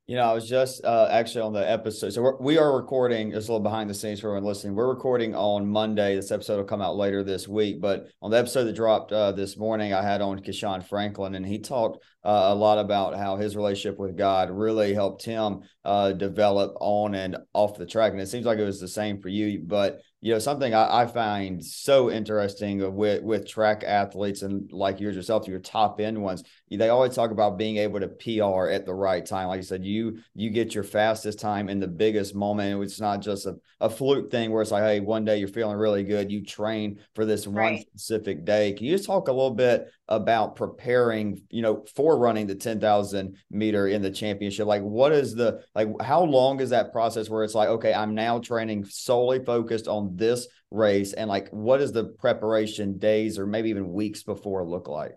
You 0.06 0.16
know, 0.16 0.24
I 0.24 0.34
was 0.34 0.48
just 0.48 0.84
uh, 0.84 1.08
actually 1.10 1.42
on 1.42 1.52
the 1.52 1.68
episode. 1.68 2.10
So 2.10 2.22
we're, 2.22 2.36
we 2.38 2.58
are 2.58 2.76
recording. 2.76 3.30
Just 3.30 3.48
a 3.48 3.52
little 3.52 3.62
behind 3.62 3.88
the 3.88 3.94
scenes 3.94 4.20
for 4.20 4.28
everyone 4.28 4.44
listening. 4.44 4.74
We're 4.74 4.88
recording 4.88 5.34
on 5.34 5.66
Monday. 5.66 6.16
This 6.16 6.32
episode 6.32 6.56
will 6.56 6.64
come 6.64 6.82
out 6.82 6.96
later 6.96 7.22
this 7.22 7.46
week. 7.46 7.80
But 7.80 8.08
on 8.20 8.30
the 8.30 8.38
episode 8.38 8.64
that 8.64 8.74
dropped 8.74 9.12
uh, 9.12 9.32
this 9.32 9.56
morning, 9.56 9.92
I 9.92 10.02
had 10.02 10.20
on 10.20 10.40
Kishan 10.40 10.84
Franklin, 10.84 11.36
and 11.36 11.46
he 11.46 11.60
talked 11.60 12.04
uh, 12.24 12.48
a 12.48 12.54
lot 12.54 12.78
about 12.78 13.16
how 13.16 13.37
his 13.37 13.56
relationship 13.56 13.98
with 13.98 14.16
God 14.16 14.50
really 14.50 14.94
helped 14.94 15.24
him 15.24 15.62
uh, 15.85 16.12
develop 16.12 16.76
on 16.80 17.14
and 17.14 17.37
off 17.52 17.76
the 17.76 17.87
track. 17.87 18.12
And 18.12 18.20
it 18.20 18.28
seems 18.28 18.46
like 18.46 18.58
it 18.58 18.64
was 18.64 18.80
the 18.80 18.88
same 18.88 19.20
for 19.20 19.28
you. 19.28 19.62
But 19.64 20.00
you 20.22 20.32
know 20.32 20.38
something 20.38 20.72
I, 20.72 21.02
I, 21.02 21.06
find 21.06 21.62
so 21.62 22.08
interesting 22.11 22.94
with 22.94 23.22
with 23.24 23.46
track 23.46 23.82
athletes 23.85 24.42
and 24.42 24.72
like 24.72 25.00
yours 25.00 25.16
yourself 25.16 25.48
your 25.48 25.58
top 25.58 26.00
end 26.00 26.22
ones 26.22 26.44
they 26.70 26.88
always 26.88 27.14
talk 27.14 27.32
about 27.32 27.58
being 27.58 27.76
able 27.78 27.98
to 27.98 28.08
pr 28.08 28.70
at 28.70 28.87
the 28.87 28.94
right 28.94 29.26
time 29.26 29.48
like 29.48 29.58
you 29.58 29.64
said 29.64 29.85
you 29.85 30.20
you 30.35 30.50
get 30.50 30.76
your 30.76 30.85
fastest 30.85 31.40
time 31.40 31.68
in 31.68 31.80
the 31.80 31.88
biggest 31.88 32.37
moment 32.37 32.82
it's 32.82 33.00
not 33.00 33.20
just 33.20 33.46
a, 33.46 33.56
a 33.80 33.90
fluke 33.90 34.30
thing 34.30 34.52
where 34.52 34.62
it's 34.62 34.70
like 34.70 34.85
hey 34.85 35.00
one 35.00 35.24
day 35.24 35.38
you're 35.38 35.48
feeling 35.48 35.76
really 35.76 36.04
good 36.04 36.30
you 36.30 36.44
train 36.44 37.00
for 37.16 37.26
this 37.26 37.46
right. 37.48 37.72
one 37.72 37.80
specific 37.80 38.44
day 38.44 38.72
can 38.72 38.87
you 38.87 38.92
just 38.92 39.06
talk 39.06 39.26
a 39.26 39.32
little 39.32 39.50
bit 39.50 39.90
about 40.12 40.57
preparing, 40.57 41.40
you 41.48 41.62
know, 41.62 41.85
for 41.96 42.18
running 42.18 42.46
the 42.46 42.55
10,000 42.55 43.37
meter 43.51 43.88
in 43.88 44.03
the 44.03 44.11
championship? 44.11 44.66
Like, 44.66 44.83
what 44.83 45.11
is 45.12 45.35
the, 45.35 45.64
like, 45.75 45.88
how 46.03 46.22
long 46.22 46.61
is 46.61 46.70
that 46.70 46.92
process 46.92 47.31
where 47.31 47.44
it's 47.44 47.55
like, 47.55 47.70
okay, 47.70 47.94
I'm 47.94 48.14
now 48.14 48.38
training 48.38 48.85
solely 48.85 49.42
focused 49.42 49.88
on 49.88 50.16
this 50.16 50.46
race? 50.70 51.14
And 51.14 51.31
like, 51.31 51.48
what 51.48 51.81
is 51.81 51.92
the 51.92 52.05
preparation 52.05 52.98
days 52.98 53.38
or 53.38 53.46
maybe 53.46 53.70
even 53.70 53.90
weeks 53.90 54.22
before 54.22 54.68
look 54.68 54.87
like? 54.87 55.14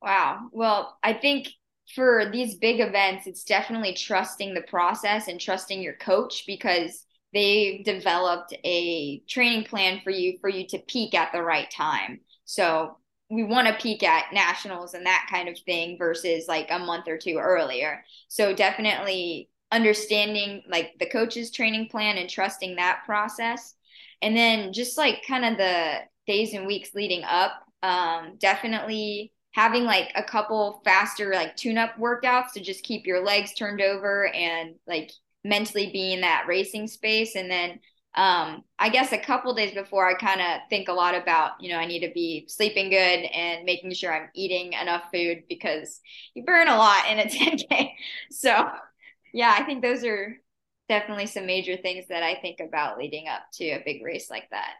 Wow. 0.00 0.48
Well, 0.52 0.96
I 1.02 1.12
think 1.12 1.50
for 1.94 2.30
these 2.32 2.56
big 2.56 2.80
events, 2.80 3.26
it's 3.26 3.44
definitely 3.44 3.92
trusting 3.92 4.54
the 4.54 4.62
process 4.62 5.28
and 5.28 5.38
trusting 5.38 5.82
your 5.82 5.96
coach 5.96 6.44
because 6.46 7.04
they've 7.34 7.84
developed 7.84 8.54
a 8.64 9.20
training 9.28 9.64
plan 9.64 10.00
for 10.02 10.10
you 10.10 10.38
for 10.40 10.48
you 10.48 10.66
to 10.68 10.78
peak 10.78 11.14
at 11.14 11.30
the 11.32 11.42
right 11.42 11.70
time. 11.70 12.20
So 12.46 12.96
we 13.30 13.44
want 13.44 13.68
to 13.68 13.74
peak 13.74 14.02
at 14.02 14.32
nationals 14.32 14.94
and 14.94 15.04
that 15.06 15.26
kind 15.30 15.48
of 15.48 15.58
thing 15.58 15.98
versus 15.98 16.48
like 16.48 16.68
a 16.70 16.78
month 16.78 17.08
or 17.08 17.18
two 17.18 17.36
earlier. 17.36 18.04
So 18.28 18.54
definitely 18.54 19.50
understanding 19.70 20.62
like 20.68 20.92
the 20.98 21.08
coach's 21.08 21.50
training 21.50 21.88
plan 21.88 22.16
and 22.16 22.28
trusting 22.28 22.76
that 22.76 23.02
process. 23.04 23.74
And 24.22 24.36
then 24.36 24.72
just 24.72 24.96
like 24.96 25.24
kind 25.26 25.44
of 25.44 25.58
the 25.58 25.98
days 26.26 26.54
and 26.54 26.66
weeks 26.66 26.94
leading 26.94 27.22
up, 27.24 27.52
um, 27.82 28.36
definitely 28.38 29.32
having 29.52 29.84
like 29.84 30.10
a 30.14 30.22
couple 30.22 30.80
faster 30.84 31.32
like 31.32 31.56
tune 31.56 31.78
up 31.78 31.96
workouts 31.98 32.52
to 32.52 32.60
just 32.60 32.84
keep 32.84 33.06
your 33.06 33.24
legs 33.24 33.52
turned 33.54 33.80
over 33.80 34.28
and 34.28 34.74
like 34.86 35.10
mentally 35.44 35.90
be 35.92 36.12
in 36.14 36.22
that 36.22 36.46
racing 36.46 36.86
space. 36.86 37.34
And 37.34 37.50
then 37.50 37.78
um, 38.18 38.64
I 38.80 38.88
guess 38.88 39.12
a 39.12 39.18
couple 39.18 39.54
days 39.54 39.72
before, 39.72 40.08
I 40.08 40.14
kind 40.14 40.40
of 40.40 40.68
think 40.68 40.88
a 40.88 40.92
lot 40.92 41.14
about, 41.14 41.52
you 41.60 41.70
know, 41.70 41.78
I 41.78 41.86
need 41.86 42.00
to 42.00 42.12
be 42.12 42.46
sleeping 42.48 42.90
good 42.90 42.96
and 42.96 43.64
making 43.64 43.92
sure 43.92 44.12
I'm 44.12 44.28
eating 44.34 44.72
enough 44.72 45.04
food 45.12 45.44
because 45.48 46.00
you 46.34 46.42
burn 46.42 46.66
a 46.66 46.76
lot 46.76 47.08
in 47.08 47.20
a 47.20 47.24
10K. 47.30 47.92
So, 48.32 48.68
yeah, 49.32 49.54
I 49.56 49.62
think 49.62 49.82
those 49.82 50.04
are 50.04 50.36
definitely 50.88 51.26
some 51.26 51.46
major 51.46 51.76
things 51.76 52.06
that 52.08 52.24
I 52.24 52.40
think 52.40 52.58
about 52.58 52.98
leading 52.98 53.28
up 53.28 53.42
to 53.52 53.64
a 53.70 53.82
big 53.84 54.02
race 54.04 54.28
like 54.28 54.50
that. 54.50 54.72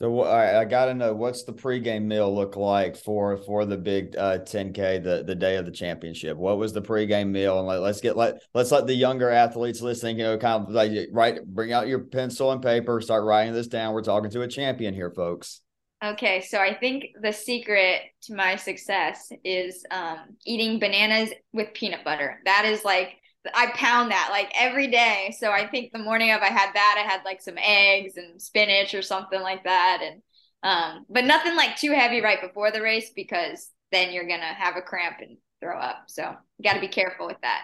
So 0.00 0.22
I 0.22 0.64
got 0.64 0.86
to 0.86 0.94
know 0.94 1.12
what's 1.12 1.42
the 1.42 1.52
pregame 1.52 2.04
meal 2.04 2.34
look 2.34 2.56
like 2.56 2.96
for 2.96 3.36
for 3.36 3.66
the 3.66 3.76
big 3.76 4.16
uh, 4.16 4.38
10K 4.38 5.04
the 5.04 5.22
the 5.24 5.34
day 5.34 5.56
of 5.56 5.66
the 5.66 5.70
championship. 5.70 6.38
What 6.38 6.56
was 6.56 6.72
the 6.72 6.80
pregame 6.80 7.28
meal? 7.28 7.58
And 7.58 7.68
let, 7.68 7.82
us 7.82 8.00
get 8.00 8.16
let 8.16 8.40
let's 8.54 8.70
let 8.70 8.86
the 8.86 8.94
younger 8.94 9.28
athletes 9.28 9.82
listening, 9.82 10.18
you 10.18 10.24
know, 10.24 10.38
kind 10.38 10.64
of 10.64 10.70
like 10.70 10.92
write 11.12 11.44
bring 11.44 11.74
out 11.74 11.86
your 11.86 11.98
pencil 11.98 12.50
and 12.50 12.62
paper, 12.62 13.02
start 13.02 13.24
writing 13.24 13.52
this 13.52 13.66
down. 13.66 13.92
We're 13.92 14.02
talking 14.02 14.30
to 14.30 14.40
a 14.40 14.48
champion 14.48 14.94
here, 14.94 15.10
folks. 15.10 15.60
Okay, 16.02 16.40
so 16.40 16.56
I 16.56 16.72
think 16.72 17.08
the 17.20 17.32
secret 17.32 18.00
to 18.22 18.34
my 18.34 18.56
success 18.56 19.30
is 19.44 19.84
um, 19.90 20.20
eating 20.46 20.78
bananas 20.78 21.28
with 21.52 21.74
peanut 21.74 22.04
butter. 22.04 22.40
That 22.46 22.64
is 22.64 22.86
like 22.86 23.19
I 23.54 23.72
pound 23.74 24.10
that 24.10 24.28
like 24.30 24.52
every 24.54 24.86
day. 24.88 25.34
So 25.38 25.50
I 25.50 25.66
think 25.66 25.92
the 25.92 25.98
morning 25.98 26.30
of 26.30 26.42
I 26.42 26.48
had 26.48 26.72
that, 26.74 26.96
I 26.98 27.10
had 27.10 27.24
like 27.24 27.40
some 27.40 27.58
eggs 27.58 28.16
and 28.16 28.40
spinach 28.40 28.94
or 28.94 29.02
something 29.02 29.40
like 29.40 29.64
that. 29.64 30.00
And 30.02 30.22
um, 30.62 31.06
but 31.08 31.24
nothing 31.24 31.56
like 31.56 31.76
too 31.76 31.92
heavy 31.92 32.20
right 32.20 32.40
before 32.40 32.70
the 32.70 32.82
race 32.82 33.10
because 33.14 33.70
then 33.92 34.12
you're 34.12 34.28
gonna 34.28 34.42
have 34.42 34.76
a 34.76 34.82
cramp 34.82 35.16
and 35.20 35.38
throw 35.60 35.78
up. 35.78 36.04
So 36.08 36.34
you 36.58 36.62
gotta 36.62 36.80
be 36.80 36.88
careful 36.88 37.26
with 37.26 37.40
that. 37.42 37.62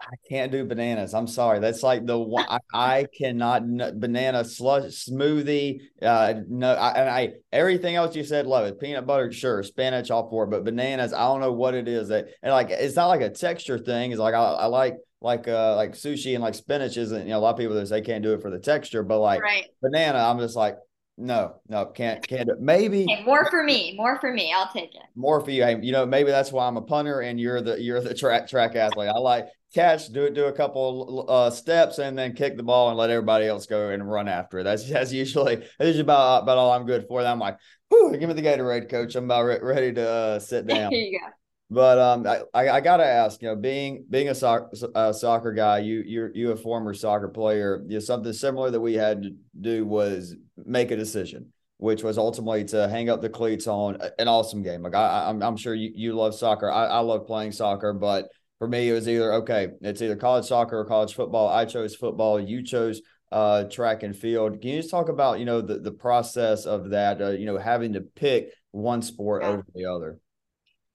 I 0.00 0.14
can't 0.28 0.52
do 0.52 0.64
bananas. 0.64 1.12
I'm 1.12 1.26
sorry. 1.26 1.58
That's 1.58 1.82
like 1.82 2.06
the 2.06 2.18
one 2.18 2.46
I, 2.48 2.58
I 2.72 3.06
cannot 3.16 3.62
banana 3.98 4.44
slush 4.44 5.06
smoothie. 5.08 5.80
Uh, 6.00 6.34
no, 6.48 6.72
I, 6.72 6.90
and 6.92 7.10
I 7.10 7.32
everything 7.52 7.96
else 7.96 8.14
you 8.14 8.22
said, 8.22 8.46
love 8.46 8.66
it. 8.66 8.78
Peanut 8.78 9.06
butter, 9.06 9.32
sure. 9.32 9.62
Spinach, 9.62 10.10
all 10.10 10.30
for 10.30 10.44
it. 10.44 10.50
But 10.50 10.64
bananas, 10.64 11.12
I 11.12 11.24
don't 11.24 11.40
know 11.40 11.52
what 11.52 11.74
it 11.74 11.88
is 11.88 12.08
that 12.08 12.28
and 12.42 12.52
like 12.52 12.70
it's 12.70 12.96
not 12.96 13.08
like 13.08 13.22
a 13.22 13.30
texture 13.30 13.78
thing. 13.78 14.12
It's 14.12 14.20
like 14.20 14.34
I, 14.34 14.42
I 14.42 14.66
like 14.66 14.98
like 15.20 15.48
uh 15.48 15.74
like 15.74 15.92
sushi 15.92 16.34
and 16.34 16.42
like 16.44 16.54
spinach 16.54 16.96
isn't 16.96 17.24
you 17.24 17.30
know 17.30 17.38
a 17.38 17.40
lot 17.40 17.50
of 17.50 17.58
people 17.58 17.74
that 17.74 17.88
say 17.88 18.00
can't 18.00 18.22
do 18.22 18.34
it 18.34 18.40
for 18.40 18.50
the 18.50 18.60
texture, 18.60 19.02
but 19.02 19.18
like 19.18 19.42
right. 19.42 19.64
banana, 19.82 20.18
I'm 20.18 20.38
just 20.38 20.54
like 20.54 20.76
no, 21.20 21.56
no, 21.68 21.86
can't, 21.86 22.24
can't 22.26 22.46
do 22.46 22.52
it. 22.52 22.60
Maybe 22.60 23.02
okay, 23.02 23.24
more 23.24 23.44
for 23.50 23.64
me, 23.64 23.94
more 23.96 24.20
for 24.20 24.32
me. 24.32 24.52
I'll 24.56 24.70
take 24.72 24.94
it. 24.94 25.02
More 25.16 25.40
for 25.40 25.50
you. 25.50 25.64
Hey, 25.64 25.76
you 25.82 25.90
know, 25.90 26.06
maybe 26.06 26.30
that's 26.30 26.52
why 26.52 26.68
I'm 26.68 26.76
a 26.76 26.82
punter 26.82 27.20
and 27.22 27.40
you're 27.40 27.60
the 27.60 27.82
you're 27.82 28.00
the 28.00 28.14
track 28.22 28.46
track 28.46 28.76
athlete. 28.76 29.08
I 29.08 29.18
like 29.18 29.48
catch, 29.74 30.08
do 30.08 30.24
it, 30.24 30.34
do 30.34 30.46
a 30.46 30.52
couple 30.52 31.26
uh, 31.28 31.50
steps, 31.50 31.98
and 31.98 32.16
then 32.16 32.34
kick 32.34 32.56
the 32.56 32.62
ball 32.62 32.88
and 32.88 32.98
let 32.98 33.10
everybody 33.10 33.46
else 33.46 33.66
go 33.66 33.88
and 33.90 34.08
run 34.08 34.28
after 34.28 34.58
it. 34.58 34.64
That's 34.64 34.88
that's 34.90 35.12
usually 35.12 35.56
that's 35.56 35.68
usually 35.80 36.00
about 36.00 36.42
about 36.42 36.58
all 36.58 36.72
I'm 36.72 36.86
good 36.86 37.06
for. 37.08 37.22
Then 37.22 37.32
I'm 37.32 37.38
like, 37.38 37.58
Whew, 37.88 38.16
give 38.18 38.28
me 38.28 38.34
the 38.34 38.42
Gatorade, 38.42 38.90
coach. 38.90 39.14
I'm 39.14 39.24
about 39.24 39.44
re- 39.44 39.60
ready 39.62 39.92
to 39.94 40.08
uh, 40.08 40.38
sit 40.38 40.66
down. 40.66 40.92
Here 40.92 41.00
you 41.00 41.18
go. 41.18 41.26
But 41.70 41.98
um, 41.98 42.26
I, 42.26 42.40
I, 42.54 42.68
I 42.76 42.80
gotta 42.80 43.04
ask, 43.04 43.42
you 43.42 43.48
know, 43.48 43.56
being 43.56 44.06
being 44.08 44.30
a 44.30 44.34
soccer 44.34 44.70
a 44.94 45.12
soccer 45.12 45.52
guy, 45.52 45.80
you 45.80 46.02
you 46.06 46.30
you 46.34 46.52
a 46.52 46.56
former 46.56 46.94
soccer 46.94 47.28
player, 47.28 47.82
you 47.86 47.94
know, 47.94 47.98
something 48.00 48.32
similar 48.32 48.70
that 48.70 48.80
we 48.80 48.94
had 48.94 49.22
to 49.22 49.36
do 49.60 49.84
was 49.84 50.34
make 50.56 50.90
a 50.90 50.96
decision, 50.96 51.52
which 51.76 52.02
was 52.02 52.16
ultimately 52.16 52.64
to 52.64 52.88
hang 52.88 53.10
up 53.10 53.20
the 53.20 53.28
cleats 53.28 53.66
on 53.66 53.98
an 54.18 54.28
awesome 54.28 54.62
game. 54.62 54.82
Like 54.82 54.94
I, 54.94 55.28
I'm 55.28 55.42
I'm 55.42 55.58
sure 55.58 55.74
you 55.74 55.92
you 55.94 56.14
love 56.14 56.34
soccer. 56.34 56.70
I, 56.70 56.86
I 56.86 56.98
love 57.00 57.26
playing 57.26 57.52
soccer, 57.52 57.92
but 57.92 58.28
for 58.58 58.68
me, 58.68 58.88
it 58.88 58.92
was 58.92 59.08
either 59.08 59.32
okay, 59.34 59.68
it's 59.80 60.02
either 60.02 60.16
college 60.16 60.46
soccer 60.46 60.78
or 60.78 60.84
college 60.84 61.14
football. 61.14 61.48
I 61.48 61.64
chose 61.64 61.94
football. 61.94 62.40
You 62.40 62.62
chose 62.62 63.00
uh, 63.30 63.64
track 63.64 64.02
and 64.02 64.16
field. 64.16 64.60
Can 64.60 64.70
you 64.70 64.76
just 64.78 64.90
talk 64.90 65.08
about 65.08 65.38
you 65.38 65.44
know 65.44 65.60
the 65.60 65.78
the 65.78 65.92
process 65.92 66.66
of 66.66 66.90
that? 66.90 67.20
Uh, 67.20 67.30
you 67.30 67.46
know, 67.46 67.58
having 67.58 67.92
to 67.94 68.00
pick 68.00 68.50
one 68.70 69.02
sport 69.02 69.42
yeah. 69.42 69.48
over 69.48 69.66
the 69.74 69.84
other 69.84 70.18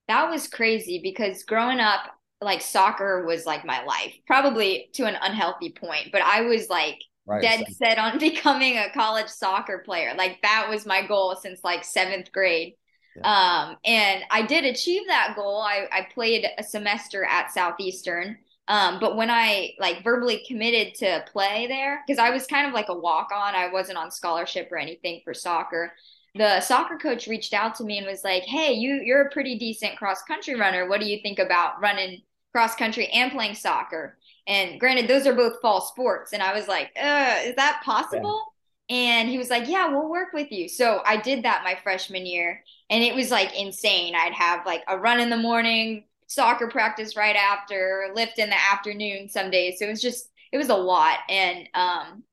that 0.07 0.29
was 0.29 0.47
crazy 0.47 0.99
because 1.01 1.43
growing 1.43 1.79
up, 1.79 2.01
like 2.41 2.61
soccer 2.61 3.25
was 3.25 3.45
like 3.45 3.65
my 3.65 3.83
life, 3.85 4.13
probably 4.27 4.89
to 4.93 5.05
an 5.05 5.17
unhealthy 5.21 5.71
point, 5.71 6.09
but 6.11 6.21
I 6.21 6.41
was 6.41 6.69
like 6.69 6.99
right. 7.25 7.41
dead 7.41 7.65
set 7.71 7.97
on 7.97 8.19
becoming 8.19 8.77
a 8.77 8.91
college 8.93 9.29
soccer 9.29 9.81
player. 9.85 10.13
Like 10.17 10.41
that 10.41 10.67
was 10.69 10.85
my 10.85 11.05
goal 11.05 11.37
since 11.41 11.63
like 11.63 11.83
seventh 11.83 12.31
grade. 12.31 12.73
Yeah. 13.15 13.67
Um, 13.69 13.77
and 13.85 14.23
I 14.29 14.41
did 14.41 14.65
achieve 14.65 15.07
that 15.07 15.33
goal. 15.35 15.61
I, 15.61 15.87
I 15.91 16.07
played 16.13 16.47
a 16.57 16.63
semester 16.63 17.25
at 17.25 17.51
Southeastern. 17.51 18.37
Um, 18.69 18.99
but 18.99 19.17
when 19.17 19.29
I 19.29 19.73
like 19.77 20.03
verbally 20.03 20.43
committed 20.47 20.95
to 20.95 21.25
play 21.31 21.67
there, 21.67 22.01
because 22.07 22.17
I 22.17 22.29
was 22.29 22.47
kind 22.47 22.65
of 22.65 22.73
like 22.73 22.87
a 22.87 22.97
walk 22.97 23.29
on, 23.33 23.55
I 23.55 23.69
wasn't 23.71 23.97
on 23.97 24.09
scholarship 24.09 24.69
or 24.71 24.77
anything 24.77 25.21
for 25.25 25.33
soccer 25.33 25.93
the 26.35 26.61
soccer 26.61 26.97
coach 26.97 27.27
reached 27.27 27.53
out 27.53 27.75
to 27.75 27.83
me 27.83 27.97
and 27.97 28.07
was 28.07 28.23
like, 28.23 28.43
"Hey, 28.43 28.73
you 28.73 29.01
you're 29.03 29.21
a 29.21 29.31
pretty 29.31 29.57
decent 29.57 29.97
cross 29.97 30.23
country 30.23 30.55
runner. 30.55 30.87
What 30.87 30.99
do 30.99 31.07
you 31.07 31.19
think 31.21 31.39
about 31.39 31.79
running 31.81 32.21
cross 32.51 32.75
country 32.75 33.07
and 33.07 33.31
playing 33.31 33.55
soccer?" 33.55 34.17
And 34.47 34.79
granted, 34.79 35.07
those 35.07 35.27
are 35.27 35.35
both 35.35 35.61
fall 35.61 35.81
sports, 35.81 36.33
and 36.33 36.41
I 36.41 36.53
was 36.53 36.67
like, 36.67 36.91
uh, 36.99 37.41
"Is 37.43 37.55
that 37.55 37.81
possible?" 37.85 38.52
And 38.89 39.29
he 39.29 39.37
was 39.37 39.49
like, 39.49 39.67
"Yeah, 39.67 39.87
we'll 39.87 40.09
work 40.09 40.33
with 40.33 40.51
you." 40.51 40.67
So 40.67 41.01
I 41.05 41.17
did 41.17 41.43
that 41.43 41.63
my 41.63 41.75
freshman 41.83 42.25
year, 42.25 42.63
and 42.89 43.03
it 43.03 43.15
was 43.15 43.31
like 43.31 43.55
insane. 43.57 44.13
I'd 44.15 44.33
have 44.33 44.65
like 44.65 44.83
a 44.87 44.97
run 44.97 45.19
in 45.19 45.29
the 45.29 45.37
morning, 45.37 46.05
soccer 46.27 46.67
practice 46.69 47.15
right 47.15 47.35
after, 47.35 48.11
lift 48.15 48.39
in 48.39 48.49
the 48.49 48.61
afternoon 48.71 49.29
some 49.29 49.49
days. 49.51 49.79
So 49.79 49.85
it 49.85 49.89
was 49.89 50.01
just 50.01 50.29
it 50.51 50.57
was 50.57 50.69
a 50.69 50.75
lot, 50.75 51.19
and 51.29 51.67
um, 51.73 52.23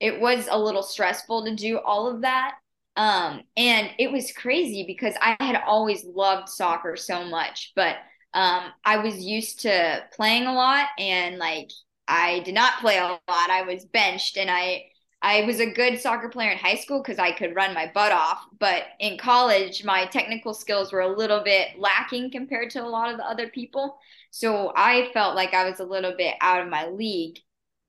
it 0.00 0.20
was 0.20 0.48
a 0.50 0.58
little 0.58 0.82
stressful 0.82 1.44
to 1.46 1.54
do 1.54 1.78
all 1.78 2.08
of 2.08 2.22
that 2.22 2.54
um, 2.96 3.42
and 3.56 3.90
it 3.98 4.12
was 4.12 4.32
crazy 4.32 4.84
because 4.86 5.14
I 5.20 5.36
had 5.40 5.60
always 5.66 6.04
loved 6.04 6.48
soccer 6.48 6.96
so 6.96 7.24
much, 7.24 7.72
but 7.74 7.96
um, 8.34 8.64
I 8.84 8.98
was 8.98 9.18
used 9.18 9.60
to 9.60 10.04
playing 10.12 10.46
a 10.46 10.54
lot 10.54 10.88
and 10.98 11.38
like 11.38 11.70
I 12.06 12.40
did 12.40 12.54
not 12.54 12.80
play 12.80 12.98
a 12.98 13.02
lot. 13.06 13.20
I 13.28 13.62
was 13.62 13.84
benched 13.84 14.36
and 14.36 14.50
I 14.50 14.86
I 15.24 15.40
was 15.46 15.58
a 15.58 15.72
good 15.72 15.98
soccer 15.98 16.28
player 16.28 16.50
in 16.50 16.58
high 16.58 16.74
school 16.74 17.00
because 17.00 17.18
I 17.18 17.32
could 17.32 17.54
run 17.54 17.72
my 17.72 17.90
butt 17.94 18.12
off, 18.12 18.44
but 18.60 18.82
in 19.00 19.16
college 19.16 19.82
my 19.82 20.04
technical 20.04 20.52
skills 20.52 20.92
were 20.92 21.00
a 21.00 21.16
little 21.16 21.42
bit 21.42 21.78
lacking 21.78 22.30
compared 22.30 22.68
to 22.70 22.84
a 22.84 22.86
lot 22.86 23.10
of 23.10 23.16
the 23.16 23.26
other 23.26 23.48
people. 23.48 23.96
So 24.30 24.70
I 24.76 25.10
felt 25.14 25.34
like 25.34 25.54
I 25.54 25.68
was 25.68 25.80
a 25.80 25.84
little 25.84 26.12
bit 26.14 26.34
out 26.42 26.60
of 26.60 26.68
my 26.68 26.88
league. 26.88 27.38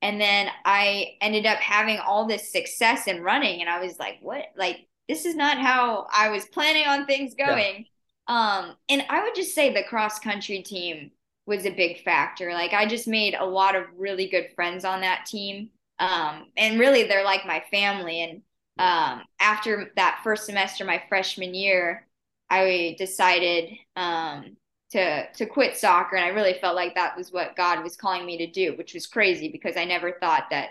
And 0.01 0.21
then 0.21 0.47
I 0.63 1.17
ended 1.19 1.45
up 1.45 1.57
having 1.57 1.99
all 1.99 2.25
this 2.25 2.53
success 2.53 3.05
in 3.05 3.21
running 3.21 3.59
and 3.59 3.69
I 3.69 3.81
was 3.81 3.99
like, 3.99 4.19
what? 4.21 4.45
Like 4.55 4.87
this 5.09 5.25
is 5.25 5.35
not 5.35 5.57
how 5.57 6.07
I 6.15 6.29
was 6.29 6.45
planning 6.45 6.87
on 6.87 7.05
things 7.05 7.35
going. 7.35 7.85
Yeah. 8.29 8.59
Um, 8.61 8.77
and 8.87 9.03
I 9.09 9.23
would 9.23 9.35
just 9.35 9.53
say 9.53 9.73
the 9.73 9.83
cross 9.83 10.19
country 10.19 10.61
team 10.61 11.11
was 11.45 11.65
a 11.65 11.69
big 11.69 12.01
factor. 12.03 12.53
Like 12.53 12.71
I 12.71 12.85
just 12.85 13.09
made 13.09 13.33
a 13.33 13.45
lot 13.45 13.75
of 13.75 13.83
really 13.97 14.29
good 14.29 14.51
friends 14.55 14.85
on 14.85 15.01
that 15.01 15.25
team. 15.25 15.71
Um, 15.99 16.47
and 16.57 16.79
really 16.79 17.03
they're 17.03 17.23
like 17.23 17.45
my 17.45 17.63
family. 17.71 18.21
And 18.21 18.41
um, 18.77 19.23
after 19.39 19.91
that 19.95 20.21
first 20.23 20.45
semester, 20.45 20.83
my 20.85 21.01
freshman 21.07 21.53
year, 21.53 22.07
I 22.49 22.95
decided 22.97 23.69
um, 23.95 24.57
to 24.91 25.31
to 25.33 25.45
quit 25.45 25.77
soccer, 25.77 26.15
and 26.15 26.25
I 26.25 26.29
really 26.29 26.57
felt 26.59 26.75
like 26.75 26.95
that 26.95 27.17
was 27.17 27.31
what 27.31 27.55
God 27.55 27.83
was 27.83 27.95
calling 27.95 28.25
me 28.25 28.37
to 28.39 28.51
do, 28.51 28.75
which 28.77 28.93
was 28.93 29.07
crazy 29.07 29.49
because 29.49 29.77
I 29.77 29.85
never 29.85 30.17
thought 30.19 30.45
that 30.51 30.69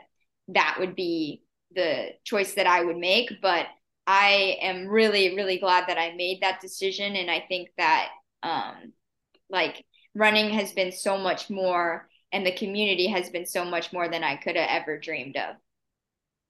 that 0.49 0.77
would 0.79 0.95
be 0.95 1.43
the 1.75 2.11
choice 2.25 2.55
that 2.55 2.66
I 2.66 2.85
would 2.85 2.99
make. 2.99 3.31
But 3.43 3.66
I 4.07 4.59
am 4.61 4.87
really, 4.87 5.35
really 5.35 5.59
glad 5.59 5.89
that 5.89 5.99
I 5.99 6.14
made 6.14 6.43
that 6.43 6.61
decision. 6.61 7.16
And 7.16 7.31
I 7.31 7.41
think 7.49 7.70
that, 7.79 8.11
um, 8.43 8.93
like, 9.49 9.85
running 10.14 10.51
has 10.51 10.72
been 10.72 10.93
so 10.93 11.16
much 11.16 11.49
more, 11.51 12.09
and 12.35 12.45
the 12.45 12.53
community 12.53 13.07
has 13.07 13.30
been 13.30 13.47
so 13.47 13.64
much 13.64 13.93
more 13.93 14.09
than 14.09 14.24
I 14.24 14.35
could 14.35 14.57
have 14.57 14.68
ever 14.68 14.99
dreamed 14.99 15.37
of. 15.37 15.55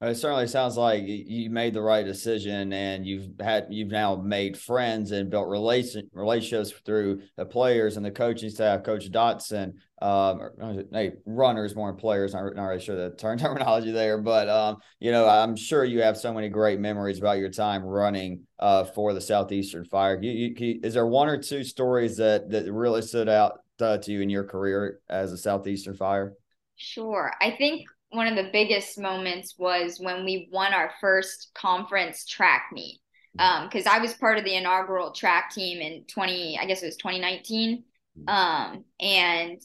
It 0.01 0.16
certainly 0.16 0.49
sounds 0.49 0.76
like 0.76 1.03
you 1.07 1.49
made 1.51 1.72
the 1.72 1.80
right 1.80 2.05
decision, 2.05 2.72
and 2.72 3.07
you've 3.07 3.28
had 3.41 3.66
you've 3.70 3.91
now 3.91 4.16
made 4.16 4.59
friends 4.59 5.12
and 5.12 5.30
built 5.30 5.49
relation 5.49 6.11
relationships 6.12 6.72
through 6.85 7.22
the 7.37 7.47
players 7.47 7.97
and 7.97 8.05
the 8.05 8.11
coaching 8.11 8.51
staff, 8.51 8.82
Coach 8.82 9.11
Dotson. 9.11 9.74
Um, 10.03 10.51
hey, 10.93 11.12
runners 11.24 11.74
more 11.74 11.91
than 11.91 11.97
players. 11.97 12.35
Not, 12.35 12.55
not 12.55 12.64
really 12.64 12.82
sure 12.82 12.97
the 12.97 13.16
term 13.16 13.39
terminology 13.39 13.93
there, 13.93 14.18
but 14.18 14.49
um, 14.49 14.78
you 15.01 15.11
know, 15.11 15.26
I'm 15.28 15.57
sure 15.57 15.85
you 15.85 16.03
have 16.03 16.18
so 16.18 16.35
many 16.35 16.49
great 16.49 16.80
memories 16.80 17.18
about 17.18 17.39
your 17.39 17.51
time 17.51 17.82
running 17.82 18.43
uh, 18.59 18.85
for 18.85 19.14
the 19.14 19.20
Southeastern 19.20 19.85
Fire. 19.85 20.20
You, 20.20 20.55
you, 20.57 20.80
is 20.82 20.95
there 20.95 21.07
one 21.07 21.28
or 21.28 21.39
two 21.39 21.62
stories 21.62 22.16
that 22.18 22.51
that 22.51 22.70
really 22.70 23.01
stood 23.01 23.28
out 23.28 23.61
uh, 23.81 23.99
to 23.99 24.12
you 24.12 24.20
in 24.20 24.31
your 24.31 24.45
career 24.45 25.01
as 25.09 25.33
a 25.33 25.39
Southeastern 25.39 25.95
Fire? 25.95 26.35
Sure. 26.77 27.33
I 27.41 27.53
think 27.53 27.87
one 28.11 28.27
of 28.27 28.37
the 28.37 28.51
biggest 28.53 28.99
moments 28.99 29.55
was 29.59 29.99
when 30.01 30.25
we 30.25 30.49
won 30.53 30.72
our 30.72 30.93
first 31.01 31.51
conference 31.55 32.27
track 32.27 32.66
meet. 32.72 33.01
Because 33.33 33.87
um, 33.87 33.93
I 33.93 33.99
was 33.99 34.14
part 34.14 34.39
of 34.39 34.45
the 34.45 34.55
inaugural 34.55 35.11
track 35.11 35.51
team 35.53 35.81
in 35.81 36.05
20, 36.05 36.57
I 36.61 36.66
guess 36.66 36.83
it 36.83 36.87
was 36.87 36.97
2019. 36.97 37.83
Um, 38.29 38.85
and 39.01 39.61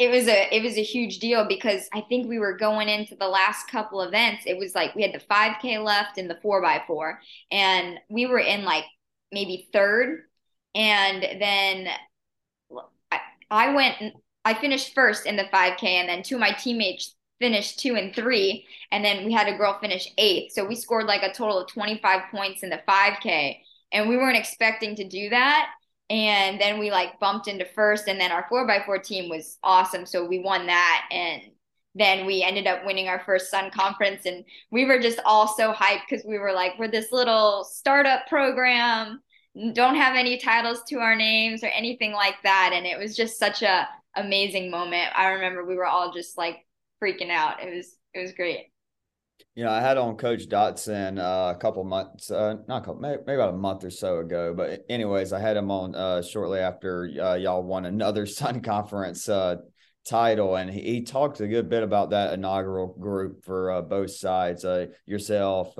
it 0.00 0.10
was 0.10 0.28
a 0.28 0.48
it 0.54 0.62
was 0.62 0.78
a 0.78 0.82
huge 0.82 1.18
deal 1.18 1.46
because 1.46 1.86
I 1.92 2.00
think 2.08 2.26
we 2.26 2.38
were 2.38 2.56
going 2.56 2.88
into 2.88 3.14
the 3.16 3.28
last 3.28 3.68
couple 3.68 4.00
events. 4.00 4.44
It 4.46 4.56
was 4.56 4.74
like 4.74 4.94
we 4.94 5.02
had 5.02 5.12
the 5.12 5.20
5K 5.20 5.84
left 5.84 6.16
and 6.16 6.28
the 6.28 6.38
four 6.42 6.62
by 6.62 6.82
four, 6.86 7.20
and 7.50 7.98
we 8.08 8.24
were 8.24 8.38
in 8.38 8.64
like 8.64 8.84
maybe 9.30 9.68
third. 9.74 10.22
And 10.74 11.22
then 11.22 11.88
I, 13.50 13.74
went 13.74 14.14
I 14.44 14.54
finished 14.54 14.94
first 14.94 15.26
in 15.26 15.36
the 15.36 15.44
5K, 15.44 15.84
and 15.84 16.08
then 16.08 16.22
two 16.22 16.36
of 16.36 16.40
my 16.40 16.52
teammates 16.52 17.14
finished 17.40 17.80
two 17.80 17.96
and 17.96 18.14
three, 18.14 18.66
and 18.92 19.04
then 19.04 19.24
we 19.24 19.32
had 19.32 19.48
a 19.48 19.56
girl 19.56 19.78
finish 19.80 20.08
eighth. 20.18 20.52
So 20.52 20.64
we 20.64 20.76
scored 20.76 21.06
like 21.06 21.22
a 21.22 21.32
total 21.32 21.58
of 21.58 21.68
25 21.68 22.30
points 22.30 22.62
in 22.62 22.70
the 22.70 22.80
5K, 22.88 23.58
and 23.92 24.08
we 24.08 24.16
weren't 24.16 24.36
expecting 24.36 24.94
to 24.96 25.08
do 25.08 25.30
that. 25.30 25.70
And 26.10 26.60
then 26.60 26.78
we 26.78 26.90
like 26.90 27.20
bumped 27.20 27.48
into 27.48 27.64
first, 27.64 28.08
and 28.08 28.20
then 28.20 28.32
our 28.32 28.46
four 28.48 28.66
by 28.66 28.82
four 28.84 28.98
team 28.98 29.28
was 29.30 29.58
awesome. 29.62 30.06
So 30.06 30.26
we 30.26 30.40
won 30.40 30.66
that, 30.66 31.08
and 31.10 31.42
then 31.94 32.26
we 32.26 32.42
ended 32.42 32.66
up 32.66 32.84
winning 32.84 33.08
our 33.08 33.22
first 33.24 33.50
Sun 33.50 33.70
Conference, 33.70 34.26
and 34.26 34.44
we 34.70 34.84
were 34.84 35.00
just 35.00 35.20
all 35.24 35.48
so 35.48 35.72
hyped 35.72 36.02
because 36.08 36.24
we 36.24 36.38
were 36.38 36.52
like, 36.52 36.78
we're 36.78 36.90
this 36.90 37.12
little 37.12 37.64
startup 37.64 38.26
program, 38.26 39.20
don't 39.54 39.96
have 39.96 40.16
any 40.16 40.38
titles 40.38 40.82
to 40.88 40.98
our 40.98 41.16
names 41.16 41.64
or 41.64 41.68
anything 41.68 42.12
like 42.12 42.36
that, 42.44 42.70
and 42.72 42.86
it 42.86 42.98
was 42.98 43.16
just 43.16 43.38
such 43.38 43.62
a 43.62 43.88
amazing 44.16 44.70
moment. 44.70 45.10
I 45.14 45.30
remember 45.30 45.64
we 45.64 45.76
were 45.76 45.86
all 45.86 46.12
just 46.12 46.38
like 46.38 46.66
freaking 47.02 47.30
out. 47.30 47.62
It 47.62 47.74
was 47.74 47.96
it 48.14 48.20
was 48.20 48.32
great. 48.32 48.66
You 49.54 49.64
know, 49.64 49.72
I 49.72 49.80
had 49.80 49.96
on 49.96 50.16
Coach 50.16 50.48
Dotson 50.48 51.18
uh, 51.18 51.54
a 51.54 51.58
couple 51.58 51.82
months, 51.82 52.30
uh, 52.30 52.56
not 52.68 52.84
couple, 52.84 53.00
maybe, 53.00 53.22
maybe, 53.26 53.34
about 53.34 53.54
a 53.54 53.56
month 53.56 53.84
or 53.84 53.90
so 53.90 54.18
ago. 54.18 54.54
But 54.56 54.84
anyways, 54.88 55.32
I 55.32 55.40
had 55.40 55.56
him 55.56 55.70
on 55.70 55.94
uh, 55.94 56.22
shortly 56.22 56.60
after 56.60 57.10
uh, 57.20 57.34
y'all 57.34 57.62
won 57.62 57.84
another 57.84 58.26
Sun 58.26 58.62
Conference 58.62 59.28
uh, 59.28 59.56
title, 60.06 60.54
and 60.54 60.70
he, 60.70 60.80
he, 60.80 61.02
talked 61.02 61.40
a 61.40 61.48
good 61.48 61.68
bit 61.68 61.82
about 61.82 62.10
that 62.10 62.32
inaugural 62.32 62.94
group 62.98 63.44
for 63.44 63.72
uh, 63.72 63.82
both 63.82 64.12
sides. 64.12 64.64
yourself, 65.04 65.74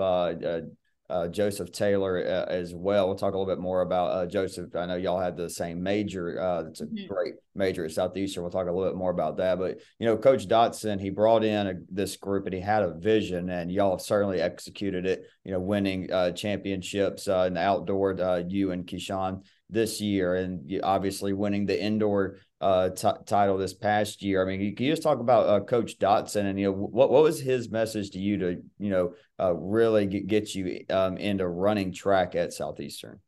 uh, 1.10 1.28
Joseph 1.28 1.72
Taylor 1.72 2.18
uh, 2.18 2.50
as 2.50 2.74
well. 2.74 3.06
We'll 3.06 3.16
talk 3.16 3.34
a 3.34 3.38
little 3.38 3.52
bit 3.52 3.60
more 3.60 3.82
about 3.82 4.06
uh, 4.12 4.26
Joseph. 4.26 4.74
I 4.76 4.86
know 4.86 4.96
y'all 4.96 5.20
had 5.20 5.36
the 5.36 5.50
same 5.50 5.82
major. 5.82 6.40
Uh, 6.40 6.64
it's 6.68 6.80
a 6.80 6.86
mm-hmm. 6.86 7.12
great 7.12 7.34
major 7.54 7.84
at 7.84 7.90
Southeastern. 7.90 8.42
We'll 8.42 8.52
talk 8.52 8.68
a 8.68 8.72
little 8.72 8.88
bit 8.88 8.96
more 8.96 9.10
about 9.10 9.36
that. 9.38 9.58
But 9.58 9.80
you 9.98 10.06
know, 10.06 10.16
Coach 10.16 10.46
Dotson, 10.46 11.00
he 11.00 11.10
brought 11.10 11.44
in 11.44 11.66
a, 11.66 11.74
this 11.90 12.16
group 12.16 12.46
and 12.46 12.54
he 12.54 12.60
had 12.60 12.82
a 12.82 12.94
vision, 12.94 13.50
and 13.50 13.70
y'all 13.70 13.90
have 13.90 14.00
certainly 14.00 14.40
executed 14.40 15.04
it. 15.04 15.24
You 15.44 15.52
know, 15.52 15.60
winning 15.60 16.12
uh, 16.12 16.30
championships 16.30 17.26
uh, 17.26 17.44
in 17.48 17.54
the 17.54 17.60
outdoor. 17.60 18.44
you 18.48 18.70
and 18.70 18.86
Keyshawn 18.86 19.44
this 19.68 20.00
year, 20.00 20.36
and 20.36 20.80
obviously 20.82 21.32
winning 21.32 21.66
the 21.66 21.80
indoor 21.80 22.38
uh, 22.60 22.90
t- 22.90 23.08
title 23.26 23.56
this 23.56 23.74
past 23.74 24.22
year. 24.22 24.42
I 24.42 24.44
mean, 24.44 24.74
can 24.76 24.86
you 24.86 24.92
just 24.92 25.02
talk 25.02 25.18
about 25.18 25.48
uh, 25.48 25.64
Coach 25.64 25.98
Dotson 25.98 26.44
and 26.44 26.58
you 26.58 26.66
know 26.66 26.72
what 26.72 27.10
what 27.10 27.22
was 27.22 27.40
his 27.40 27.70
message 27.70 28.10
to 28.10 28.18
you 28.18 28.38
to 28.38 28.62
you 28.78 28.90
know 28.90 29.14
uh, 29.38 29.54
really 29.54 30.06
get, 30.06 30.26
get 30.26 30.54
you 30.54 30.84
um, 30.90 31.16
into 31.16 31.48
running 31.48 31.92
track 31.92 32.34
at 32.34 32.52
Southeastern? 32.52 33.20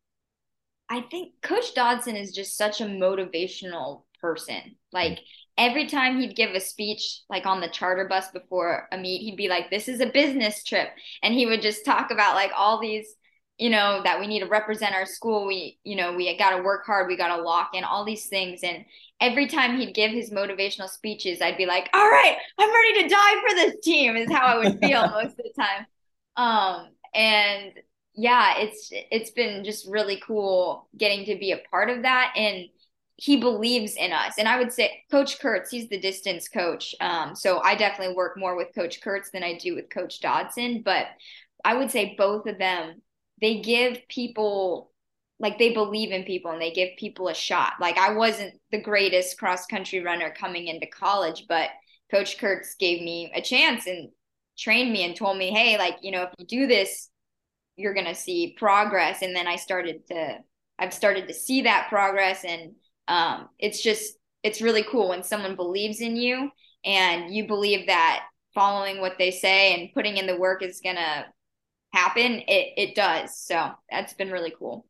I 0.89 1.01
think 1.01 1.33
Coach 1.43 1.75
Dodson 1.75 2.17
is 2.17 2.33
just 2.33 2.59
such 2.59 2.83
a 2.83 2.87
motivational 2.87 4.03
person. 4.21 4.77
Like 4.93 5.21
every 5.57 5.87
time 5.87 6.21
he'd 6.21 6.37
give 6.37 6.51
a 6.51 6.61
speech, 6.61 7.21
like 7.31 7.47
on 7.47 7.61
the 7.63 7.69
charter 7.69 8.07
bus 8.07 8.31
before 8.31 8.89
a 8.93 8.99
meet, 8.99 9.23
he'd 9.23 9.37
be 9.37 9.49
like, 9.49 9.71
"This 9.71 9.89
is 9.89 10.01
a 10.01 10.07
business 10.07 10.63
trip," 10.63 10.91
and 11.23 11.33
he 11.33 11.47
would 11.47 11.63
just 11.63 11.87
talk 11.87 12.11
about 12.11 12.35
like 12.35 12.53
all 12.55 12.79
these 12.79 13.15
you 13.63 13.71
know 13.71 14.01
that 14.03 14.19
we 14.19 14.27
need 14.27 14.41
to 14.41 14.47
represent 14.47 14.93
our 14.93 15.07
school. 15.07 15.47
We 15.47 15.79
you 15.85 15.95
know 15.95 16.15
we 16.15 16.37
got 16.37 16.57
to 16.57 16.63
work 16.63 16.85
hard 16.85 17.07
we 17.07 17.17
got 17.17 17.37
to 17.37 17.43
lock 17.43 17.71
in 17.75 17.85
all 17.85 18.05
these 18.05 18.27
things. 18.27 18.61
And 18.65 18.85
every 19.23 19.47
time 19.47 19.79
he'd 19.79 19.95
give 19.95 20.11
his 20.11 20.31
motivational 20.31 20.89
speeches 20.89 21.41
i'd 21.41 21.57
be 21.57 21.65
like 21.65 21.89
all 21.95 22.11
right 22.11 22.37
i'm 22.59 22.75
ready 22.75 23.03
to 23.05 23.09
die 23.09 23.41
for 23.41 23.55
this 23.55 23.77
team 23.81 24.17
is 24.17 24.31
how 24.31 24.45
i 24.45 24.59
would 24.59 24.79
feel 24.81 25.01
most 25.11 25.39
of 25.39 25.45
the 25.45 25.53
time. 25.57 25.87
Um 26.37 26.89
and 27.15 27.73
yeah 28.15 28.59
it's 28.59 28.89
it's 28.91 29.31
been 29.31 29.65
just 29.65 29.89
really 29.89 30.21
cool 30.27 30.89
getting 30.99 31.25
to 31.27 31.39
be 31.39 31.53
a 31.53 31.61
part 31.71 31.89
of 31.89 32.03
that. 32.03 32.35
And 32.37 32.67
he 33.17 33.37
believes 33.37 33.95
in 33.95 34.13
us. 34.13 34.35
And 34.39 34.49
i 34.49 34.59
would 34.59 34.73
say 34.73 35.05
coach 35.11 35.39
kurtz 35.39 35.71
he's 35.71 35.89
the 35.89 36.01
distance 36.01 36.49
coach. 36.49 36.95
Um 37.01 37.37
so 37.37 37.61
i 37.61 37.77
definitely 37.77 38.17
work 38.17 38.37
more 38.37 38.57
with 38.57 38.75
coach 38.75 39.01
kurtz 39.01 39.31
than 39.31 39.45
i 39.45 39.57
do 39.57 39.77
with 39.77 39.89
coach 39.89 40.21
dodson. 40.21 40.83
But 40.85 41.07
i 41.65 41.75
would 41.75 41.93
say 41.93 42.17
both 42.19 42.47
of 42.47 42.59
them 42.59 43.03
they 43.43 43.61
give 43.61 43.99
people 44.09 44.93
like 45.39 45.59
they 45.59 45.75
believe 45.75 46.13
in 46.13 46.23
people 46.23 46.53
and 46.53 46.63
they 46.63 46.71
give 46.71 46.91
people 46.97 47.27
a 47.29 47.35
shot. 47.35 47.73
Like 47.81 47.99
I 47.99 48.15
wasn't 48.15 48.55
the 48.71 48.81
greatest 48.81 49.37
cross 49.37 49.67
country 49.67 50.01
runner 50.01 50.33
coming 50.33 50.69
into 50.69 50.87
college, 50.87 51.47
but 51.49 51.69
Coach 52.11 52.39
Kurtz 52.39 52.77
gave 52.77 53.03
me 53.03 53.33
a 53.35 53.43
chance 53.43 53.87
and 53.89 54.11
trained 54.57 54.93
me 54.93 55.05
and 55.05 55.17
told 55.17 55.37
me, 55.37 55.51
hey, 55.51 55.77
like, 55.77 55.97
you 56.03 56.13
know, 56.13 56.23
if 56.23 56.31
you 56.39 56.47
do 56.47 56.67
this, 56.69 57.11
you're 57.77 57.95
gonna 57.95 58.15
see 58.15 58.55
progress. 58.57 59.23
And 59.23 59.35
then 59.35 59.49
I 59.49 59.57
started 59.57 60.07
to 60.09 60.39
I've 60.79 60.95
started 60.95 61.27
to 61.29 61.35
see 61.35 61.63
that 61.63 61.89
progress 61.89 62.45
and 62.45 62.73
um 63.09 63.49
it's 63.59 63.83
just 63.83 64.15
it's 64.45 64.63
really 64.63 64.85
cool 64.85 65.09
when 65.09 65.25
someone 65.25 65.57
believes 65.57 66.01
in 66.01 66.17
you 66.17 66.51
and 66.85 67.35
you 67.35 67.47
believe 67.47 67.89
that 67.89 68.25
following 68.55 69.01
what 69.01 69.17
they 69.19 69.31
say 69.31 69.75
and 69.75 69.93
putting 69.95 70.19
in 70.19 70.27
the 70.27 70.37
work 70.37 70.63
is 70.63 70.81
gonna 70.85 71.27
happen, 71.93 72.43
it 72.47 72.73
it 72.77 72.95
does. 72.95 73.39
So 73.39 73.71
that's 73.91 74.15
been 74.15 74.31
really 74.31 74.53
cool. 74.59 74.87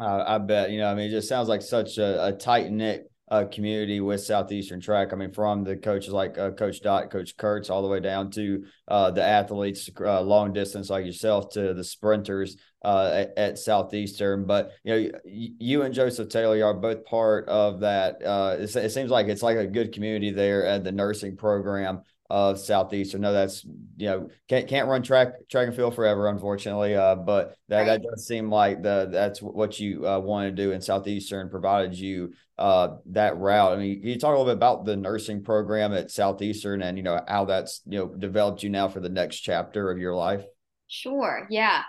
Uh, 0.00 0.24
I 0.26 0.38
bet 0.38 0.70
you 0.70 0.78
know. 0.78 0.90
I 0.90 0.94
mean, 0.94 1.08
it 1.08 1.10
just 1.10 1.28
sounds 1.28 1.48
like 1.48 1.62
such 1.62 1.98
a, 1.98 2.26
a 2.26 2.32
tight 2.32 2.70
knit 2.70 3.10
uh, 3.30 3.46
community 3.46 4.00
with 4.00 4.20
Southeastern 4.20 4.80
Track. 4.80 5.12
I 5.12 5.16
mean, 5.16 5.32
from 5.32 5.64
the 5.64 5.76
coaches 5.76 6.12
like 6.12 6.36
uh, 6.36 6.50
Coach 6.50 6.82
Dot, 6.82 7.10
Coach 7.10 7.36
Kurtz, 7.36 7.70
all 7.70 7.80
the 7.80 7.88
way 7.88 8.00
down 8.00 8.30
to 8.32 8.64
uh, 8.88 9.10
the 9.10 9.22
athletes, 9.22 9.88
uh, 10.00 10.20
long 10.20 10.52
distance 10.52 10.90
like 10.90 11.06
yourself, 11.06 11.50
to 11.50 11.72
the 11.72 11.84
sprinters 11.84 12.56
uh, 12.84 13.10
at, 13.14 13.38
at, 13.38 13.58
Southeastern. 13.58 14.44
But 14.44 14.72
you 14.84 14.94
know, 14.94 15.18
you 15.24 15.82
and 15.82 15.94
Joseph 15.94 16.28
Taylor 16.28 16.62
are 16.64 16.74
both 16.74 17.04
part 17.04 17.48
of 17.48 17.80
that. 17.80 18.16
It, 18.20 18.76
it, 18.76 18.92
seems 18.92 19.10
like 19.10 19.28
it's 19.28 19.42
like 19.42 19.56
a 19.56 19.66
good 19.66 19.92
community 19.92 20.30
there 20.30 20.66
at 20.66 20.84
the 20.84 20.92
nursing 20.92 21.36
program 21.36 22.02
of 22.32 22.58
Southeastern. 22.58 23.20
No, 23.20 23.30
that's 23.34 23.62
you 23.98 24.06
know 24.06 24.30
can't 24.48 24.66
can't 24.66 24.88
run 24.88 25.02
track 25.02 25.34
track 25.50 25.66
and 25.66 25.76
field 25.76 25.94
forever, 25.94 26.28
unfortunately. 26.28 26.96
Uh, 26.96 27.14
but 27.14 27.58
that 27.68 27.80
right. 27.80 27.86
that 27.88 28.02
does 28.02 28.26
seem 28.26 28.50
like 28.50 28.82
the 28.82 29.06
that's 29.12 29.42
what 29.42 29.78
you 29.78 30.08
uh, 30.08 30.18
want 30.18 30.48
to 30.48 30.50
do 30.50 30.72
in 30.72 30.80
Southeastern 30.80 31.50
provided 31.50 31.94
you 31.94 32.32
uh, 32.56 32.96
that 33.10 33.36
route. 33.36 33.72
I 33.72 33.76
mean, 33.76 34.00
can 34.00 34.08
you 34.08 34.18
talk 34.18 34.28
a 34.28 34.38
little 34.38 34.46
bit 34.46 34.54
about 34.56 34.86
the 34.86 34.96
nursing 34.96 35.44
program 35.44 35.92
at 35.92 36.10
Southeastern 36.10 36.80
and 36.80 36.96
you 36.96 37.04
know 37.04 37.20
how 37.28 37.44
that's 37.44 37.82
you 37.86 37.98
know 37.98 38.06
developed 38.06 38.62
you 38.62 38.70
now 38.70 38.88
for 38.88 39.00
the 39.00 39.10
next 39.10 39.40
chapter 39.40 39.90
of 39.90 39.98
your 39.98 40.14
life? 40.14 40.42
Sure. 40.88 41.46
Yeah. 41.50 41.82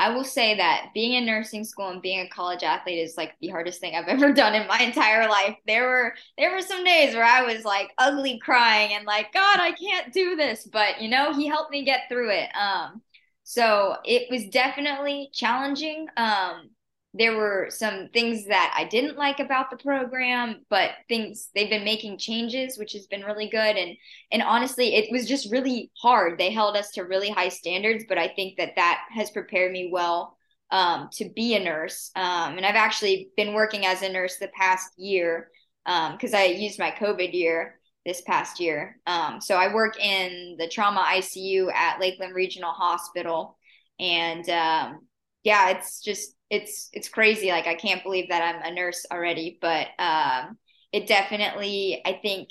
I 0.00 0.08
will 0.08 0.24
say 0.24 0.56
that 0.56 0.92
being 0.94 1.12
in 1.12 1.26
nursing 1.26 1.62
school 1.62 1.90
and 1.90 2.00
being 2.00 2.20
a 2.20 2.28
college 2.30 2.62
athlete 2.62 2.98
is 2.98 3.18
like 3.18 3.34
the 3.40 3.48
hardest 3.48 3.80
thing 3.80 3.94
I've 3.94 4.08
ever 4.08 4.32
done 4.32 4.54
in 4.54 4.66
my 4.66 4.78
entire 4.80 5.28
life. 5.28 5.56
There 5.66 5.86
were 5.86 6.14
there 6.38 6.52
were 6.54 6.62
some 6.62 6.84
days 6.84 7.14
where 7.14 7.24
I 7.24 7.42
was 7.42 7.64
like 7.64 7.92
ugly 7.98 8.38
crying 8.38 8.94
and 8.94 9.04
like 9.04 9.32
God, 9.34 9.60
I 9.60 9.72
can't 9.72 10.10
do 10.12 10.36
this, 10.36 10.66
but 10.72 11.02
you 11.02 11.10
know, 11.10 11.34
he 11.34 11.46
helped 11.46 11.70
me 11.70 11.84
get 11.84 12.08
through 12.08 12.30
it. 12.30 12.48
Um 12.56 13.02
so 13.44 13.96
it 14.04 14.30
was 14.30 14.46
definitely 14.48 15.28
challenging. 15.34 16.06
Um 16.16 16.70
there 17.12 17.36
were 17.36 17.66
some 17.70 18.08
things 18.12 18.46
that 18.46 18.72
I 18.76 18.84
didn't 18.84 19.16
like 19.16 19.40
about 19.40 19.70
the 19.70 19.76
program, 19.76 20.64
but 20.70 20.90
things 21.08 21.50
they've 21.54 21.68
been 21.68 21.84
making 21.84 22.18
changes, 22.18 22.78
which 22.78 22.92
has 22.92 23.06
been 23.06 23.22
really 23.22 23.48
good. 23.48 23.76
And 23.76 23.96
and 24.30 24.42
honestly, 24.42 24.94
it 24.94 25.10
was 25.10 25.26
just 25.26 25.50
really 25.50 25.90
hard. 26.00 26.38
They 26.38 26.52
held 26.52 26.76
us 26.76 26.90
to 26.92 27.02
really 27.02 27.30
high 27.30 27.48
standards, 27.48 28.04
but 28.08 28.18
I 28.18 28.28
think 28.28 28.58
that 28.58 28.76
that 28.76 29.00
has 29.12 29.30
prepared 29.30 29.72
me 29.72 29.90
well 29.92 30.36
um, 30.70 31.08
to 31.14 31.28
be 31.34 31.56
a 31.56 31.64
nurse. 31.64 32.12
Um, 32.14 32.56
and 32.56 32.64
I've 32.64 32.76
actually 32.76 33.30
been 33.36 33.54
working 33.54 33.86
as 33.86 34.02
a 34.02 34.08
nurse 34.08 34.36
the 34.36 34.48
past 34.48 34.92
year 34.96 35.50
because 35.84 36.34
um, 36.34 36.40
I 36.40 36.44
used 36.44 36.78
my 36.78 36.92
COVID 36.92 37.32
year 37.32 37.80
this 38.06 38.20
past 38.22 38.60
year. 38.60 39.00
Um, 39.06 39.40
so 39.40 39.56
I 39.56 39.74
work 39.74 39.98
in 39.98 40.56
the 40.58 40.68
trauma 40.68 41.00
ICU 41.00 41.72
at 41.72 41.98
Lakeland 41.98 42.36
Regional 42.36 42.72
Hospital, 42.72 43.58
and 43.98 44.48
um, 44.48 45.00
yeah, 45.42 45.70
it's 45.70 46.00
just 46.00 46.34
it's 46.50 46.90
it's 46.92 47.08
crazy. 47.08 47.48
Like 47.48 47.66
I 47.66 47.74
can't 47.74 48.02
believe 48.02 48.28
that 48.28 48.42
I'm 48.42 48.62
a 48.62 48.74
nurse 48.74 49.06
already, 49.10 49.58
but 49.60 49.88
um, 49.98 50.58
it 50.92 51.06
definitely 51.06 52.02
I 52.04 52.18
think 52.20 52.50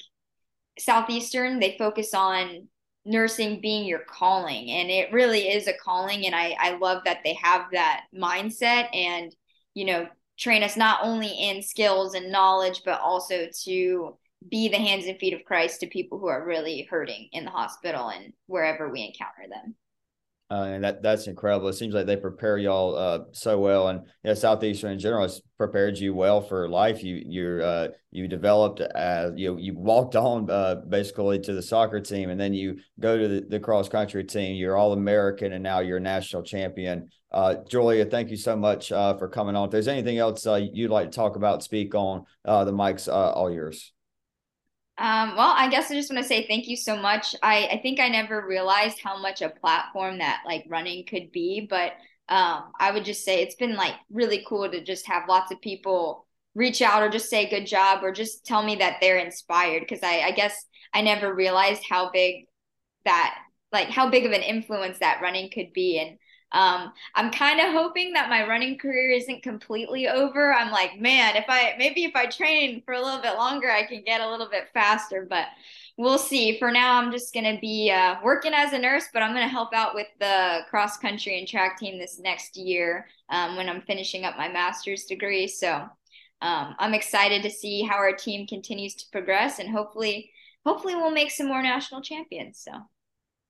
Southeastern 0.79 1.59
they 1.59 1.75
focus 1.77 2.13
on 2.13 2.69
nursing 3.05 3.59
being 3.61 3.85
your 3.85 4.03
calling, 4.09 4.71
and 4.71 4.89
it 4.89 5.11
really 5.11 5.49
is 5.49 5.67
a 5.67 5.73
calling. 5.73 6.25
And 6.25 6.33
I 6.33 6.55
I 6.59 6.77
love 6.77 7.03
that 7.05 7.19
they 7.23 7.33
have 7.33 7.65
that 7.73 8.05
mindset 8.15 8.87
and 8.95 9.35
you 9.73 9.85
know 9.85 10.07
train 10.37 10.63
us 10.63 10.77
not 10.77 11.01
only 11.03 11.27
in 11.27 11.61
skills 11.61 12.13
and 12.13 12.31
knowledge, 12.31 12.81
but 12.85 13.01
also 13.01 13.47
to 13.65 14.17
be 14.49 14.69
the 14.69 14.77
hands 14.77 15.05
and 15.05 15.19
feet 15.19 15.33
of 15.33 15.43
Christ 15.43 15.81
to 15.81 15.87
people 15.87 16.17
who 16.17 16.27
are 16.27 16.45
really 16.45 16.87
hurting 16.89 17.27
in 17.33 17.43
the 17.43 17.51
hospital 17.51 18.07
and 18.07 18.31
wherever 18.47 18.89
we 18.89 19.01
encounter 19.01 19.49
them. 19.49 19.75
Uh, 20.51 20.63
and 20.63 20.83
that 20.83 21.03
that's 21.03 21.27
incredible. 21.27 21.67
It 21.67 21.73
seems 21.73 21.93
like 21.93 22.07
they 22.07 22.17
prepare 22.17 22.57
y'all 22.57 22.95
uh, 22.95 23.19
so 23.33 23.59
well, 23.59 23.89
and 23.89 23.99
you 24.23 24.29
know, 24.29 24.33
southeastern 24.33 24.93
in 24.93 24.99
general 24.99 25.21
has 25.21 25.41
prepared 25.59 25.99
you 25.99 26.15
well 26.15 26.41
for 26.41 26.67
life. 26.67 27.03
You 27.03 27.21
you 27.23 27.63
uh, 27.63 27.89
you 28.09 28.27
developed 28.27 28.81
as 28.81 29.33
you 29.35 29.57
you 29.59 29.77
walked 29.77 30.15
on 30.15 30.49
uh, 30.49 30.81
basically 30.87 31.37
to 31.41 31.53
the 31.53 31.61
soccer 31.61 31.99
team, 31.99 32.31
and 32.31 32.41
then 32.41 32.55
you 32.55 32.79
go 32.99 33.15
to 33.15 33.27
the, 33.27 33.41
the 33.41 33.59
cross 33.59 33.89
country 33.89 34.23
team. 34.23 34.55
You're 34.55 34.75
all 34.75 34.93
American, 34.93 35.53
and 35.53 35.61
now 35.61 35.81
you're 35.81 35.97
a 35.97 36.01
national 36.01 36.41
champion. 36.41 37.09
Uh, 37.31 37.57
Julia, 37.69 38.05
thank 38.05 38.31
you 38.31 38.37
so 38.37 38.55
much 38.55 38.91
uh, 38.91 39.15
for 39.17 39.29
coming 39.29 39.55
on. 39.55 39.65
If 39.65 39.71
there's 39.71 39.87
anything 39.87 40.17
else 40.17 40.47
you'd 40.47 40.89
like 40.89 41.11
to 41.11 41.15
talk 41.15 41.35
about, 41.35 41.61
speak 41.61 41.93
on, 41.93 42.25
the 42.43 42.73
mic's 42.73 43.07
all 43.07 43.51
yours. 43.51 43.93
Um, 44.99 45.37
well, 45.37 45.53
I 45.55 45.69
guess 45.69 45.89
I 45.89 45.95
just 45.95 46.11
want 46.11 46.21
to 46.21 46.27
say 46.27 46.45
thank 46.45 46.67
you 46.67 46.75
so 46.75 46.97
much. 46.97 47.33
I, 47.41 47.67
I 47.71 47.79
think 47.81 48.01
I 48.01 48.09
never 48.09 48.45
realized 48.45 48.99
how 49.01 49.17
much 49.17 49.41
a 49.41 49.49
platform 49.49 50.17
that 50.17 50.43
like 50.45 50.65
running 50.67 51.05
could 51.05 51.31
be, 51.31 51.65
but 51.69 51.93
um, 52.27 52.73
I 52.79 52.91
would 52.91 53.05
just 53.05 53.23
say 53.23 53.41
it's 53.41 53.55
been 53.55 53.75
like 53.75 53.95
really 54.11 54.43
cool 54.47 54.69
to 54.69 54.83
just 54.83 55.07
have 55.07 55.29
lots 55.29 55.53
of 55.53 55.61
people 55.61 56.27
reach 56.53 56.81
out 56.81 57.01
or 57.01 57.09
just 57.09 57.29
say 57.29 57.49
good 57.49 57.65
job 57.65 58.03
or 58.03 58.11
just 58.11 58.45
tell 58.45 58.61
me 58.61 58.75
that 58.75 58.97
they're 58.99 59.17
inspired 59.17 59.81
because 59.81 60.03
I, 60.03 60.19
I 60.19 60.31
guess 60.31 60.65
I 60.93 61.01
never 61.01 61.33
realized 61.33 61.83
how 61.89 62.11
big 62.11 62.45
that 63.05 63.35
like 63.71 63.89
how 63.89 64.09
big 64.09 64.25
of 64.25 64.33
an 64.33 64.41
influence 64.41 64.99
that 64.99 65.21
running 65.21 65.49
could 65.49 65.71
be 65.73 65.97
and 65.99 66.17
um, 66.51 66.93
I'm 67.13 67.31
kind 67.31 67.59
of 67.59 67.73
hoping 67.73 68.13
that 68.13 68.29
my 68.29 68.47
running 68.47 68.77
career 68.77 69.11
isn't 69.11 69.43
completely 69.43 70.07
over. 70.07 70.51
I'm 70.53 70.71
like, 70.71 70.99
man, 70.99 71.35
if 71.35 71.45
I 71.47 71.75
maybe 71.77 72.03
if 72.03 72.15
I 72.15 72.25
train 72.25 72.81
for 72.85 72.93
a 72.95 73.01
little 73.01 73.21
bit 73.21 73.35
longer, 73.35 73.69
I 73.69 73.85
can 73.85 74.03
get 74.03 74.21
a 74.21 74.29
little 74.29 74.49
bit 74.49 74.69
faster, 74.73 75.27
but 75.29 75.45
we'll 75.97 76.17
see. 76.17 76.57
For 76.57 76.71
now, 76.71 76.97
I'm 76.99 77.11
just 77.11 77.33
going 77.33 77.53
to 77.55 77.59
be 77.61 77.91
uh, 77.91 78.15
working 78.23 78.53
as 78.53 78.73
a 78.73 78.79
nurse, 78.79 79.05
but 79.13 79.21
I'm 79.21 79.33
going 79.33 79.45
to 79.45 79.51
help 79.51 79.73
out 79.73 79.93
with 79.93 80.07
the 80.19 80.61
cross 80.69 80.97
country 80.97 81.37
and 81.37 81.47
track 81.47 81.77
team 81.77 81.99
this 81.99 82.19
next 82.19 82.57
year 82.57 83.07
um, 83.29 83.55
when 83.55 83.69
I'm 83.69 83.81
finishing 83.81 84.25
up 84.25 84.37
my 84.37 84.47
master's 84.47 85.05
degree. 85.05 85.47
So 85.47 85.87
um, 86.41 86.75
I'm 86.79 86.95
excited 86.95 87.43
to 87.43 87.51
see 87.51 87.83
how 87.83 87.97
our 87.97 88.13
team 88.13 88.47
continues 88.47 88.95
to 88.95 89.05
progress 89.11 89.59
and 89.59 89.69
hopefully, 89.69 90.31
hopefully 90.65 90.95
we'll 90.95 91.11
make 91.11 91.31
some 91.31 91.47
more 91.47 91.61
national 91.61 92.01
champions. 92.01 92.59
So. 92.63 92.71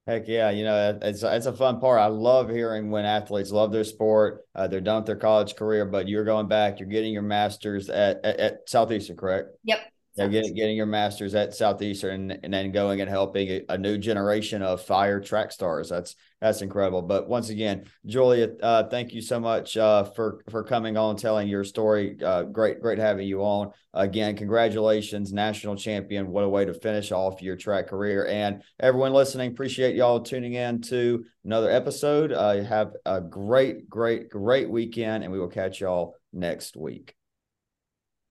Heck 0.10 0.28
yeah, 0.28 0.50
you 0.50 0.64
know 0.64 0.98
it's 1.04 1.22
it's 1.22 1.46
a 1.46 1.54
fun 1.54 1.80
part. 1.80 2.00
I 2.00 2.08
love 2.08 2.50
hearing 2.50 2.90
when 2.90 3.06
athletes 3.06 3.52
love 3.52 3.72
their 3.72 3.84
sport. 3.84 4.44
Uh, 4.56 4.68
they're 4.68 4.82
done 4.82 4.98
with 4.98 5.06
their 5.06 5.16
college 5.16 5.56
career, 5.56 5.86
but 5.86 6.08
you're 6.08 6.26
going 6.26 6.48
back. 6.48 6.80
You're 6.80 6.90
getting 6.90 7.14
your 7.14 7.22
master's 7.22 7.92
at 7.92 8.26
at, 8.26 8.40
at 8.40 8.58
Southeastern, 8.68 9.18
correct? 9.18 9.50
Yep. 9.66 9.80
Yeah, 10.16 10.28
getting 10.28 10.54
getting 10.54 10.76
your 10.76 10.86
master's 10.86 11.36
at 11.36 11.54
Southeastern 11.54 12.32
and, 12.32 12.40
and 12.44 12.54
then 12.54 12.72
going 12.72 13.00
and 13.00 13.10
helping 13.10 13.48
a, 13.48 13.62
a, 13.70 13.78
new 13.78 13.98
generation 13.98 14.62
of 14.62 14.82
fire 14.82 15.22
track 15.22 15.52
stars. 15.52 15.88
That's 15.88 16.16
that's 16.42 16.62
incredible. 16.62 17.02
But 17.02 17.30
once 17.30 17.50
again, 17.50 17.86
Julia, 18.06 18.50
uh, 18.62 18.84
thank 18.90 19.14
you 19.14 19.22
so 19.22 19.40
much 19.40 19.78
uh, 19.78 20.04
for 20.04 20.42
for 20.50 20.64
coming 20.64 20.98
on, 20.98 21.16
telling 21.16 21.48
your 21.48 21.64
story. 21.64 22.18
Uh, 22.22 22.44
great, 22.44 22.82
great 22.82 22.98
having 22.98 23.28
you 23.28 23.42
on. 23.42 23.72
Again, 23.94 24.36
congratulations, 24.36 25.32
national 25.32 25.76
champion. 25.76 26.30
What 26.30 26.44
a 26.44 26.50
way 26.50 26.66
to 26.66 26.74
finish 26.74 27.12
off 27.12 27.42
your 27.42 27.56
track 27.56 27.88
career. 27.88 28.26
And 28.26 28.64
everyone 28.80 29.14
listening, 29.14 29.52
appreciate 29.52 29.96
y'all 29.96 30.22
tuning 30.22 30.54
in 30.54 30.82
to 30.84 31.24
another 31.46 31.70
episode. 31.70 32.32
Uh, 32.32 32.64
have 32.64 32.94
a 33.06 33.22
great, 33.22 33.90
great, 33.90 34.30
great 34.30 34.70
weekend, 34.70 35.24
and 35.24 35.32
we 35.32 35.40
will 35.40 35.48
catch 35.48 35.82
y'all 35.82 36.16
next 36.34 36.76
week. 36.76 37.19